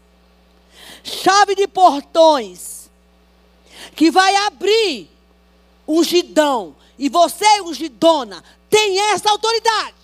Chave 1.03 1.55
de 1.55 1.67
portões. 1.67 2.89
Que 3.97 4.11
vai 4.11 4.35
abrir 4.47 5.11
ungidão, 5.87 6.75
e 6.99 7.09
você, 7.09 7.61
ungidona, 7.63 8.43
tem 8.71 8.99
essa 9.11 9.31
autoridade. 9.31 9.95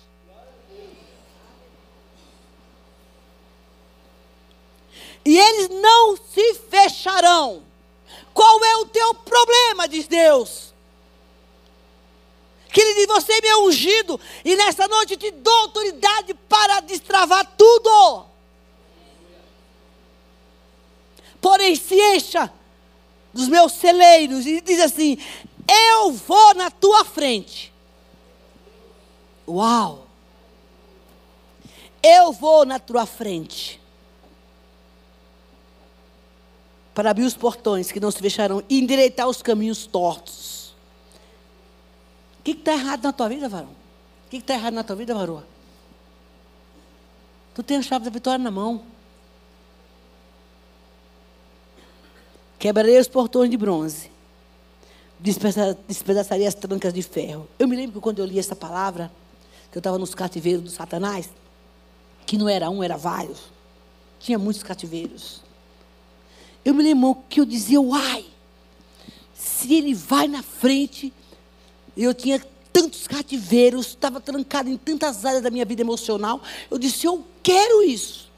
E 5.25 5.37
eles 5.37 5.69
não 5.69 6.17
se 6.17 6.55
fecharão. 6.69 7.63
Qual 8.33 8.63
é 8.63 8.77
o 8.77 8.85
teu 8.85 9.13
problema, 9.13 9.87
diz 9.87 10.07
Deus? 10.07 10.73
Que 12.71 12.81
ele 12.81 12.93
diz: 12.95 13.07
Você 13.07 13.33
é 13.33 13.41
meu 13.41 13.65
ungido, 13.65 14.19
e 14.45 14.55
nessa 14.55 14.87
noite 14.87 15.17
te 15.17 15.31
dou 15.31 15.53
autoridade 15.61 16.33
para 16.47 16.79
destravar 16.81 17.45
tudo. 17.57 18.25
Porém, 21.41 21.75
se 21.75 21.95
encha 21.95 22.51
dos 23.33 23.47
meus 23.47 23.73
celeiros 23.73 24.45
e 24.45 24.61
diz 24.61 24.79
assim: 24.79 25.17
eu 25.69 26.11
vou 26.11 26.55
na 26.55 26.71
tua 26.71 27.05
frente. 27.05 27.71
Uau! 29.47 30.07
Eu 32.01 32.31
vou 32.31 32.65
na 32.65 32.79
tua 32.79 33.05
frente. 33.05 33.79
Para 36.95 37.11
abrir 37.11 37.23
os 37.23 37.35
portões 37.35 37.91
que 37.91 37.99
não 37.99 38.09
se 38.09 38.19
fecharão 38.19 38.63
e 38.67 38.79
endireitar 38.79 39.27
os 39.27 39.43
caminhos 39.43 39.85
tortos. 39.85 40.58
Que 42.49 42.57
está 42.57 42.73
errado 42.73 43.03
na 43.03 43.13
tua 43.13 43.29
vida, 43.29 43.47
varão? 43.47 43.69
O 44.25 44.29
que 44.31 44.37
está 44.37 44.55
errado 44.55 44.73
na 44.73 44.83
tua 44.83 44.95
vida, 44.95 45.13
varoa? 45.13 45.45
Tu 47.53 47.61
tem 47.61 47.77
a 47.77 47.81
chave 47.83 48.05
da 48.05 48.11
vitória 48.11 48.43
na 48.43 48.49
mão. 48.49 48.81
Quebrarei 52.57 52.97
os 52.97 53.07
portões 53.07 53.51
de 53.51 53.57
bronze 53.57 54.09
despedaçaria 55.87 56.47
as 56.47 56.55
trancas 56.55 56.91
de 56.91 57.03
ferro. 57.03 57.47
Eu 57.59 57.67
me 57.67 57.75
lembro 57.75 57.93
que 57.93 57.99
quando 58.01 58.17
eu 58.17 58.25
li 58.25 58.39
essa 58.39 58.55
palavra, 58.55 59.11
que 59.71 59.77
eu 59.77 59.79
estava 59.79 59.99
nos 59.99 60.15
cativeiros 60.15 60.63
do 60.63 60.69
Satanás, 60.71 61.29
que 62.25 62.35
não 62.35 62.49
era 62.49 62.67
um, 62.69 62.81
era 62.81 62.97
vários. 62.97 63.41
Tinha 64.19 64.39
muitos 64.39 64.63
cativeiros. 64.63 65.43
Eu 66.65 66.73
me 66.73 66.81
lembro 66.81 67.17
que 67.29 67.39
eu 67.41 67.45
dizia, 67.45 67.79
uai, 67.79 68.25
se 69.35 69.75
ele 69.75 69.93
vai 69.93 70.27
na 70.27 70.41
frente, 70.41 71.13
eu 72.03 72.13
tinha 72.13 72.41
tantos 72.71 73.07
cativeiros, 73.07 73.87
estava 73.87 74.21
trancado 74.21 74.69
em 74.69 74.77
tantas 74.77 75.25
áreas 75.25 75.43
da 75.43 75.49
minha 75.49 75.65
vida 75.65 75.81
emocional. 75.81 76.41
Eu 76.69 76.77
disse, 76.77 77.05
eu 77.05 77.25
quero 77.43 77.83
isso. 77.83 78.29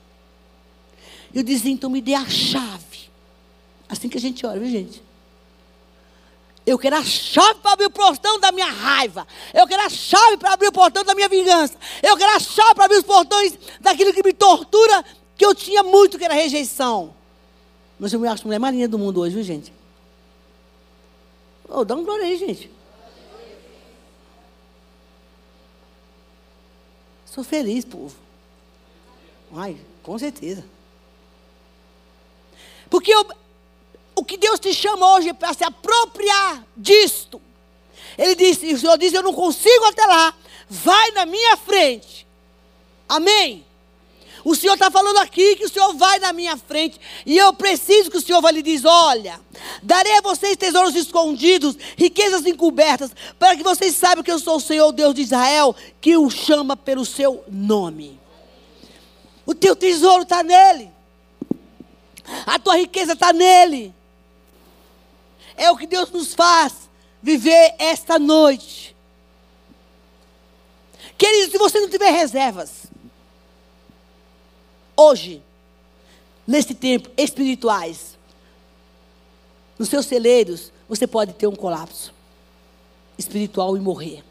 Eu 1.33 1.43
dizia, 1.43 1.71
então 1.71 1.89
me 1.89 2.01
dê 2.01 2.13
a 2.13 2.27
chave. 2.27 3.09
Assim 3.87 4.09
que 4.09 4.17
a 4.17 4.21
gente 4.21 4.45
ora, 4.45 4.59
viu 4.59 4.69
gente? 4.69 5.03
Eu 6.65 6.77
quero 6.77 6.95
a 6.95 7.03
chave 7.03 7.59
para 7.59 7.73
abrir 7.73 7.85
o 7.85 7.91
portão 7.91 8.39
da 8.39 8.51
minha 8.51 8.67
raiva. 8.67 9.27
Eu 9.53 9.67
quero 9.67 9.83
a 9.83 9.89
chave 9.89 10.37
para 10.37 10.53
abrir 10.53 10.67
o 10.67 10.71
portão 10.71 11.03
da 11.03 11.13
minha 11.13 11.27
vingança. 11.27 11.75
Eu 12.01 12.15
quero 12.15 12.35
a 12.35 12.39
chave 12.39 12.75
para 12.75 12.85
abrir 12.85 12.97
os 12.97 13.03
portões 13.03 13.53
daquilo 13.79 14.13
que 14.13 14.23
me 14.23 14.33
tortura, 14.33 15.03
que 15.35 15.45
eu 15.45 15.55
tinha 15.55 15.83
muito, 15.83 16.17
que 16.17 16.23
era 16.23 16.33
rejeição. 16.33 17.13
Mas 17.99 18.13
eu 18.13 18.19
me 18.19 18.27
acho 18.27 18.43
a 18.43 18.45
mulher 18.45 18.59
mais 18.59 18.73
linda 18.73 18.87
do 18.87 18.97
mundo 18.99 19.21
hoje, 19.21 19.35
viu, 19.35 19.43
gente? 19.43 19.73
Oh, 21.67 21.83
dá 21.83 21.95
um 21.95 22.03
glória 22.03 22.25
aí, 22.25 22.37
gente. 22.37 22.69
Sou 27.33 27.45
feliz, 27.45 27.85
povo. 27.85 28.13
Ai, 29.55 29.77
com 30.03 30.19
certeza. 30.19 30.65
Porque 32.89 33.09
eu, 33.13 33.25
o 34.13 34.25
que 34.25 34.35
Deus 34.35 34.59
te 34.59 34.73
chama 34.73 35.15
hoje 35.15 35.29
é 35.29 35.33
para 35.33 35.53
se 35.53 35.63
apropriar 35.63 36.61
disto. 36.75 37.41
Ele 38.17 38.35
disse, 38.35 38.73
o 38.73 38.77
Senhor 38.77 38.97
disse: 38.97 39.15
Eu 39.15 39.23
não 39.23 39.33
consigo 39.33 39.85
até 39.85 40.05
lá. 40.05 40.35
Vai 40.69 41.11
na 41.11 41.25
minha 41.25 41.55
frente. 41.55 42.27
Amém. 43.07 43.65
O 44.43 44.55
Senhor 44.55 44.73
está 44.73 44.89
falando 44.89 45.17
aqui 45.17 45.55
que 45.55 45.65
o 45.65 45.69
Senhor 45.69 45.93
vai 45.93 46.19
na 46.19 46.33
minha 46.33 46.57
frente. 46.57 46.99
E 47.25 47.37
eu 47.37 47.53
preciso 47.53 48.09
que 48.09 48.17
o 48.17 48.21
Senhor 48.21 48.41
vai 48.41 48.51
lhe 48.53 48.61
dizer: 48.61 48.87
olha, 48.87 49.39
darei 49.83 50.17
a 50.17 50.21
vocês 50.21 50.57
tesouros 50.57 50.95
escondidos, 50.95 51.75
riquezas 51.97 52.45
encobertas, 52.45 53.11
para 53.37 53.55
que 53.55 53.63
vocês 53.63 53.95
saibam 53.95 54.23
que 54.23 54.31
eu 54.31 54.39
sou 54.39 54.57
o 54.57 54.61
Senhor, 54.61 54.91
Deus 54.91 55.13
de 55.13 55.21
Israel, 55.21 55.75
que 55.99 56.17
o 56.17 56.29
chama 56.29 56.75
pelo 56.75 57.05
seu 57.05 57.43
nome. 57.47 58.19
O 59.45 59.53
teu 59.53 59.75
tesouro 59.75 60.23
está 60.23 60.43
nele. 60.43 60.91
A 62.45 62.57
tua 62.57 62.77
riqueza 62.77 63.13
está 63.13 63.33
nele. 63.33 63.93
É 65.55 65.69
o 65.69 65.77
que 65.77 65.85
Deus 65.85 66.09
nos 66.11 66.33
faz 66.33 66.89
viver 67.21 67.75
esta 67.77 68.17
noite. 68.17 68.95
Querido, 71.17 71.51
se 71.51 71.57
você 71.57 71.79
não 71.79 71.89
tiver 71.89 72.09
reservas, 72.11 72.90
hoje, 75.01 75.41
nesse 76.45 76.73
tempo, 76.73 77.09
espirituais, 77.17 78.17
nos 79.77 79.89
seus 79.89 80.05
celeiros, 80.05 80.71
você 80.87 81.07
pode 81.07 81.33
ter 81.33 81.47
um 81.47 81.55
colapso 81.55 82.13
espiritual 83.17 83.75
e 83.75 83.79
morrer. 83.79 84.23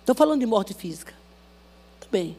Estou 0.00 0.14
falando 0.14 0.40
de 0.40 0.46
morte 0.46 0.74
física. 0.74 1.14
Também. 2.00 2.36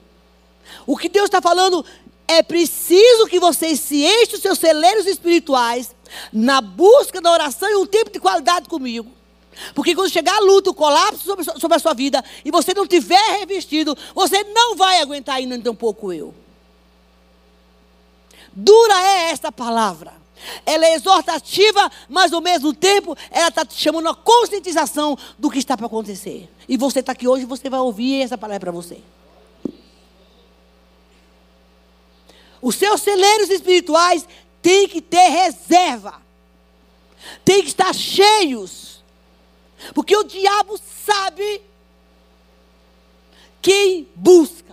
O 0.85 0.97
que 0.97 1.07
Deus 1.07 1.25
está 1.25 1.41
falando 1.41 1.85
é 2.27 2.43
preciso 2.43 3.27
que 3.27 3.39
vocês 3.39 3.79
se 3.79 4.03
enchem 4.03 4.35
os 4.35 4.41
seus 4.41 4.59
celeiros 4.59 5.05
espirituais 5.05 5.95
na 6.31 6.61
busca 6.61 7.21
da 7.21 7.31
oração 7.31 7.69
e 7.69 7.75
um 7.75 7.85
tempo 7.85 8.11
de 8.11 8.19
qualidade 8.19 8.67
comigo. 8.67 9.11
Porque 9.73 9.95
quando 9.95 10.09
chegar 10.09 10.35
a 10.35 10.39
luta, 10.39 10.69
o 10.69 10.73
colapso 10.73 11.23
sobre, 11.23 11.75
a 11.75 11.79
sua 11.79 11.93
vida, 11.93 12.23
e 12.43 12.51
você 12.51 12.73
não 12.73 12.87
tiver 12.87 13.39
revestido, 13.39 13.97
você 14.13 14.43
não 14.43 14.75
vai 14.75 15.01
aguentar 15.01 15.35
ainda 15.35 15.59
tão 15.59 15.75
pouco 15.75 16.13
eu. 16.13 16.33
Dura 18.53 19.01
é 19.01 19.31
esta 19.31 19.51
palavra. 19.51 20.13
Ela 20.65 20.85
é 20.85 20.93
exortativa, 20.93 21.91
mas 22.07 22.31
ao 22.31 22.41
mesmo 22.41 22.73
tempo 22.73 23.15
ela 23.29 23.49
está 23.49 23.65
te 23.65 23.75
chamando 23.75 24.09
a 24.09 24.15
conscientização 24.15 25.17
do 25.37 25.49
que 25.49 25.59
está 25.59 25.75
para 25.75 25.85
acontecer. 25.85 26.49
E 26.67 26.77
você 26.77 26.99
está 26.99 27.11
aqui 27.11 27.27
hoje, 27.27 27.45
você 27.45 27.69
vai 27.69 27.79
ouvir 27.79 28.21
essa 28.21 28.37
palavra 28.37 28.59
para 28.59 28.71
você. 28.71 29.01
Os 32.61 32.75
seus 32.75 33.01
celeiros 33.01 33.49
espirituais 33.49 34.27
têm 34.61 34.87
que 34.87 35.01
ter 35.01 35.29
reserva. 35.29 36.21
Tem 37.43 37.61
que 37.61 37.69
estar 37.69 37.93
cheios. 37.93 39.03
Porque 39.93 40.15
o 40.15 40.23
diabo 40.23 40.79
sabe 41.05 41.61
quem 43.61 44.07
busca. 44.15 44.68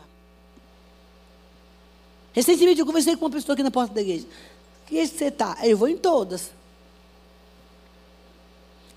Recentemente 2.36 2.78
eu 2.78 2.84
conversei 2.84 3.16
com 3.16 3.24
uma 3.24 3.30
pessoa 3.30 3.54
aqui 3.54 3.62
na 3.62 3.70
porta 3.70 3.94
da 3.94 4.02
igreja. 4.02 4.26
Que 4.86 4.96
igreja 4.96 5.12
você 5.16 5.24
está? 5.24 5.56
Eu 5.62 5.74
vou 5.74 5.88
em 5.88 5.96
todas. 5.96 6.50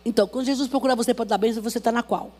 Então, 0.04 0.28
quando 0.28 0.46
Jesus 0.46 0.68
procurar 0.68 0.94
você 0.94 1.14
para 1.14 1.24
dar 1.24 1.38
bênção, 1.38 1.64
você 1.64 1.78
está 1.78 1.90
na 1.90 2.04
qual? 2.04 2.34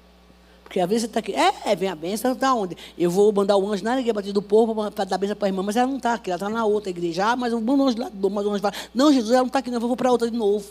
Porque 0.62 0.78
às 0.82 0.90
vezes 0.90 1.04
você 1.04 1.08
está 1.08 1.20
aqui, 1.22 1.34
é, 1.34 1.72
é, 1.72 1.76
vem 1.76 1.88
a 1.88 1.96
bênção, 1.96 2.34
está 2.34 2.54
onde? 2.54 2.78
Eu 2.98 3.10
vou 3.10 3.32
mandar 3.32 3.56
o 3.56 3.72
anjo 3.72 3.82
na 3.82 3.94
igreja 3.94 4.14
batida 4.14 4.34
do 4.34 4.42
povo 4.42 4.92
para 4.92 5.06
dar 5.06 5.18
bênção 5.18 5.38
para 5.38 5.48
a 5.48 5.50
irmã, 5.50 5.64
mas 5.64 5.78
ela 5.78 5.88
não 5.88 5.98
está 5.98 6.16
aqui, 6.16 6.32
ela 6.32 6.36
está 6.36 6.50
na 6.50 6.66
outra 6.66 6.90
igreja. 6.90 7.28
Ah, 7.28 7.36
mas 7.38 7.54
eu 7.54 7.62
mando 7.62 7.84
o 7.84 7.88
anjo 7.88 7.98
lá, 7.98 8.12
mas 8.14 8.46
o 8.46 8.50
anjo 8.50 8.62
fala, 8.62 8.76
não, 8.94 9.12
Jesus, 9.14 9.32
ela 9.32 9.40
não 9.40 9.48
está 9.48 9.60
aqui, 9.60 9.72
não, 9.72 9.78
eu 9.78 9.88
vou 9.88 9.96
para 9.96 10.12
outra 10.12 10.30
de 10.30 10.36
novo. 10.38 10.68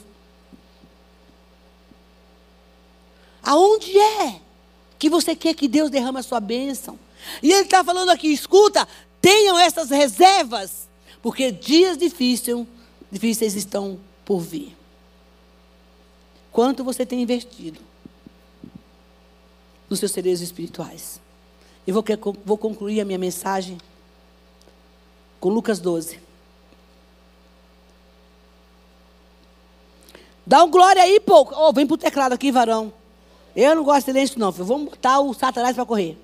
Aonde 3.42 3.98
é 3.98 4.40
que 4.98 5.08
você 5.08 5.34
quer 5.34 5.54
que 5.54 5.66
Deus 5.66 5.88
derrame 5.88 6.18
a 6.18 6.22
sua 6.22 6.38
bênção? 6.38 6.98
E 7.42 7.50
ele 7.50 7.62
está 7.62 7.82
falando 7.82 8.10
aqui, 8.10 8.28
escuta, 8.28 8.86
tenham 9.20 9.58
essas 9.58 9.90
reservas, 9.90 10.88
porque 11.22 11.50
dias 11.50 11.96
difíceis, 11.96 12.66
difíceis 13.10 13.54
estão 13.54 13.98
por 14.24 14.40
vir. 14.40 14.76
Quanto 16.52 16.82
você 16.82 17.04
tem 17.04 17.22
investido? 17.22 17.88
nos 19.88 19.98
seus 19.98 20.12
celeiros 20.12 20.40
espirituais. 20.40 21.20
Eu 21.86 21.94
vou, 21.94 22.04
vou 22.44 22.58
concluir 22.58 23.00
a 23.00 23.04
minha 23.04 23.18
mensagem 23.18 23.78
com 25.40 25.48
Lucas 25.48 25.78
12. 25.78 26.20
Dá 30.46 30.64
um 30.64 30.70
glória 30.70 31.02
aí, 31.02 31.20
pouco. 31.20 31.54
Oh, 31.56 31.72
vem 31.72 31.86
para 31.86 31.94
o 31.94 31.98
teclado 31.98 32.32
aqui, 32.32 32.50
varão. 32.50 32.92
Eu 33.54 33.74
não 33.74 33.84
gosto 33.84 34.06
de 34.06 34.12
silêncio, 34.12 34.38
não. 34.38 34.50
Vamos 34.50 34.90
botar 34.90 35.20
o 35.20 35.34
Satanás 35.34 35.74
para 35.74 35.86
correr. 35.86 36.18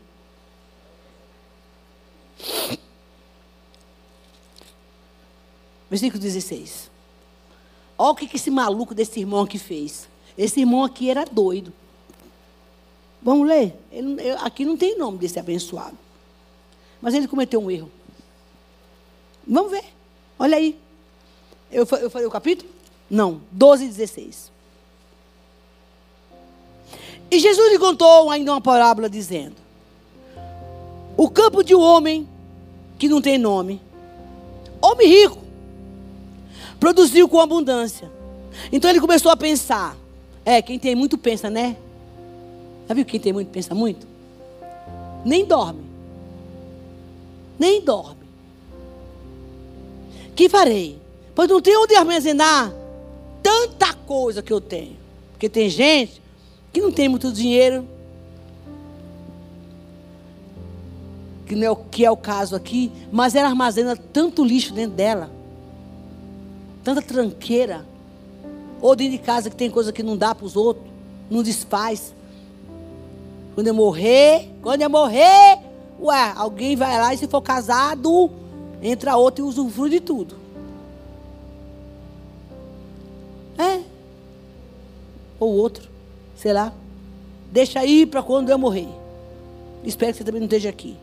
Versículo 5.95 6.21
16. 6.21 6.91
Olha 7.97 8.11
o 8.11 8.17
que 8.17 8.35
esse 8.35 8.51
maluco 8.51 8.97
desse 8.97 9.21
irmão 9.21 9.43
aqui 9.43 9.61
fez. 9.61 10.09
Esse 10.37 10.59
irmão 10.59 10.83
aqui 10.83 11.09
era 11.09 11.25
doido. 11.25 11.73
Vamos 13.23 13.47
ler? 13.47 13.77
Ele, 13.93 14.21
eu, 14.21 14.37
aqui 14.41 14.65
não 14.65 14.77
tem 14.77 14.99
nome 14.99 15.19
desse 15.19 15.39
abençoado. 15.39 15.97
Mas 17.01 17.15
ele 17.15 17.29
cometeu 17.29 17.63
um 17.63 17.71
erro. 17.71 17.89
Vamos 19.47 19.71
ver. 19.71 19.85
Olha 20.37 20.57
aí. 20.57 20.77
Eu, 21.71 21.87
eu 22.01 22.11
falei 22.11 22.27
o 22.27 22.31
capítulo? 22.31 22.69
Não. 23.09 23.41
12 23.53 23.85
e 23.85 23.87
16. 23.87 24.51
E 27.31 27.39
Jesus 27.39 27.71
lhe 27.71 27.79
contou 27.79 28.31
ainda 28.33 28.51
uma 28.51 28.61
parábola 28.61 29.09
dizendo: 29.09 29.55
O 31.17 31.31
campo 31.31 31.63
de 31.63 31.73
um 31.73 31.81
homem 31.81 32.29
que 32.99 33.09
não 33.09 33.23
tem 33.23 33.39
nome, 33.39 33.81
homem 34.83 35.07
rico, 35.07 35.44
produziu 36.79 37.29
com 37.29 37.41
abundância. 37.41 38.11
Então 38.73 38.91
ele 38.91 39.01
começou 39.01 39.31
a 39.31 39.37
pensar. 39.37 39.97
É, 40.45 40.61
quem 40.61 40.79
tem 40.79 40.95
muito 40.95 41.17
pensa, 41.17 41.49
né? 41.49 41.77
Já 42.89 42.95
viu 42.95 43.05
quem 43.05 43.19
tem 43.19 43.33
muito 43.33 43.49
pensa 43.49 43.75
muito? 43.75 44.07
Nem 45.25 45.45
dorme. 45.45 45.83
Nem 47.59 47.81
dorme. 47.81 48.25
Que 50.37 50.49
farei? 50.49 50.99
Pois 51.35 51.49
não 51.49 51.61
tem 51.61 51.77
onde 51.77 51.95
armazenar 51.95 52.73
tanta 53.43 53.95
coisa 53.95 54.43
que 54.43 54.53
eu 54.53 54.61
tenho. 54.61 54.97
Porque 55.33 55.49
tem 55.49 55.69
gente 55.69 56.21
que 56.73 56.81
não 56.81 56.91
tem 56.91 57.09
muito 57.09 57.33
dinheiro. 57.33 57.87
Que, 61.47 61.55
não 61.55 61.67
é 61.67 61.71
o, 61.71 61.77
que 61.77 62.05
é 62.05 62.11
o 62.11 62.17
caso 62.17 62.57
aqui. 62.57 62.91
Mas 63.13 63.35
ela 63.35 63.49
armazena 63.49 63.97
tanto 63.97 64.45
lixo 64.45 64.73
dentro 64.73 64.97
dela. 64.97 65.31
Tanta 66.85 67.03
tranqueira. 67.03 67.85
Ou 68.81 68.95
dentro 68.95 69.13
de 69.13 69.19
casa 69.19 69.49
que 69.49 69.57
tem 69.57 69.71
coisa 69.71 69.93
que 69.93 70.03
não 70.03 70.17
dá 70.17 70.35
para 70.35 70.45
os 70.45 70.55
outros. 70.55 70.87
Não 71.31 71.43
desfaz. 71.43 72.15
Quando 73.55 73.69
eu 73.69 73.75
morrer, 73.75 74.51
quando 74.61 74.83
eu 74.83 74.91
morrer, 74.91 75.59
ué, 76.01 76.33
alguém 76.37 76.77
vai 76.77 77.01
lá 77.01 77.15
e 77.15 77.19
se 77.19 77.27
for 77.27 77.41
casado, 77.41 78.31
entra 78.83 79.17
outro 79.17 79.45
e 79.45 79.49
usufrui 79.49 79.91
de 79.91 80.01
tudo. 80.01 80.37
É. 83.57 83.81
Ou 85.39 85.53
outro, 85.53 85.89
sei 86.37 86.53
lá. 86.53 86.73
Deixa 87.51 87.81
aí 87.81 88.05
para 88.05 88.23
quando 88.23 88.51
eu 88.51 88.59
morrer. 88.59 88.89
Espero 89.85 90.13
que 90.13 90.19
você 90.19 90.25
também 90.25 90.41
não 90.41 90.47
esteja 90.47 90.69
aqui. 90.69 90.97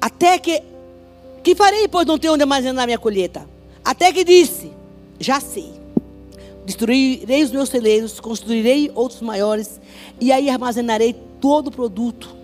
Até 0.00 0.38
que. 0.38 0.62
Que 1.46 1.54
farei, 1.54 1.86
pois 1.86 2.04
não 2.04 2.18
tenho 2.18 2.34
onde 2.34 2.42
armazenar 2.42 2.86
minha 2.86 2.98
colheita? 2.98 3.48
Até 3.84 4.12
que 4.12 4.24
disse: 4.24 4.72
Já 5.20 5.38
sei. 5.38 5.74
Destruirei 6.64 7.44
os 7.44 7.52
meus 7.52 7.68
celeiros, 7.68 8.18
construirei 8.18 8.90
outros 8.96 9.20
maiores, 9.20 9.80
e 10.20 10.32
aí 10.32 10.50
armazenarei 10.50 11.14
todo 11.40 11.68
o 11.68 11.70
produto 11.70 12.34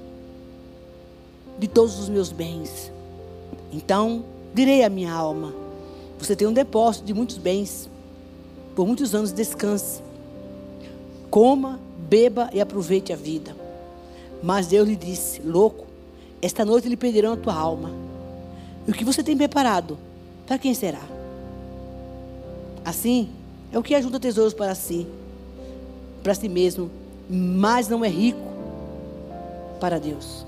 de 1.59 1.67
todos 1.67 1.99
os 1.99 2.09
meus 2.09 2.31
bens. 2.31 2.93
Então, 3.73 4.25
direi 4.55 4.85
à 4.85 4.89
minha 4.89 5.13
alma: 5.13 5.53
Você 6.17 6.37
tem 6.37 6.47
um 6.47 6.53
depósito 6.53 7.05
de 7.05 7.13
muitos 7.13 7.39
bens, 7.39 7.91
por 8.77 8.87
muitos 8.87 9.17
anos 9.17 9.33
descanse. 9.33 10.01
Coma, 11.29 11.81
beba 12.09 12.49
e 12.53 12.61
aproveite 12.61 13.13
a 13.13 13.17
vida. 13.17 13.57
Mas 14.41 14.69
Deus 14.69 14.87
lhe 14.87 14.95
disse: 14.95 15.43
Louco, 15.43 15.89
esta 16.41 16.65
noite 16.65 16.89
lhe 16.89 16.97
perderão 16.97 17.33
a 17.33 17.37
tua 17.37 17.55
alma. 17.55 18.02
E 18.87 18.91
o 18.91 18.95
que 18.95 19.05
você 19.05 19.23
tem 19.23 19.37
preparado? 19.37 19.99
Para 20.47 20.59
quem 20.59 20.75
será? 20.75 21.03
Assim, 22.85 23.31
é 23.73 23.79
o 23.79 23.83
que 23.83 23.95
ajuda 23.95 24.19
tesouros 24.19 24.53
para 24.53 24.75
si, 24.75 25.07
para 26.23 26.35
si 26.35 26.49
mesmo, 26.49 26.91
mas 27.29 27.89
não 27.89 28.05
é 28.05 28.09
rico 28.09 28.41
para 29.81 29.99
Deus. 29.99 30.45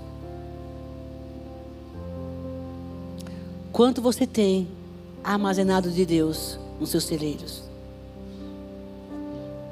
Quanto 3.73 4.01
você 4.01 4.27
tem 4.27 4.69
armazenado 5.23 5.91
de 5.91 6.05
Deus 6.05 6.59
nos 6.79 6.91
seus 6.91 7.05
celeiros? 7.05 7.63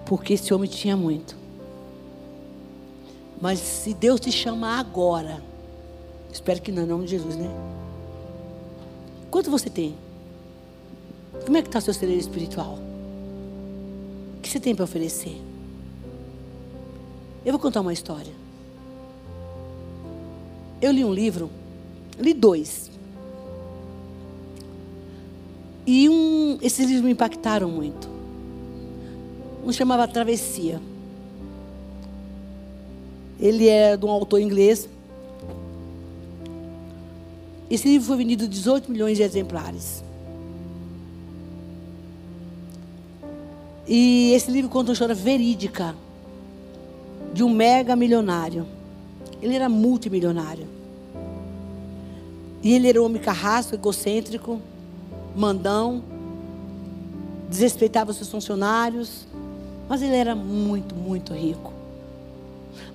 Porque 0.07 0.35
esse 0.35 0.53
homem 0.53 0.69
tinha 0.69 0.97
muito. 0.97 1.37
Mas 3.41 3.59
se 3.59 3.93
Deus 3.95 4.21
te 4.21 4.31
chamar 4.31 4.79
agora, 4.79 5.43
espero 6.33 6.61
que 6.61 6.73
não, 6.73 6.85
em 6.85 6.87
nome 6.87 7.05
de 7.05 7.11
Jesus, 7.11 7.37
né? 7.37 7.51
Quanto 9.33 9.51
você 9.51 9.71
tem? 9.71 9.95
Como 11.47 11.57
é 11.57 11.63
que 11.63 11.69
está 11.69 11.79
o 11.79 11.83
seu 11.83 11.95
celeiro 11.95 12.21
espiritual? 12.21 12.79
O 14.37 14.43
que 14.43 14.51
você 14.51 14.61
tem 14.61 14.75
para 14.75 14.85
oferecer? 14.85 15.41
Eu 17.43 17.53
vou 17.53 17.59
contar 17.59 17.81
uma 17.81 17.95
história. 17.95 18.33
Eu 20.83 20.93
li 20.93 21.03
um 21.03 21.15
livro, 21.15 21.49
li 22.19 22.35
dois. 22.35 22.91
E 25.87 26.11
um, 26.11 26.59
esses 26.61 26.87
livros 26.87 27.03
me 27.03 27.13
impactaram 27.13 27.71
muito. 27.71 28.11
Um 29.65 29.73
chamava 29.73 30.07
Travessia. 30.07 30.79
Ele 33.41 33.67
é 33.67 33.97
de 33.97 34.05
um 34.05 34.11
autor 34.11 34.41
inglês. 34.41 34.87
Esse 37.73 37.89
livro 37.89 38.09
foi 38.09 38.19
vendido 38.19 38.47
18 38.47 38.93
milhões 38.93 39.17
de 39.17 39.23
exemplares. 39.23 40.05
E 43.89 44.35
esse 44.35 44.51
livro 44.51 44.69
conta 44.69 44.91
uma 44.91 44.93
história 44.93 45.15
verídica 45.15 45.97
de 47.33 47.43
um 47.43 47.49
mega 47.49 47.97
milionário. 47.97 48.67
Ele 49.41 49.55
era 49.55 49.71
multimilionário. 49.71 50.67
E 52.63 52.75
ele 52.75 52.91
era 52.91 53.01
um 53.01 53.07
homem 53.07 53.23
carrasco, 53.23 53.75
egocêntrico, 53.75 54.61
mandão, 55.35 56.05
desrespeitava 57.49 58.13
seus 58.13 58.29
funcionários, 58.29 59.27
mas 59.89 60.03
ele 60.03 60.15
era 60.15 60.35
muito, 60.35 60.95
muito 60.95 61.33
rico. 61.33 61.73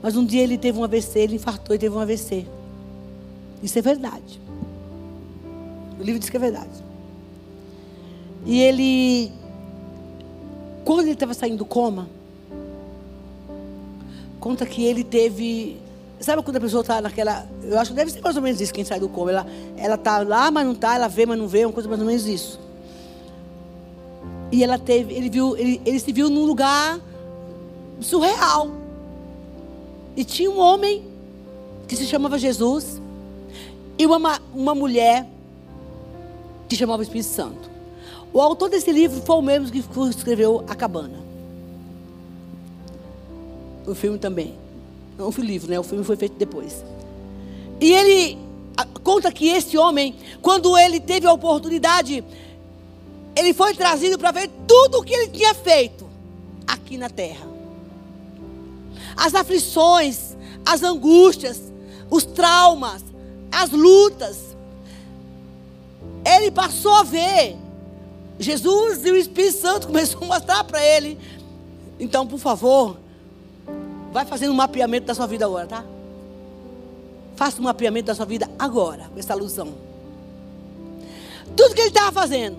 Mas 0.04 0.16
um 0.16 0.24
dia 0.24 0.44
ele 0.44 0.56
teve 0.56 0.78
um 0.78 0.84
AVC, 0.84 1.18
ele 1.18 1.36
infartou 1.38 1.76
e 1.76 1.80
teve 1.80 1.96
um 1.96 2.00
AVC. 2.00 2.46
Isso 3.64 3.80
é 3.80 3.82
verdade. 3.82 4.46
O 6.00 6.04
livro 6.04 6.20
diz 6.20 6.30
que 6.30 6.38
é 6.38 6.40
verdade. 6.40 6.84
E 8.46 8.62
ele, 8.62 9.32
quando 10.86 11.02
ele 11.02 11.12
estava 11.12 11.34
saindo 11.34 11.58
do 11.58 11.66
coma, 11.66 12.08
conta 14.40 14.66
que 14.66 14.84
ele 14.84 15.04
teve. 15.04 15.78
Sabe 16.20 16.42
quando 16.42 16.58
a 16.58 16.62
pessoa 16.62 16.82
está 16.82 17.02
naquela. 17.02 17.48
Eu 17.64 17.78
acho 17.80 17.92
que 17.92 17.98
deve 17.98 18.12
ser 18.12 18.22
mais 18.22 18.36
ou 18.36 18.42
menos 18.42 18.62
isso 18.62 18.74
quem 18.74 18.86
sai 18.86 19.00
do 19.00 19.10
coma. 19.10 19.32
Ela, 19.32 19.48
ela 19.76 19.98
tá 19.98 20.20
lá, 20.20 20.50
mas 20.50 20.66
não 20.66 20.74
está, 20.74 20.96
ela 20.96 21.08
vê, 21.08 21.26
mas 21.26 21.38
não 21.38 21.48
vê, 21.48 21.66
uma 21.66 21.74
coisa 21.74 21.90
mais 21.90 22.00
ou 22.00 22.08
menos 22.08 22.26
isso. 22.26 22.60
E 24.52 24.64
ela 24.64 24.80
teve, 24.80 25.14
ele 25.14 25.30
viu, 25.30 25.58
ele, 25.58 25.82
ele 25.86 26.00
se 26.00 26.14
viu 26.14 26.30
num 26.30 26.46
lugar 26.46 27.00
surreal. 28.00 28.70
E 30.16 30.24
tinha 30.24 30.50
um 30.50 30.60
homem 30.60 31.04
que 31.88 31.96
se 31.96 32.06
chamava 32.06 32.40
Jesus 32.40 33.02
e 34.00 34.06
uma, 34.06 34.42
uma 34.54 34.74
mulher 34.74 35.28
que 36.68 36.76
chamava 36.76 37.04
Espírito 37.04 37.30
Santo. 37.30 37.70
O 38.34 38.42
autor 38.42 38.70
desse 38.70 38.92
livro 38.92 39.22
foi 39.22 39.36
o 39.36 39.42
mesmo 39.42 39.72
que 39.72 39.84
escreveu 40.10 40.64
A 40.68 40.76
Cabana. 40.76 41.20
O 43.86 43.96
filme 43.96 44.18
também. 44.18 44.56
Não 45.18 45.32
foi 45.32 45.44
o 45.44 45.48
livro, 45.48 45.70
né? 45.70 45.80
O 45.80 45.84
filme 45.84 46.04
foi 46.04 46.16
feito 46.16 46.36
depois. 46.38 46.84
E 47.80 47.94
ele 47.94 48.38
conta 49.04 49.32
que 49.32 49.48
esse 49.48 49.78
homem, 49.78 50.16
quando 50.42 50.78
ele 50.78 51.00
teve 51.00 51.26
a 51.26 51.34
oportunidade, 51.34 52.24
ele 53.36 53.54
foi 53.54 53.74
trazido 53.74 54.18
para 54.18 54.32
ver 54.32 54.50
tudo 54.68 55.00
o 55.00 55.04
que 55.04 55.14
ele 55.14 55.30
tinha 55.30 55.54
feito 55.54 56.06
aqui 56.68 56.98
na 56.98 57.10
terra 57.10 57.58
as 59.18 59.34
aflições, 59.34 60.38
as 60.64 60.84
angústias, 60.84 61.60
os 62.10 62.24
traumas, 62.24 63.04
as 63.52 63.72
lutas. 63.72 64.47
Ele 66.28 66.52
passou 66.52 66.94
a 66.94 67.04
ver. 67.04 67.56
Jesus 68.38 69.06
e 69.06 69.12
o 69.12 69.16
Espírito 69.16 69.58
Santo 69.58 69.88
começou 69.88 70.22
a 70.24 70.26
mostrar 70.26 70.64
para 70.66 70.84
ele. 70.84 71.18
Então, 71.98 72.28
por 72.28 72.38
favor, 72.38 72.98
vai 74.12 74.26
fazendo 74.26 74.52
um 74.52 74.56
mapeamento 74.56 75.08
da 75.08 75.16
sua 75.16 75.26
vida 75.26 75.46
agora, 75.46 75.66
tá? 75.66 75.86
Faça 77.36 77.62
um 77.62 77.64
mapeamento 77.64 78.08
da 78.08 78.16
sua 78.16 78.26
vida 78.26 78.50
agora, 78.60 79.10
com 79.14 79.20
essa 79.20 79.34
alusão. 79.34 79.74
Tudo 81.56 81.74
que 81.74 81.82
ele 81.82 81.90
estava 81.90 82.12
fazendo. 82.12 82.58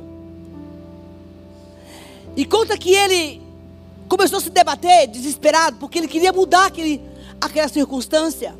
E 2.35 2.45
conta 2.45 2.79
que 2.79 2.95
ele 2.95 3.43
começou 4.09 4.39
a 4.39 4.41
se 4.41 4.51
debater, 4.51 5.09
desesperado, 5.09 5.77
porque 5.79 5.99
ele 5.99 6.09
queria 6.09 6.33
mudar 6.33 6.67
aquele, 6.67 7.03
aquela 7.41 7.69
circunstância. 7.69 8.55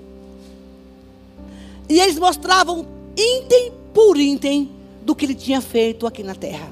E 1.89 1.99
eles 1.99 2.19
mostravam 2.19 2.87
item 3.17 3.73
por 3.95 4.19
item 4.19 4.78
do 5.03 5.15
que 5.15 5.25
ele 5.25 5.35
tinha 5.35 5.61
feito 5.61 6.07
aqui 6.07 6.23
na 6.23 6.35
terra. 6.35 6.71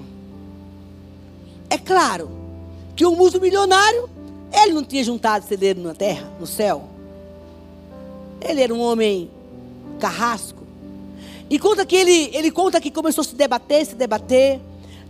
É 1.68 1.78
claro 1.78 2.30
que 2.94 3.04
um 3.04 3.14
multimilionário, 3.14 4.08
ele 4.52 4.72
não 4.72 4.84
tinha 4.84 5.04
juntado 5.04 5.46
celeiro 5.46 5.80
na 5.80 5.94
terra, 5.94 6.30
no 6.38 6.46
céu. 6.46 6.84
Ele 8.40 8.62
era 8.62 8.72
um 8.72 8.80
homem 8.80 9.30
carrasco. 9.98 10.62
E 11.48 11.58
conta 11.58 11.86
que 11.86 11.94
ele, 11.94 12.30
ele 12.34 12.50
conta 12.50 12.80
que 12.80 12.90
começou 12.90 13.22
a 13.22 13.24
se 13.24 13.34
debater, 13.34 13.86
se 13.86 13.94
debater, 13.94 14.60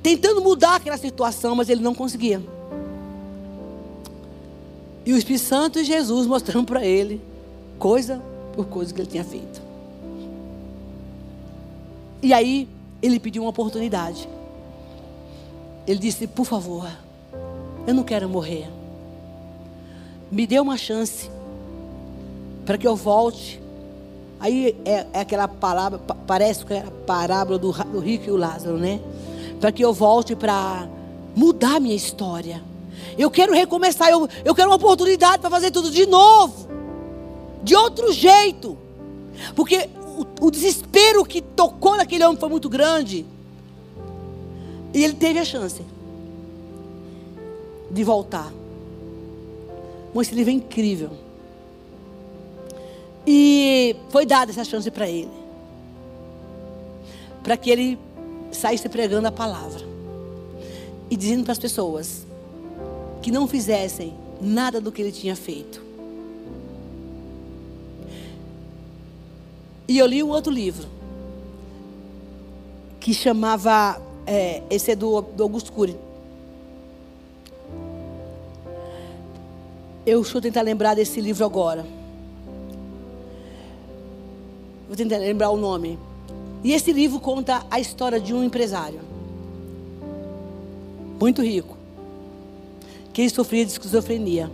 tentando 0.02 0.40
mudar 0.40 0.76
aquela 0.76 0.98
situação, 0.98 1.54
mas 1.54 1.68
ele 1.68 1.82
não 1.82 1.94
conseguia. 1.94 2.42
E 5.04 5.12
o 5.12 5.16
Espírito 5.16 5.44
Santo 5.44 5.78
e 5.78 5.84
Jesus 5.84 6.26
mostrando 6.26 6.66
para 6.66 6.84
ele, 6.84 7.20
coisa 7.78 8.20
por 8.52 8.66
coisa 8.66 8.92
que 8.92 9.00
ele 9.00 9.08
tinha 9.08 9.24
feito. 9.24 9.62
E 12.22 12.32
aí, 12.32 12.68
ele 13.02 13.20
pediu 13.20 13.42
uma 13.42 13.50
oportunidade. 13.50 14.28
Ele 15.86 15.98
disse: 15.98 16.26
Por 16.26 16.44
favor, 16.44 16.88
eu 17.86 17.94
não 17.94 18.02
quero 18.02 18.28
morrer. 18.28 18.68
Me 20.30 20.46
dê 20.46 20.58
uma 20.58 20.76
chance 20.76 21.30
para 22.64 22.76
que 22.76 22.86
eu 22.86 22.96
volte. 22.96 23.62
Aí 24.38 24.76
é, 24.84 25.06
é, 25.12 25.20
aquela 25.20 25.48
palavra, 25.48 25.98
parece 26.26 26.64
que 26.64 26.74
é 26.74 26.80
a 26.80 26.90
parábola 27.06 27.58
do, 27.58 27.72
do 27.72 28.00
rico 28.00 28.28
e 28.28 28.30
o 28.30 28.36
Lázaro, 28.36 28.76
né? 28.76 29.00
Para 29.60 29.72
que 29.72 29.82
eu 29.82 29.94
volte 29.94 30.34
para 30.36 30.88
mudar 31.34 31.80
minha 31.80 31.94
história. 31.94 32.62
Eu 33.16 33.30
quero 33.30 33.54
recomeçar, 33.54 34.10
eu, 34.10 34.28
eu 34.44 34.54
quero 34.54 34.68
uma 34.68 34.76
oportunidade 34.76 35.38
para 35.38 35.48
fazer 35.48 35.70
tudo 35.70 35.90
de 35.90 36.04
novo, 36.06 36.68
de 37.62 37.74
outro 37.74 38.12
jeito. 38.12 38.76
Porque 39.54 39.88
o, 40.40 40.50
desespero 40.50 41.24
que 41.24 41.40
tocou 41.42 41.96
naquele 41.96 42.24
homem 42.24 42.38
foi 42.38 42.48
muito 42.48 42.68
grande. 42.68 43.26
E 44.94 45.04
ele 45.04 45.14
teve 45.14 45.38
a 45.38 45.44
chance 45.44 45.82
de 47.90 48.04
voltar. 48.04 48.52
Mas 50.14 50.28
esse 50.28 50.34
livro 50.34 50.50
é 50.50 50.54
incrível. 50.54 51.10
E 53.26 53.96
foi 54.10 54.24
dada 54.24 54.50
essa 54.50 54.64
chance 54.64 54.90
para 54.90 55.08
ele. 55.08 55.30
Para 57.42 57.56
que 57.56 57.70
ele 57.70 57.98
saísse 58.50 58.88
pregando 58.88 59.28
a 59.28 59.32
palavra. 59.32 59.84
E 61.10 61.16
dizendo 61.16 61.44
para 61.44 61.52
as 61.52 61.58
pessoas: 61.58 62.26
que 63.20 63.30
não 63.30 63.46
fizessem 63.46 64.14
nada 64.40 64.80
do 64.80 64.90
que 64.90 65.02
ele 65.02 65.12
tinha 65.12 65.36
feito. 65.36 65.85
E 69.88 69.98
eu 69.98 70.06
li 70.06 70.22
um 70.22 70.28
outro 70.28 70.52
livro, 70.52 70.86
que 72.98 73.14
chamava, 73.14 74.00
é, 74.26 74.62
esse 74.68 74.90
é 74.90 74.96
do, 74.96 75.20
do 75.20 75.42
Augusto 75.42 75.72
Cury. 75.72 75.96
Eu 80.04 80.22
estou 80.22 80.40
tentar 80.40 80.62
lembrar 80.62 80.94
desse 80.94 81.20
livro 81.20 81.44
agora. 81.44 81.86
Vou 84.86 84.96
tentar 84.96 85.18
lembrar 85.18 85.50
o 85.50 85.56
nome. 85.56 85.98
E 86.62 86.72
esse 86.72 86.92
livro 86.92 87.20
conta 87.20 87.64
a 87.70 87.78
história 87.78 88.20
de 88.20 88.32
um 88.32 88.42
empresário. 88.42 89.00
Muito 91.20 91.42
rico 91.42 91.76
que 93.12 93.22
ele 93.22 93.30
sofria 93.30 93.64
de 93.64 93.72
esquizofrenia 93.72 94.50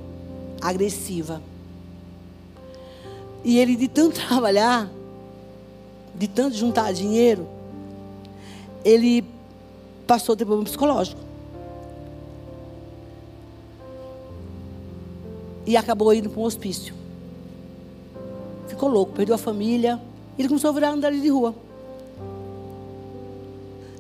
agressiva. 0.61 1.43
E 3.45 3.59
ele, 3.59 3.75
de 3.75 3.89
tanto 3.89 4.21
trabalhar, 4.29 4.89
de 6.23 6.29
tanto 6.29 6.57
juntar 6.57 6.93
dinheiro, 6.93 7.49
ele 8.85 9.25
passou 10.07 10.35
a 10.35 10.37
ter 10.37 10.45
problema 10.45 10.65
psicológico. 10.65 11.21
E 15.67 15.77
acabou 15.77 16.15
indo 16.15 16.31
para 16.31 16.41
um 16.41 16.45
hospício. 16.45 16.95
Ficou 18.69 18.89
louco, 18.89 19.13
perdeu 19.13 19.35
a 19.35 19.39
família. 19.39 20.01
Ele 20.39 20.47
começou 20.47 20.71
a 20.71 20.73
virar 20.73 20.91
andar 20.91 21.11
de 21.11 21.29
rua. 21.29 21.57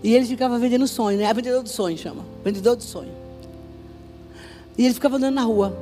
E 0.00 0.14
ele 0.14 0.24
ficava 0.24 0.60
vendendo 0.60 0.86
sonho, 0.86 1.18
né? 1.18 1.24
É 1.24 1.34
vendedor 1.34 1.64
de 1.64 1.70
sonho 1.70 1.98
chama. 1.98 2.24
Vendedor 2.44 2.76
de 2.76 2.84
sonho. 2.84 3.10
E 4.78 4.84
ele 4.84 4.94
ficava 4.94 5.16
andando 5.16 5.34
na 5.34 5.42
rua, 5.42 5.76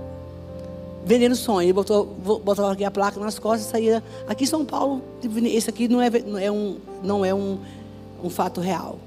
vendendo 1.04 1.34
sonho. 1.34 1.66
Ele 1.66 1.72
botou, 1.72 2.06
botava 2.06 2.72
aqui 2.72 2.84
a 2.84 2.90
placa 2.90 3.18
nas 3.20 3.38
costas 3.38 3.68
e 3.68 3.70
saía. 3.70 4.02
Aqui 4.28 4.44
em 4.44 4.46
São 4.46 4.64
Paulo, 4.64 5.02
esse 5.44 5.70
aqui 5.70 5.88
não 5.88 6.00
é, 6.00 6.10
não 6.10 6.38
é, 6.38 6.50
um, 6.50 6.78
não 7.02 7.24
é 7.24 7.34
um, 7.34 7.58
um 8.22 8.30
fato 8.30 8.60
real. 8.60 8.98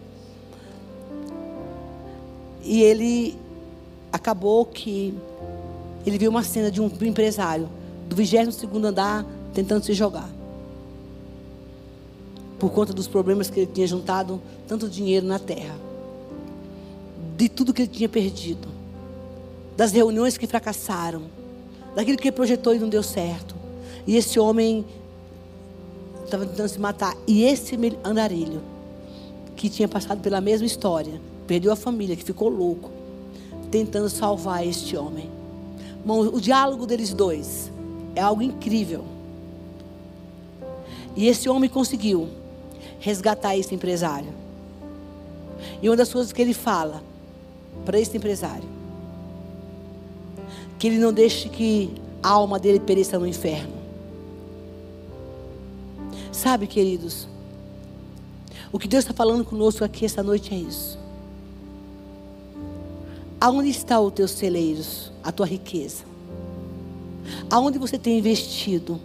E 2.63 2.81
ele 2.81 3.37
acabou 4.11 4.65
que 4.65 5.13
ele 6.05 6.17
viu 6.17 6.29
uma 6.29 6.43
cena 6.43 6.71
de 6.71 6.81
um, 6.81 6.87
de 6.87 7.03
um 7.03 7.07
empresário 7.07 7.69
do 8.07 8.15
22 8.15 8.63
andar 8.85 9.25
tentando 9.53 9.83
se 9.83 9.93
jogar. 9.93 10.29
Por 12.59 12.71
conta 12.71 12.93
dos 12.93 13.07
problemas 13.07 13.49
que 13.49 13.61
ele 13.61 13.71
tinha 13.73 13.87
juntado 13.87 14.41
tanto 14.67 14.89
dinheiro 14.89 15.25
na 15.25 15.39
terra. 15.39 15.75
De 17.35 17.49
tudo 17.49 17.73
que 17.73 17.81
ele 17.81 17.91
tinha 17.91 18.07
perdido. 18.07 18.67
Das 19.75 19.91
reuniões 19.91 20.37
que 20.37 20.47
fracassaram. 20.47 21.23
Daquilo 21.95 22.17
que 22.17 22.31
projetou 22.31 22.75
e 22.75 22.79
não 22.79 22.89
deu 22.89 23.03
certo. 23.03 23.55
E 24.05 24.15
esse 24.15 24.39
homem 24.39 24.85
estava 26.25 26.45
tentando 26.45 26.67
se 26.67 26.79
matar. 26.79 27.15
E 27.27 27.43
esse 27.43 27.77
andarilho, 28.03 28.61
que 29.55 29.69
tinha 29.69 29.87
passado 29.87 30.19
pela 30.21 30.41
mesma 30.41 30.65
história, 30.65 31.21
perdeu 31.45 31.71
a 31.71 31.75
família, 31.75 32.15
que 32.15 32.23
ficou 32.23 32.49
louco, 32.49 32.89
tentando 33.69 34.09
salvar 34.09 34.65
este 34.65 34.97
homem. 34.97 35.29
o 36.05 36.39
diálogo 36.39 36.85
deles 36.85 37.13
dois 37.13 37.71
é 38.15 38.21
algo 38.21 38.41
incrível. 38.41 39.03
E 41.15 41.27
esse 41.27 41.47
homem 41.47 41.69
conseguiu 41.69 42.27
resgatar 42.99 43.55
esse 43.55 43.73
empresário. 43.75 44.33
E 45.81 45.89
uma 45.89 45.95
das 45.95 46.11
coisas 46.11 46.33
que 46.33 46.41
ele 46.41 46.53
fala 46.53 47.03
para 47.85 47.99
esse 47.99 48.15
empresário, 48.15 48.67
que 50.77 50.87
ele 50.87 50.97
não 50.97 51.13
deixe 51.13 51.49
que 51.49 51.93
a 52.21 52.29
alma 52.29 52.59
dele 52.59 52.79
pereça 52.79 53.19
no 53.19 53.27
inferno. 53.27 53.73
Sabe, 56.31 56.67
queridos, 56.67 57.27
o 58.71 58.79
que 58.79 58.87
Deus 58.87 59.03
está 59.03 59.13
falando 59.13 59.45
conosco 59.45 59.83
aqui 59.83 60.05
essa 60.05 60.23
noite 60.23 60.53
é 60.53 60.57
isso. 60.57 60.97
Aonde 63.39 63.69
está 63.69 63.99
os 63.99 64.13
teus 64.13 64.31
celeiros, 64.31 65.11
a 65.23 65.31
tua 65.31 65.45
riqueza? 65.45 66.05
Aonde 67.49 67.77
você 67.77 67.97
tem 67.97 68.17
investido 68.17 68.99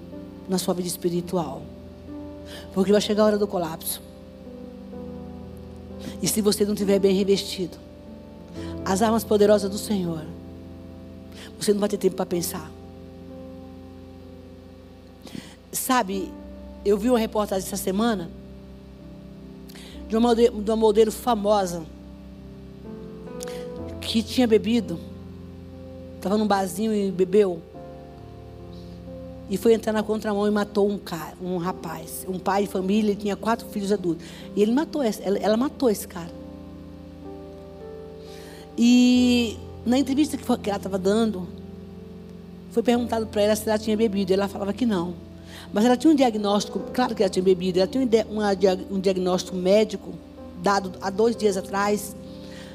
na 0.48 0.58
sua 0.58 0.74
vida 0.74 0.88
espiritual? 0.88 1.62
Porque 2.72 2.92
vai 2.92 3.00
chegar 3.00 3.24
a 3.24 3.26
hora 3.26 3.38
do 3.38 3.46
colapso. 3.46 4.00
E 6.22 6.26
se 6.26 6.40
você 6.40 6.64
não 6.64 6.72
estiver 6.72 6.98
bem 6.98 7.14
revestido, 7.14 7.76
as 8.84 9.02
armas 9.02 9.22
poderosas 9.22 9.70
do 9.70 9.78
Senhor, 9.78 10.24
você 11.58 11.72
não 11.72 11.80
vai 11.80 11.88
ter 11.88 11.98
tempo 11.98 12.16
para 12.16 12.26
pensar. 12.26 12.70
Sabe, 15.72 16.30
eu 16.84 16.96
vi 16.96 17.10
uma 17.10 17.18
reportagem 17.18 17.66
essa 17.66 17.76
semana 17.76 18.30
de 20.08 20.16
uma 20.16 20.28
modelo, 20.28 20.62
de 20.62 20.70
uma 20.70 20.76
modelo 20.76 21.12
famosa 21.12 21.84
que 24.00 24.22
tinha 24.22 24.46
bebido, 24.46 24.98
estava 26.16 26.38
num 26.38 26.46
barzinho 26.46 26.94
e 26.94 27.10
bebeu, 27.10 27.60
e 29.50 29.56
foi 29.56 29.74
entrar 29.74 29.92
na 29.92 30.02
contramão 30.02 30.46
e 30.46 30.50
matou 30.50 30.88
um 30.88 30.98
cara, 30.98 31.34
um 31.42 31.58
rapaz, 31.58 32.24
um 32.28 32.38
pai 32.38 32.62
de 32.62 32.68
família, 32.68 33.10
ele 33.10 33.20
tinha 33.20 33.36
quatro 33.36 33.66
filhos 33.68 33.92
adultos, 33.92 34.26
e 34.56 34.62
ele 34.62 34.72
matou 34.72 35.02
ela, 35.02 35.38
ela 35.38 35.56
matou 35.56 35.90
esse 35.90 36.08
cara. 36.08 36.30
E 38.76 39.58
na 39.88 39.98
entrevista 39.98 40.36
que 40.36 40.68
ela 40.68 40.76
estava 40.76 40.98
dando, 40.98 41.48
foi 42.70 42.82
perguntado 42.82 43.26
para 43.26 43.42
ela 43.42 43.56
se 43.56 43.68
ela 43.68 43.78
tinha 43.78 43.96
bebido, 43.96 44.32
ela 44.32 44.46
falava 44.46 44.72
que 44.72 44.84
não. 44.84 45.14
Mas 45.72 45.84
ela 45.84 45.96
tinha 45.96 46.12
um 46.12 46.16
diagnóstico, 46.16 46.78
claro 46.92 47.14
que 47.14 47.22
ela 47.22 47.30
tinha 47.30 47.42
bebido, 47.42 47.78
ela 47.78 47.88
tinha 47.88 48.06
um 48.90 49.00
diagnóstico 49.00 49.56
médico 49.56 50.12
dado 50.62 50.92
há 51.00 51.10
dois 51.10 51.36
dias 51.36 51.56
atrás 51.56 52.14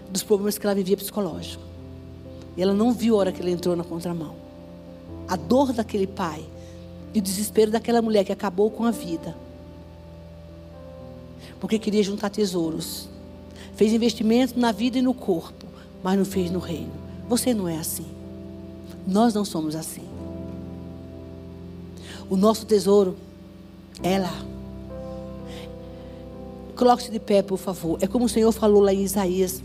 dos 0.09 0.24
problemas 0.24 0.57
que 0.57 0.66
ela 0.66 0.76
vivia 0.76 0.97
psicológico. 0.97 1.64
E 2.57 2.61
ela 2.61 2.74
não 2.74 2.91
viu 2.91 3.16
a 3.16 3.20
hora 3.20 3.32
que 3.32 3.41
ele 3.41 3.51
entrou 3.51 3.76
na 3.76 3.84
contramão. 3.84 4.36
A 5.28 5.36
dor 5.36 5.72
daquele 5.72 6.07
pai 6.07 6.43
e 7.14 7.20
o 7.20 7.22
desespero 7.22 7.72
daquela 7.72 8.01
mulher 8.01 8.24
que 8.24 8.32
acabou 8.32 8.70
com 8.70 8.86
a 8.86 8.91
vida. 8.91 9.36
Porque 11.59 11.80
queria 11.80 12.03
juntar 12.03 12.30
tesouros. 12.30 13.07
Fez 13.76 13.93
investimento 13.93 14.59
na 14.59 14.72
vida 14.72 14.99
e 14.99 15.01
no 15.01 15.14
corpo, 15.14 15.66
mas 16.03 16.18
não 16.18 16.26
fez 16.26 16.51
no 16.51 16.59
reino. 16.59 17.03
Você 17.34 17.51
não 17.51 17.67
é 17.67 17.77
assim. 17.77 18.05
Nós 19.07 19.34
não 19.34 19.43
somos 19.43 19.75
assim. 19.75 20.07
O 22.29 22.38
nosso 22.38 22.63
tesouro 22.63 23.17
é 24.03 24.19
lá. 24.19 24.45
Coloque-se 26.75 27.09
de 27.09 27.19
pé, 27.19 27.41
por 27.41 27.57
favor. 27.57 27.97
É 28.01 28.05
como 28.05 28.25
o 28.25 28.29
Senhor 28.29 28.51
falou 28.51 28.84
lá 28.84 28.93
em 28.93 29.01
Isaías 29.01 29.63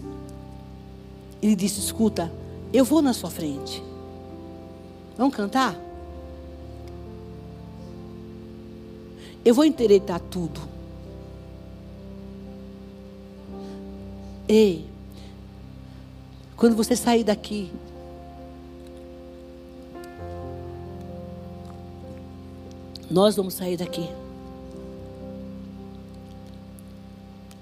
ele 1.43 1.55
disse: 1.55 1.79
Escuta, 1.79 2.33
eu 2.73 2.87
vou 2.87 3.03
na 3.03 3.13
sua 3.13 3.31
frente. 3.31 3.83
Vamos 5.19 5.37
cantar? 5.37 5.79
Eu 9.45 9.55
vou 9.55 9.67
entereitar 9.67 10.21
tudo. 10.31 10.59
Ei, 14.49 14.87
quando 16.59 16.75
você 16.75 16.97
sair 16.97 17.23
daqui, 17.23 17.71
nós 23.09 23.37
vamos 23.37 23.55
sair 23.55 23.77
daqui. 23.77 24.11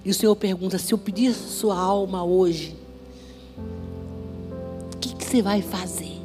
E 0.03 0.11
o 0.11 0.15
Senhor 0.15 0.35
pergunta: 0.35 0.79
se 0.79 0.95
eu 0.95 0.99
pedir 0.99 1.35
sua 1.35 1.79
alma 1.79 2.25
hoje, 2.25 2.75
você 5.19 5.43
vai 5.43 5.61
fazer? 5.61 6.17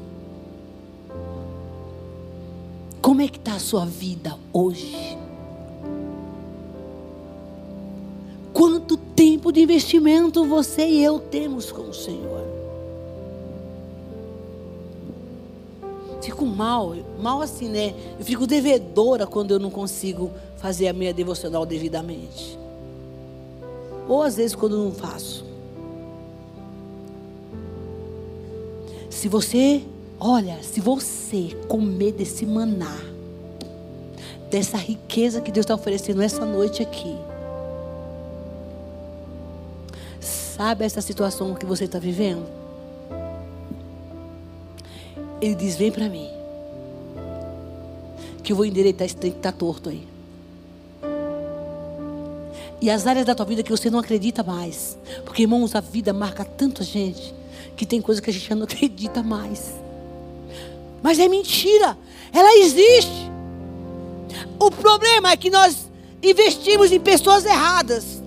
Como 3.01 3.21
é 3.21 3.27
que 3.27 3.37
está 3.37 3.55
a 3.55 3.59
sua 3.59 3.85
vida 3.85 4.37
hoje? 4.53 5.17
Quanto 8.53 8.95
tempo 8.95 9.51
de 9.51 9.61
investimento 9.61 10.45
você 10.45 10.87
e 10.87 11.03
eu 11.03 11.19
temos 11.19 11.71
com 11.71 11.89
o 11.89 11.93
Senhor? 11.93 12.50
Fico 16.21 16.45
mal, 16.45 16.95
mal 17.19 17.41
assim, 17.41 17.67
né? 17.67 17.95
Eu 18.19 18.23
fico 18.23 18.45
devedora 18.45 19.25
quando 19.25 19.51
eu 19.51 19.59
não 19.59 19.71
consigo 19.71 20.31
fazer 20.57 20.87
a 20.87 20.93
minha 20.93 21.13
devocional 21.13 21.65
devidamente. 21.65 22.57
Ou 24.07 24.21
às 24.21 24.35
vezes 24.35 24.55
quando 24.55 24.77
não 24.77 24.91
faço. 24.91 25.43
Se 29.09 29.27
você, 29.27 29.83
olha, 30.19 30.61
se 30.61 30.79
você 30.79 31.55
comer 31.67 32.11
desse 32.11 32.45
maná, 32.45 32.97
dessa 34.49 34.77
riqueza 34.77 35.41
que 35.41 35.51
Deus 35.51 35.63
está 35.63 35.73
oferecendo 35.73 36.21
essa 36.21 36.45
noite 36.45 36.83
aqui, 36.83 37.15
sabe 40.19 40.85
essa 40.85 41.01
situação 41.01 41.55
que 41.55 41.65
você 41.65 41.85
está 41.85 41.97
vivendo? 41.97 42.60
Ele 45.41 45.55
diz: 45.55 45.75
Vem 45.75 45.91
para 45.91 46.07
mim, 46.07 46.29
que 48.43 48.51
eu 48.51 48.55
vou 48.55 48.65
endireitar 48.65 49.05
esse 49.05 49.15
trem 49.15 49.31
que 49.31 49.39
está 49.39 49.51
torto 49.51 49.89
aí. 49.89 50.07
E 52.81 52.89
as 52.89 53.05
áreas 53.05 53.25
da 53.25 53.35
tua 53.35 53.45
vida 53.45 53.61
que 53.61 53.69
você 53.69 53.91
não 53.91 53.99
acredita 53.99 54.43
mais. 54.43 54.97
Porque, 55.23 55.43
irmãos, 55.43 55.75
a 55.75 55.79
vida 55.79 56.11
marca 56.11 56.43
tanta 56.43 56.83
gente 56.83 57.33
que 57.77 57.85
tem 57.85 58.01
coisa 58.01 58.21
que 58.21 58.29
a 58.29 58.33
gente 58.33 58.47
já 58.47 58.55
não 58.55 58.63
acredita 58.65 59.21
mais. 59.21 59.71
Mas 61.01 61.19
é 61.19 61.27
mentira. 61.27 61.95
Ela 62.33 62.57
existe. 62.57 63.31
O 64.59 64.71
problema 64.71 65.31
é 65.31 65.37
que 65.37 65.49
nós 65.49 65.89
investimos 66.23 66.91
em 66.91 66.99
pessoas 66.99 67.45
erradas. 67.45 68.21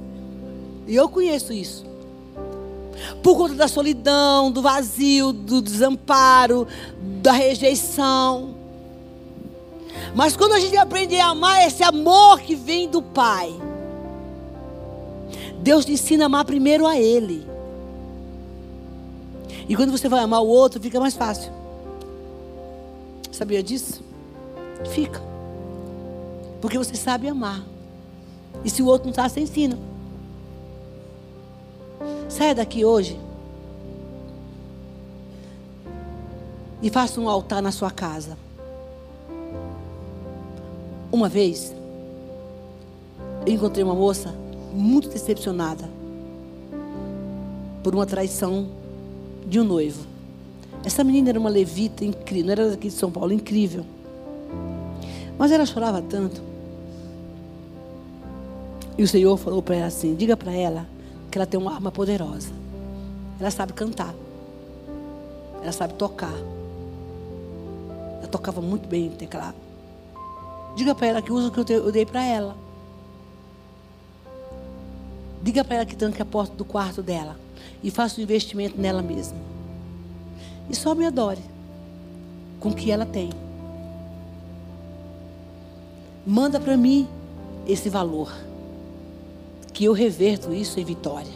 E 0.87 0.95
eu 0.95 1.09
conheço 1.09 1.53
isso. 1.53 1.84
Por 3.25 3.39
conta 3.39 3.55
da 3.55 3.67
solidão, 3.67 4.53
do 4.53 4.61
vazio, 4.61 5.33
do 5.33 5.63
desamparo, 5.63 6.69
da 7.23 7.33
rejeição. 7.33 8.55
Mas 10.15 10.37
quando 10.37 10.53
a 10.53 10.61
gente 10.61 10.77
aprende 10.77 11.19
a 11.19 11.29
amar 11.29 11.67
esse 11.67 11.83
amor 11.83 12.39
que 12.41 12.55
vem 12.55 12.87
do 12.87 13.01
Pai, 13.01 13.51
Deus 15.61 15.87
te 15.87 15.93
ensina 15.93 16.25
a 16.25 16.27
amar 16.27 16.45
primeiro 16.45 16.87
a 16.87 16.99
Ele. 16.99 17.47
E 19.67 19.75
quando 19.75 19.91
você 19.91 20.07
vai 20.07 20.21
amar 20.21 20.43
o 20.43 20.47
outro, 20.47 20.79
fica 20.79 21.01
mais 21.01 21.15
fácil. 21.15 21.51
Sabia 23.33 23.63
disso? 23.63 24.03
Fica. 24.91 25.23
Porque 26.61 26.77
você 26.77 26.95
sabe 26.95 27.27
amar. 27.27 27.65
E 28.63 28.69
se 28.69 28.83
o 28.83 28.87
outro 28.87 29.07
não 29.07 29.13
está, 29.13 29.27
você 29.27 29.41
ensina. 29.41 29.94
Saia 32.29 32.55
daqui 32.55 32.85
hoje. 32.85 33.19
e 36.85 36.91
faça 36.91 37.19
um 37.19 37.31
altar 37.31 37.63
na 37.63 37.73
sua 37.73 37.91
casa. 37.91 38.37
Uma 41.11 41.31
vez, 41.31 41.75
eu 43.47 43.55
encontrei 43.55 43.83
uma 43.83 43.95
moça 43.95 44.35
muito 44.71 45.09
decepcionada 45.09 45.89
por 47.83 47.95
uma 47.95 48.05
traição 48.05 48.69
de 49.47 49.59
um 49.59 49.65
noivo. 49.65 50.07
Essa 50.85 51.03
menina 51.03 51.31
era 51.31 51.41
uma 51.41 51.49
levita 51.49 52.05
incrível, 52.05 52.45
não 52.45 52.53
era 52.53 52.71
daqui 52.73 52.89
de 52.89 52.95
São 52.95 53.11
Paulo, 53.11 53.33
incrível. 53.33 53.87
Mas 55.39 55.53
ela 55.53 55.65
chorava 55.65 56.03
tanto. 56.03 56.43
E 58.99 59.03
o 59.03 59.09
Senhor 59.09 59.39
falou 59.39 59.63
para 59.63 59.77
ela 59.77 59.87
assim: 59.87 60.15
diga 60.15 60.37
para 60.37 60.53
ela 60.53 60.87
que 61.35 61.39
ela 61.39 61.47
tem 61.47 61.59
uma 61.59 61.75
arma 61.75 61.91
poderosa. 61.91 62.53
Ela 63.41 63.51
sabe 63.51 63.73
cantar. 63.73 64.15
Ela 65.61 65.73
sabe 65.73 65.95
tocar. 65.95 66.33
Ela 68.19 68.29
tocava 68.29 68.61
muito 68.61 68.87
bem 68.87 69.09
o 69.09 69.17
teclado. 69.17 69.57
Diga 70.77 70.95
para 70.95 71.09
ela 71.09 71.21
que 71.21 71.33
usa 71.33 71.49
o 71.49 71.51
que 71.51 71.73
eu 71.73 71.91
dei 71.91 72.07
para 72.07 72.23
ela. 72.23 72.57
Diga 75.43 75.65
para 75.65 75.75
ela 75.75 75.85
que 75.85 75.97
tranque 75.97 76.23
a 76.23 76.25
porta 76.25 76.55
do 76.55 76.65
quarto 76.65 77.03
dela. 77.03 77.37
E 77.83 77.91
faça 77.91 78.21
um 78.21 78.23
investimento 78.23 78.81
nela 78.81 79.03
mesma. 79.03 79.39
E 80.71 80.77
só 80.77 80.95
me 80.95 81.05
adore 81.05 81.43
com 82.61 82.69
o 82.69 82.75
que 82.77 82.93
ela 82.93 83.05
tem. 83.05 83.31
Manda 86.25 86.61
para 86.61 86.77
mim 86.77 87.09
esse 87.67 87.89
valor. 87.89 88.33
Que 89.75 89.85
eu 89.85 89.93
reverto 89.93 90.55
isso 90.55 90.81
em 90.81 90.85
vitória. 90.85 91.33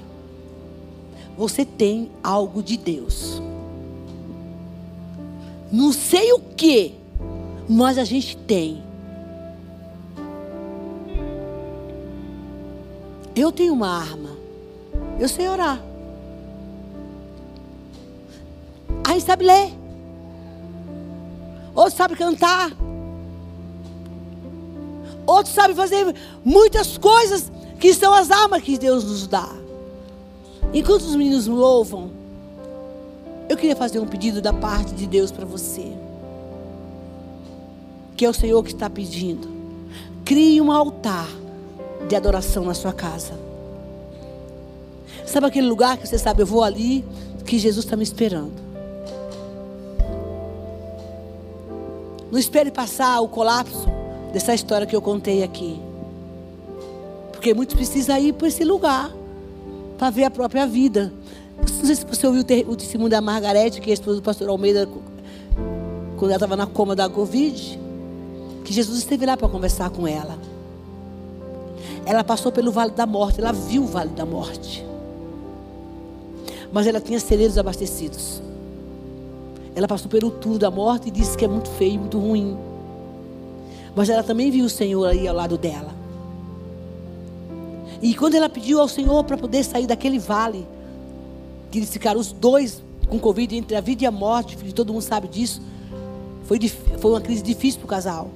Você 1.37 1.65
tem 1.65 2.11
algo 2.23 2.63
de 2.63 2.79
Deus. 2.79 3.43
Não 5.71 5.93
sei 5.93 6.33
o 6.33 6.41
que, 6.41 6.95
mas 7.69 7.99
a 7.99 8.05
gente 8.05 8.37
tem. 8.37 8.83
Eu 13.37 13.53
tenho 13.53 13.73
uma 13.73 13.89
arma. 13.89 14.31
Eu 15.21 15.29
sei 15.29 15.49
orar. 15.49 15.81
Aí 19.07 19.21
sabe 19.21 19.45
ler. 19.45 19.73
Outro 21.75 21.97
sabe 21.97 22.17
cantar. 22.17 22.73
Outro 25.27 25.53
sabe 25.53 25.75
fazer 25.75 26.15
muitas 26.45 26.97
coisas 26.97 27.53
que 27.79 27.95
são 27.95 28.13
as 28.13 28.31
armas 28.31 28.63
que 28.63 28.77
Deus 28.77 29.05
nos 29.05 29.27
dá. 29.27 29.49
Enquanto 30.73 31.03
os 31.03 31.15
meninos 31.15 31.47
louvam, 31.47 32.11
eu 33.49 33.57
queria 33.57 33.77
fazer 33.77 33.99
um 33.99 34.07
pedido 34.07 34.43
da 34.43 34.53
parte 34.53 34.93
de 34.95 35.07
Deus 35.07 35.31
para 35.31 35.47
você. 35.47 35.93
Que 38.17 38.25
é 38.25 38.29
o 38.29 38.35
Senhor 38.35 38.63
que 38.63 38.73
está 38.73 38.91
pedindo. 38.91 39.49
Crie 40.25 40.61
um 40.61 40.71
altar 40.71 41.29
de 42.09 42.15
adoração 42.15 42.65
na 42.65 42.75
sua 42.75 42.93
casa. 42.93 43.33
Sabe 45.27 45.47
aquele 45.47 45.69
lugar 45.69 45.97
que 45.97 46.07
você 46.07 46.19
sabe, 46.19 46.43
eu 46.43 46.47
vou 46.47 46.63
ali, 46.63 47.05
que 47.47 47.59
Jesus 47.59 47.85
está 47.85 47.97
me 47.97 48.03
esperando. 48.03 48.53
Não 52.31 52.39
espere 52.39 52.71
passar 52.71 53.21
o 53.21 53.29
colapso 53.29 53.87
dessa 54.33 54.55
história 54.55 54.87
que 54.87 54.95
eu 54.95 55.01
contei 55.01 55.43
aqui. 55.43 55.88
Porque 57.39 57.55
muitos 57.55 57.77
precisam 57.77 58.19
ir 58.19 58.33
para 58.33 58.49
esse 58.49 58.65
lugar 58.65 59.15
para 59.97 60.11
ver 60.11 60.25
a 60.25 60.31
própria 60.31 60.67
vida. 60.67 61.13
Não 61.57 61.87
sei 61.87 61.95
se 61.95 62.05
você 62.05 62.27
ouviu 62.27 62.43
o 62.67 62.75
testemunho 62.75 63.09
da 63.09 63.21
Margarete, 63.21 63.81
que 63.81 63.91
é 63.91 63.93
a 63.93 63.95
esposa 63.95 64.17
do 64.17 64.23
pastor 64.25 64.49
Almeida, 64.49 64.89
quando 66.17 66.33
ela 66.33 66.35
estava 66.35 66.57
na 66.57 66.67
coma 66.67 66.97
da 66.97 67.09
Covid, 67.09 67.79
que 68.65 68.73
Jesus 68.73 68.99
esteve 68.99 69.25
lá 69.25 69.37
para 69.37 69.49
conversar 69.49 69.89
com 69.91 70.05
ela. 70.05 70.37
Ela 72.05 72.25
passou 72.25 72.51
pelo 72.51 72.73
vale 72.73 72.91
da 72.91 73.07
morte, 73.07 73.41
ela 73.41 73.53
viu 73.53 73.85
o 73.85 73.87
vale 73.87 74.11
da 74.11 74.27
morte. 74.27 74.85
Mas 76.73 76.89
ela 76.89 77.01
tinha 77.01 77.21
celeiros 77.21 77.57
abastecidos. 77.57 78.43
Ela 79.77 79.87
passou 79.87 80.11
pelo 80.11 80.33
túnel 80.33 80.59
da 80.59 80.73
morte 80.73 81.07
e 81.07 81.13
disse 81.13 81.39
que 81.39 81.45
é 81.45 81.49
muito 81.49 81.71
feio, 81.71 82.01
muito 82.01 82.19
ruim. 82.19 82.59
Mas 83.95 84.09
ela 84.09 84.25
também 84.25 84.51
viu 84.51 84.65
o 84.65 84.69
Senhor 84.69 85.07
aí 85.07 85.29
ao 85.29 85.37
lado 85.37 85.57
dela. 85.57 85.98
E 88.01 88.15
quando 88.15 88.35
ela 88.35 88.49
pediu 88.49 88.81
ao 88.81 88.89
Senhor 88.89 89.25
para 89.25 89.37
poder 89.37 89.65
sair 89.65 89.87
daquele 89.87 90.19
vale, 90.19 90.67
que 91.71 91.79
eles 91.79 91.91
ficaram 91.91 92.21
os 92.21 92.33
dois 92.33 92.83
com 93.09 93.19
Covid 93.19 93.57
entre 93.57 93.77
a 93.77 93.81
vida 93.81 94.05
e 94.05 94.07
a 94.07 94.11
morte, 94.11 94.57
todo 94.73 94.93
mundo 94.93 95.03
sabe 95.03 95.29
disso. 95.29 95.61
Foi, 96.45 96.59
foi 96.99 97.11
uma 97.11 97.21
crise 97.21 97.43
difícil 97.43 97.81
para 97.81 97.87
o 97.87 97.89
casal. 97.89 98.31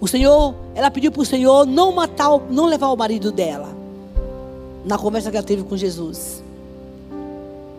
O 0.00 0.08
Senhor, 0.08 0.54
ela 0.74 0.90
pediu 0.90 1.12
para 1.12 1.20
o 1.20 1.26
Senhor 1.26 1.66
não 1.66 1.92
matar, 1.92 2.38
não 2.50 2.66
levar 2.66 2.88
o 2.88 2.96
marido 2.96 3.30
dela. 3.30 3.68
Na 4.84 4.98
conversa 4.98 5.30
que 5.30 5.36
ela 5.36 5.46
teve 5.46 5.62
com 5.62 5.76
Jesus. 5.76 6.42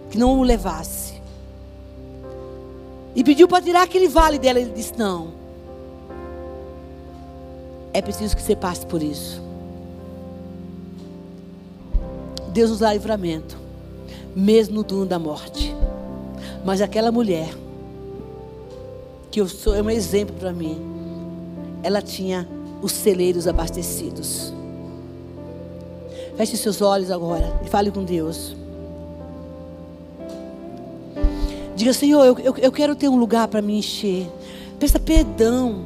Que 0.10 0.18
não 0.18 0.40
o 0.40 0.44
levasse. 0.44 1.20
E 3.16 3.24
pediu 3.24 3.48
para 3.48 3.64
tirar 3.64 3.82
aquele 3.84 4.08
vale 4.08 4.38
dela. 4.38 4.60
Ele 4.60 4.72
disse: 4.72 4.94
Não. 4.98 5.30
É 7.94 8.02
preciso 8.02 8.36
que 8.36 8.42
você 8.42 8.56
passe 8.56 8.86
por 8.86 9.02
isso. 9.02 9.51
Deus 12.52 12.70
nos 12.70 12.80
dá 12.80 12.94
livramento, 12.94 13.58
mesmo 14.36 14.76
no 14.76 14.84
turno 14.84 15.06
da 15.06 15.18
morte. 15.18 15.74
Mas 16.66 16.82
aquela 16.82 17.12
mulher, 17.12 17.50
que 19.32 19.40
eu 19.40 19.48
sou 19.48 19.74
é 19.74 19.82
um 19.82 19.90
exemplo 19.90 20.36
para 20.36 20.52
mim, 20.52 20.78
ela 21.82 22.02
tinha 22.02 22.48
os 22.82 22.92
celeiros 22.92 23.48
abastecidos. 23.48 24.54
Feche 26.36 26.58
seus 26.58 26.82
olhos 26.82 27.10
agora 27.10 27.60
e 27.66 27.70
fale 27.70 27.90
com 27.90 28.04
Deus. 28.04 28.56
Diga, 31.76 31.94
Senhor, 31.94 32.26
eu, 32.26 32.38
eu, 32.40 32.56
eu 32.58 32.72
quero 32.72 32.96
ter 32.96 33.08
um 33.08 33.18
lugar 33.18 33.48
para 33.48 33.62
me 33.62 33.78
encher. 33.80 34.28
Peça 34.78 35.00
perdão. 35.00 35.86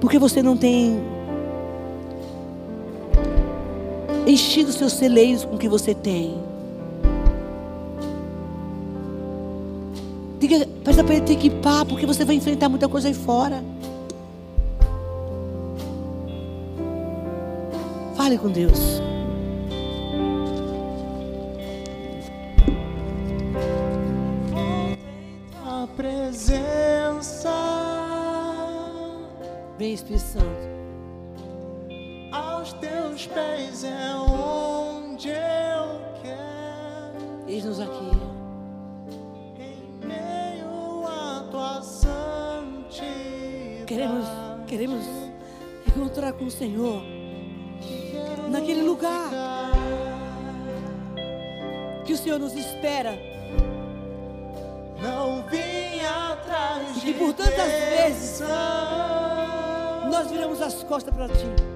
Porque 0.00 0.18
você 0.18 0.42
não 0.42 0.56
tem 0.56 1.15
enchido 4.26 4.70
os 4.70 4.76
seus 4.76 4.92
celeiros 4.92 5.44
com 5.44 5.54
o 5.54 5.58
que 5.58 5.68
você 5.68 5.94
tem. 5.94 6.36
Diga, 10.40 10.66
peça 10.84 11.02
para 11.02 11.14
ele 11.14 11.24
que 11.24 11.32
equipar, 11.32 11.86
porque 11.86 12.04
você 12.04 12.24
vai 12.24 12.34
enfrentar 12.34 12.68
muita 12.68 12.88
coisa 12.88 13.08
aí 13.08 13.14
fora. 13.14 13.62
Fale 18.16 18.36
com 18.36 18.50
Deus. 18.50 19.00
A 25.64 25.86
presença. 25.96 27.52
Vem, 29.78 29.94
Espírito 29.94 30.22
Santo 30.22 30.65
teus 33.16 33.26
pés 33.28 33.82
é 33.84 34.14
onde 34.14 35.30
eu 35.30 36.00
quero. 36.22 37.48
Eis-nos 37.48 37.80
aqui. 37.80 38.10
Em 39.58 40.06
meio 40.06 41.06
à 41.06 41.48
tua 41.50 41.80
santidade. 41.80 43.06
Queremos, 43.86 44.26
queremos 44.66 45.06
encontrar 45.86 46.34
com 46.34 46.44
o 46.44 46.50
Senhor 46.50 47.02
naquele 48.50 48.82
lugar 48.82 49.30
que 52.04 52.12
o 52.12 52.16
Senhor 52.18 52.38
nos 52.38 52.54
espera. 52.54 53.18
Não 55.02 55.42
vim 55.48 56.00
atrás 56.00 56.98
e 56.98 57.00
que 57.00 57.14
por 57.14 57.32
tantas 57.32 57.72
vezes 57.72 58.42
nós 60.10 60.30
viramos 60.30 60.60
as 60.60 60.82
costas 60.82 61.14
para 61.14 61.28
ti. 61.28 61.75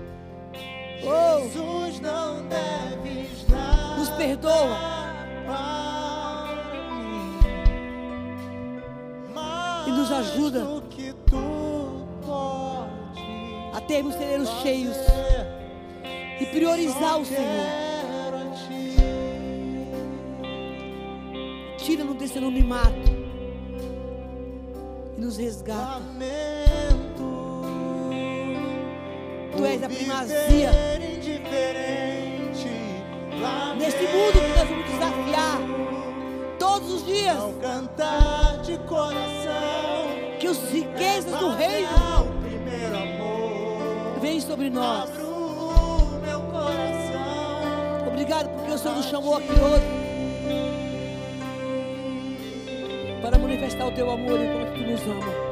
Oh, 1.03 1.41
Jesus 1.43 2.01
não 2.01 2.47
deves 2.47 3.45
dar 3.49 3.99
nos 3.99 4.11
perdoa. 4.11 5.01
E 9.87 9.91
nos 9.91 10.13
ajuda 10.13 10.67
a 13.75 13.81
termos 13.81 14.15
celeiros 14.15 14.49
cheios 14.63 14.97
e 16.41 16.47
priorizar 16.47 17.19
o 17.19 17.25
Senhor. 17.25 17.81
Tira-nos 21.79 22.17
desse 22.17 22.39
anonimato 22.39 23.11
e 25.17 25.21
nos 25.21 25.37
resgata. 25.39 26.03
tu 29.61 29.67
és 29.67 29.83
a 29.83 29.89
primazia. 29.89 30.71
Neste 33.77 34.03
mundo 34.03 34.33
que 34.33 34.59
nós 34.59 34.69
vamos 34.69 34.87
desafiar 34.87 35.59
todos 36.59 36.93
os 36.95 37.07
dias. 37.07 37.37
cantar 37.61 38.63
Que 40.39 40.49
os 40.49 40.59
riquezas 40.71 41.39
do 41.39 41.51
reino 41.51 41.89
vem 44.21 44.41
sobre 44.41 44.71
nós. 44.71 45.11
Obrigado 48.07 48.49
porque 48.51 48.73
o 48.73 48.79
Senhor 48.79 48.97
nos 48.97 49.07
chamou 49.07 49.37
aqui 49.37 49.53
hoje 49.53 50.01
para 53.21 53.39
manifestar 53.39 53.87
o 53.87 53.93
teu 53.93 54.11
amor 54.11 54.41
enquanto 54.41 54.69
é 54.69 54.79
tu 54.79 54.91
nos 54.91 55.03
ama. 55.03 55.50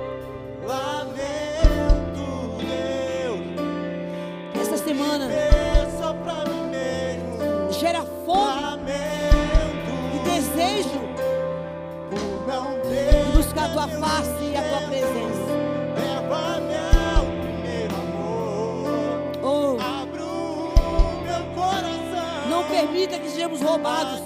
Buscar 13.59 13.65
a 13.65 13.69
tua 13.71 13.89
face 13.89 14.45
e 14.45 14.57
a 14.57 14.63
tua 14.63 14.81
presença. 14.89 15.53
leva-me 15.97 16.75
ao 17.17 17.25
primeiro 17.43 17.95
amor. 17.97 19.33
Oh, 19.43 19.77
Abro 19.81 20.25
o 20.25 21.23
meu 21.25 21.43
coração. 21.55 22.49
não 22.51 22.65
permita 22.65 23.19
que 23.19 23.29
sejamos 23.31 23.61
roubados 23.61 24.21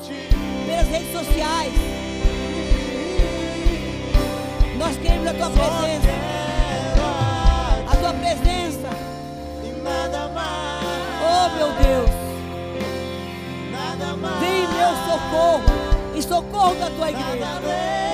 pelas 0.66 0.89
redes 0.89 1.12
sociais. 1.12 1.72
Nós 4.78 4.97
queremos 4.99 5.26
a 5.28 5.35
tua 5.35 5.51
presença, 5.51 6.09
a 7.91 7.97
tua 7.97 8.12
presença. 8.14 8.89
e 9.64 9.80
nada 9.83 10.28
mais. 10.28 10.83
Oh, 11.24 11.57
meu 11.57 11.72
Deus, 11.72 12.11
Nada 13.70 14.16
mais. 14.16 14.41
vem 14.41 14.64
em 14.64 14.68
meu 14.68 14.89
socorro, 15.07 15.62
em 16.14 16.22
socorro 16.22 16.74
da 16.74 16.91
tua 16.91 17.11
igreja. 17.11 18.11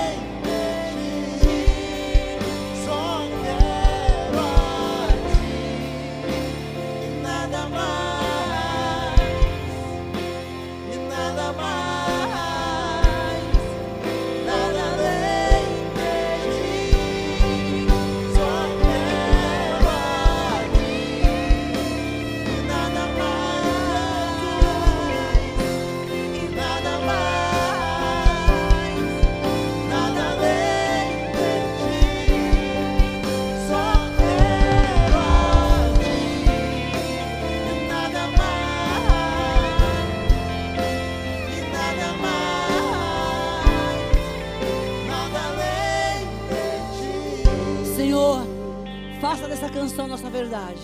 Dessa 49.78 49.96
canção 49.96 50.08
nossa 50.08 50.28
verdade. 50.28 50.80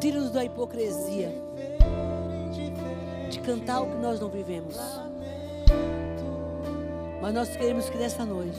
Tira-nos 0.00 0.30
da 0.32 0.44
hipocrisia 0.44 1.32
de 3.30 3.38
cantar 3.40 3.82
o 3.82 3.86
que 3.86 3.96
nós 3.98 4.18
não 4.18 4.28
vivemos. 4.28 4.76
Mas 7.20 7.34
nós 7.34 7.56
queremos 7.56 7.88
que 7.88 7.96
nessa 7.96 8.24
noite 8.24 8.58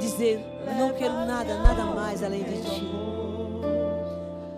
dizer: 0.00 0.44
não 0.76 0.92
quero 0.94 1.14
nada, 1.14 1.58
nada 1.58 1.84
mais 1.84 2.22
além 2.24 2.42
de 2.42 2.60
ti. 2.62 2.90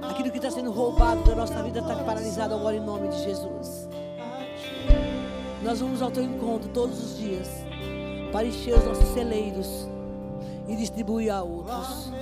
Aquilo 0.00 0.30
que 0.30 0.38
está 0.38 0.50
sendo 0.50 0.72
roubado 0.72 1.22
da 1.24 1.34
nossa 1.34 1.62
vida 1.62 1.80
está 1.80 1.94
paralisado 1.96 2.54
agora 2.54 2.76
em 2.76 2.80
nome 2.80 3.09
de 3.09 3.22
Jesus. 3.24 3.88
Nós 5.62 5.80
vamos 5.80 6.00
ao 6.00 6.11
teu 6.11 6.22
encontro 6.22 6.68
todos 6.70 6.98
os 6.98 7.18
dias 7.18 7.48
para 8.32 8.46
encher 8.46 8.74
os 8.74 8.84
nossos 8.84 9.09
celeiros 9.09 9.86
e 10.68 10.76
distribuir 10.76 11.32
a 11.32 11.42
outros. 11.42 12.12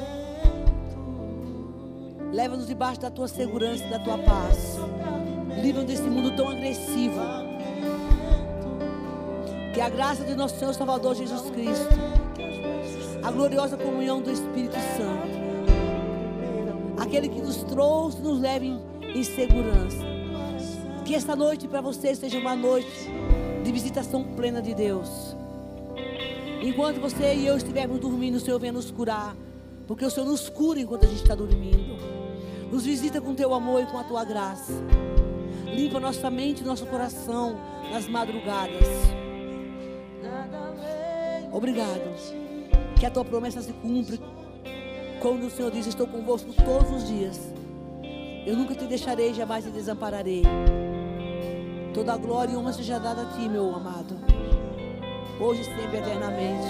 Leva-nos 2.32 2.66
debaixo 2.66 3.00
da 3.00 3.10
tua 3.10 3.28
segurança 3.28 3.84
e 3.84 3.90
da 3.90 3.98
tua 3.98 4.18
paz. 4.18 4.76
Livra-nos 5.60 5.90
desse 5.90 6.08
mundo 6.08 6.36
tão 6.36 6.48
agressivo. 6.48 7.20
Que 9.72 9.80
a 9.80 9.88
graça 9.88 10.24
de 10.24 10.34
nosso 10.34 10.58
Senhor 10.58 10.72
Salvador 10.72 11.14
Jesus 11.14 11.50
Cristo, 11.50 11.94
a 13.22 13.30
gloriosa 13.30 13.76
comunhão 13.76 14.22
do 14.22 14.30
Espírito 14.30 14.76
Santo, 14.96 15.36
aquele 16.98 17.28
que 17.28 17.40
nos 17.40 17.56
trouxe, 17.64 18.20
nos 18.20 18.40
leve 18.40 18.78
em, 19.02 19.22
segurança. 19.22 20.04
Que 21.04 21.14
esta 21.14 21.36
noite 21.36 21.68
para 21.68 21.80
você 21.80 22.14
seja 22.14 22.38
uma 22.38 22.56
noite 22.56 23.10
de 23.62 23.72
visitação 23.72 24.24
plena 24.24 24.62
de 24.62 24.74
Deus. 24.74 25.35
Enquanto 26.62 27.00
você 27.00 27.34
e 27.34 27.46
eu 27.46 27.56
estivermos 27.56 28.00
dormindo, 28.00 28.36
o 28.36 28.40
Senhor 28.40 28.58
venha 28.58 28.72
nos 28.72 28.90
curar. 28.90 29.36
Porque 29.86 30.04
o 30.04 30.10
Senhor 30.10 30.26
nos 30.26 30.48
cura 30.48 30.80
enquanto 30.80 31.04
a 31.04 31.08
gente 31.08 31.22
está 31.22 31.34
dormindo. 31.34 31.96
Nos 32.70 32.84
visita 32.84 33.20
com 33.20 33.34
teu 33.34 33.54
amor 33.54 33.82
e 33.82 33.86
com 33.86 33.98
a 33.98 34.04
tua 34.04 34.24
graça. 34.24 34.72
Limpa 35.66 36.00
nossa 36.00 36.30
mente 36.30 36.62
e 36.62 36.64
nosso 36.64 36.86
coração 36.86 37.56
nas 37.92 38.08
madrugadas. 38.08 38.86
Obrigado. 41.52 42.02
Que 42.98 43.06
a 43.06 43.10
tua 43.10 43.24
promessa 43.24 43.60
se 43.60 43.72
cumpra. 43.72 44.18
Quando 45.20 45.46
o 45.46 45.50
Senhor 45.50 45.70
diz: 45.70 45.86
Estou 45.86 46.06
convosco 46.06 46.52
todos 46.64 46.90
os 46.90 47.06
dias. 47.06 47.40
Eu 48.46 48.56
nunca 48.56 48.74
te 48.74 48.84
deixarei, 48.84 49.34
jamais 49.34 49.64
te 49.64 49.70
desampararei. 49.70 50.42
Toda 51.92 52.12
a 52.12 52.16
glória 52.16 52.52
e 52.52 52.56
honra 52.56 52.72
seja 52.72 52.98
dada 52.98 53.22
a 53.22 53.26
ti, 53.32 53.48
meu 53.48 53.74
amado. 53.74 54.35
Hoje 55.38 55.60
e 55.60 55.64
sempre 55.64 55.98
eternamente. 55.98 56.66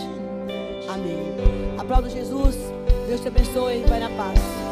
Amém. 0.88 1.34
Aplauda 1.78 2.08
Jesus. 2.10 2.56
Deus 3.06 3.20
te 3.20 3.28
abençoe. 3.28 3.84
Vai 3.88 4.00
na 4.00 4.10
paz. 4.10 4.65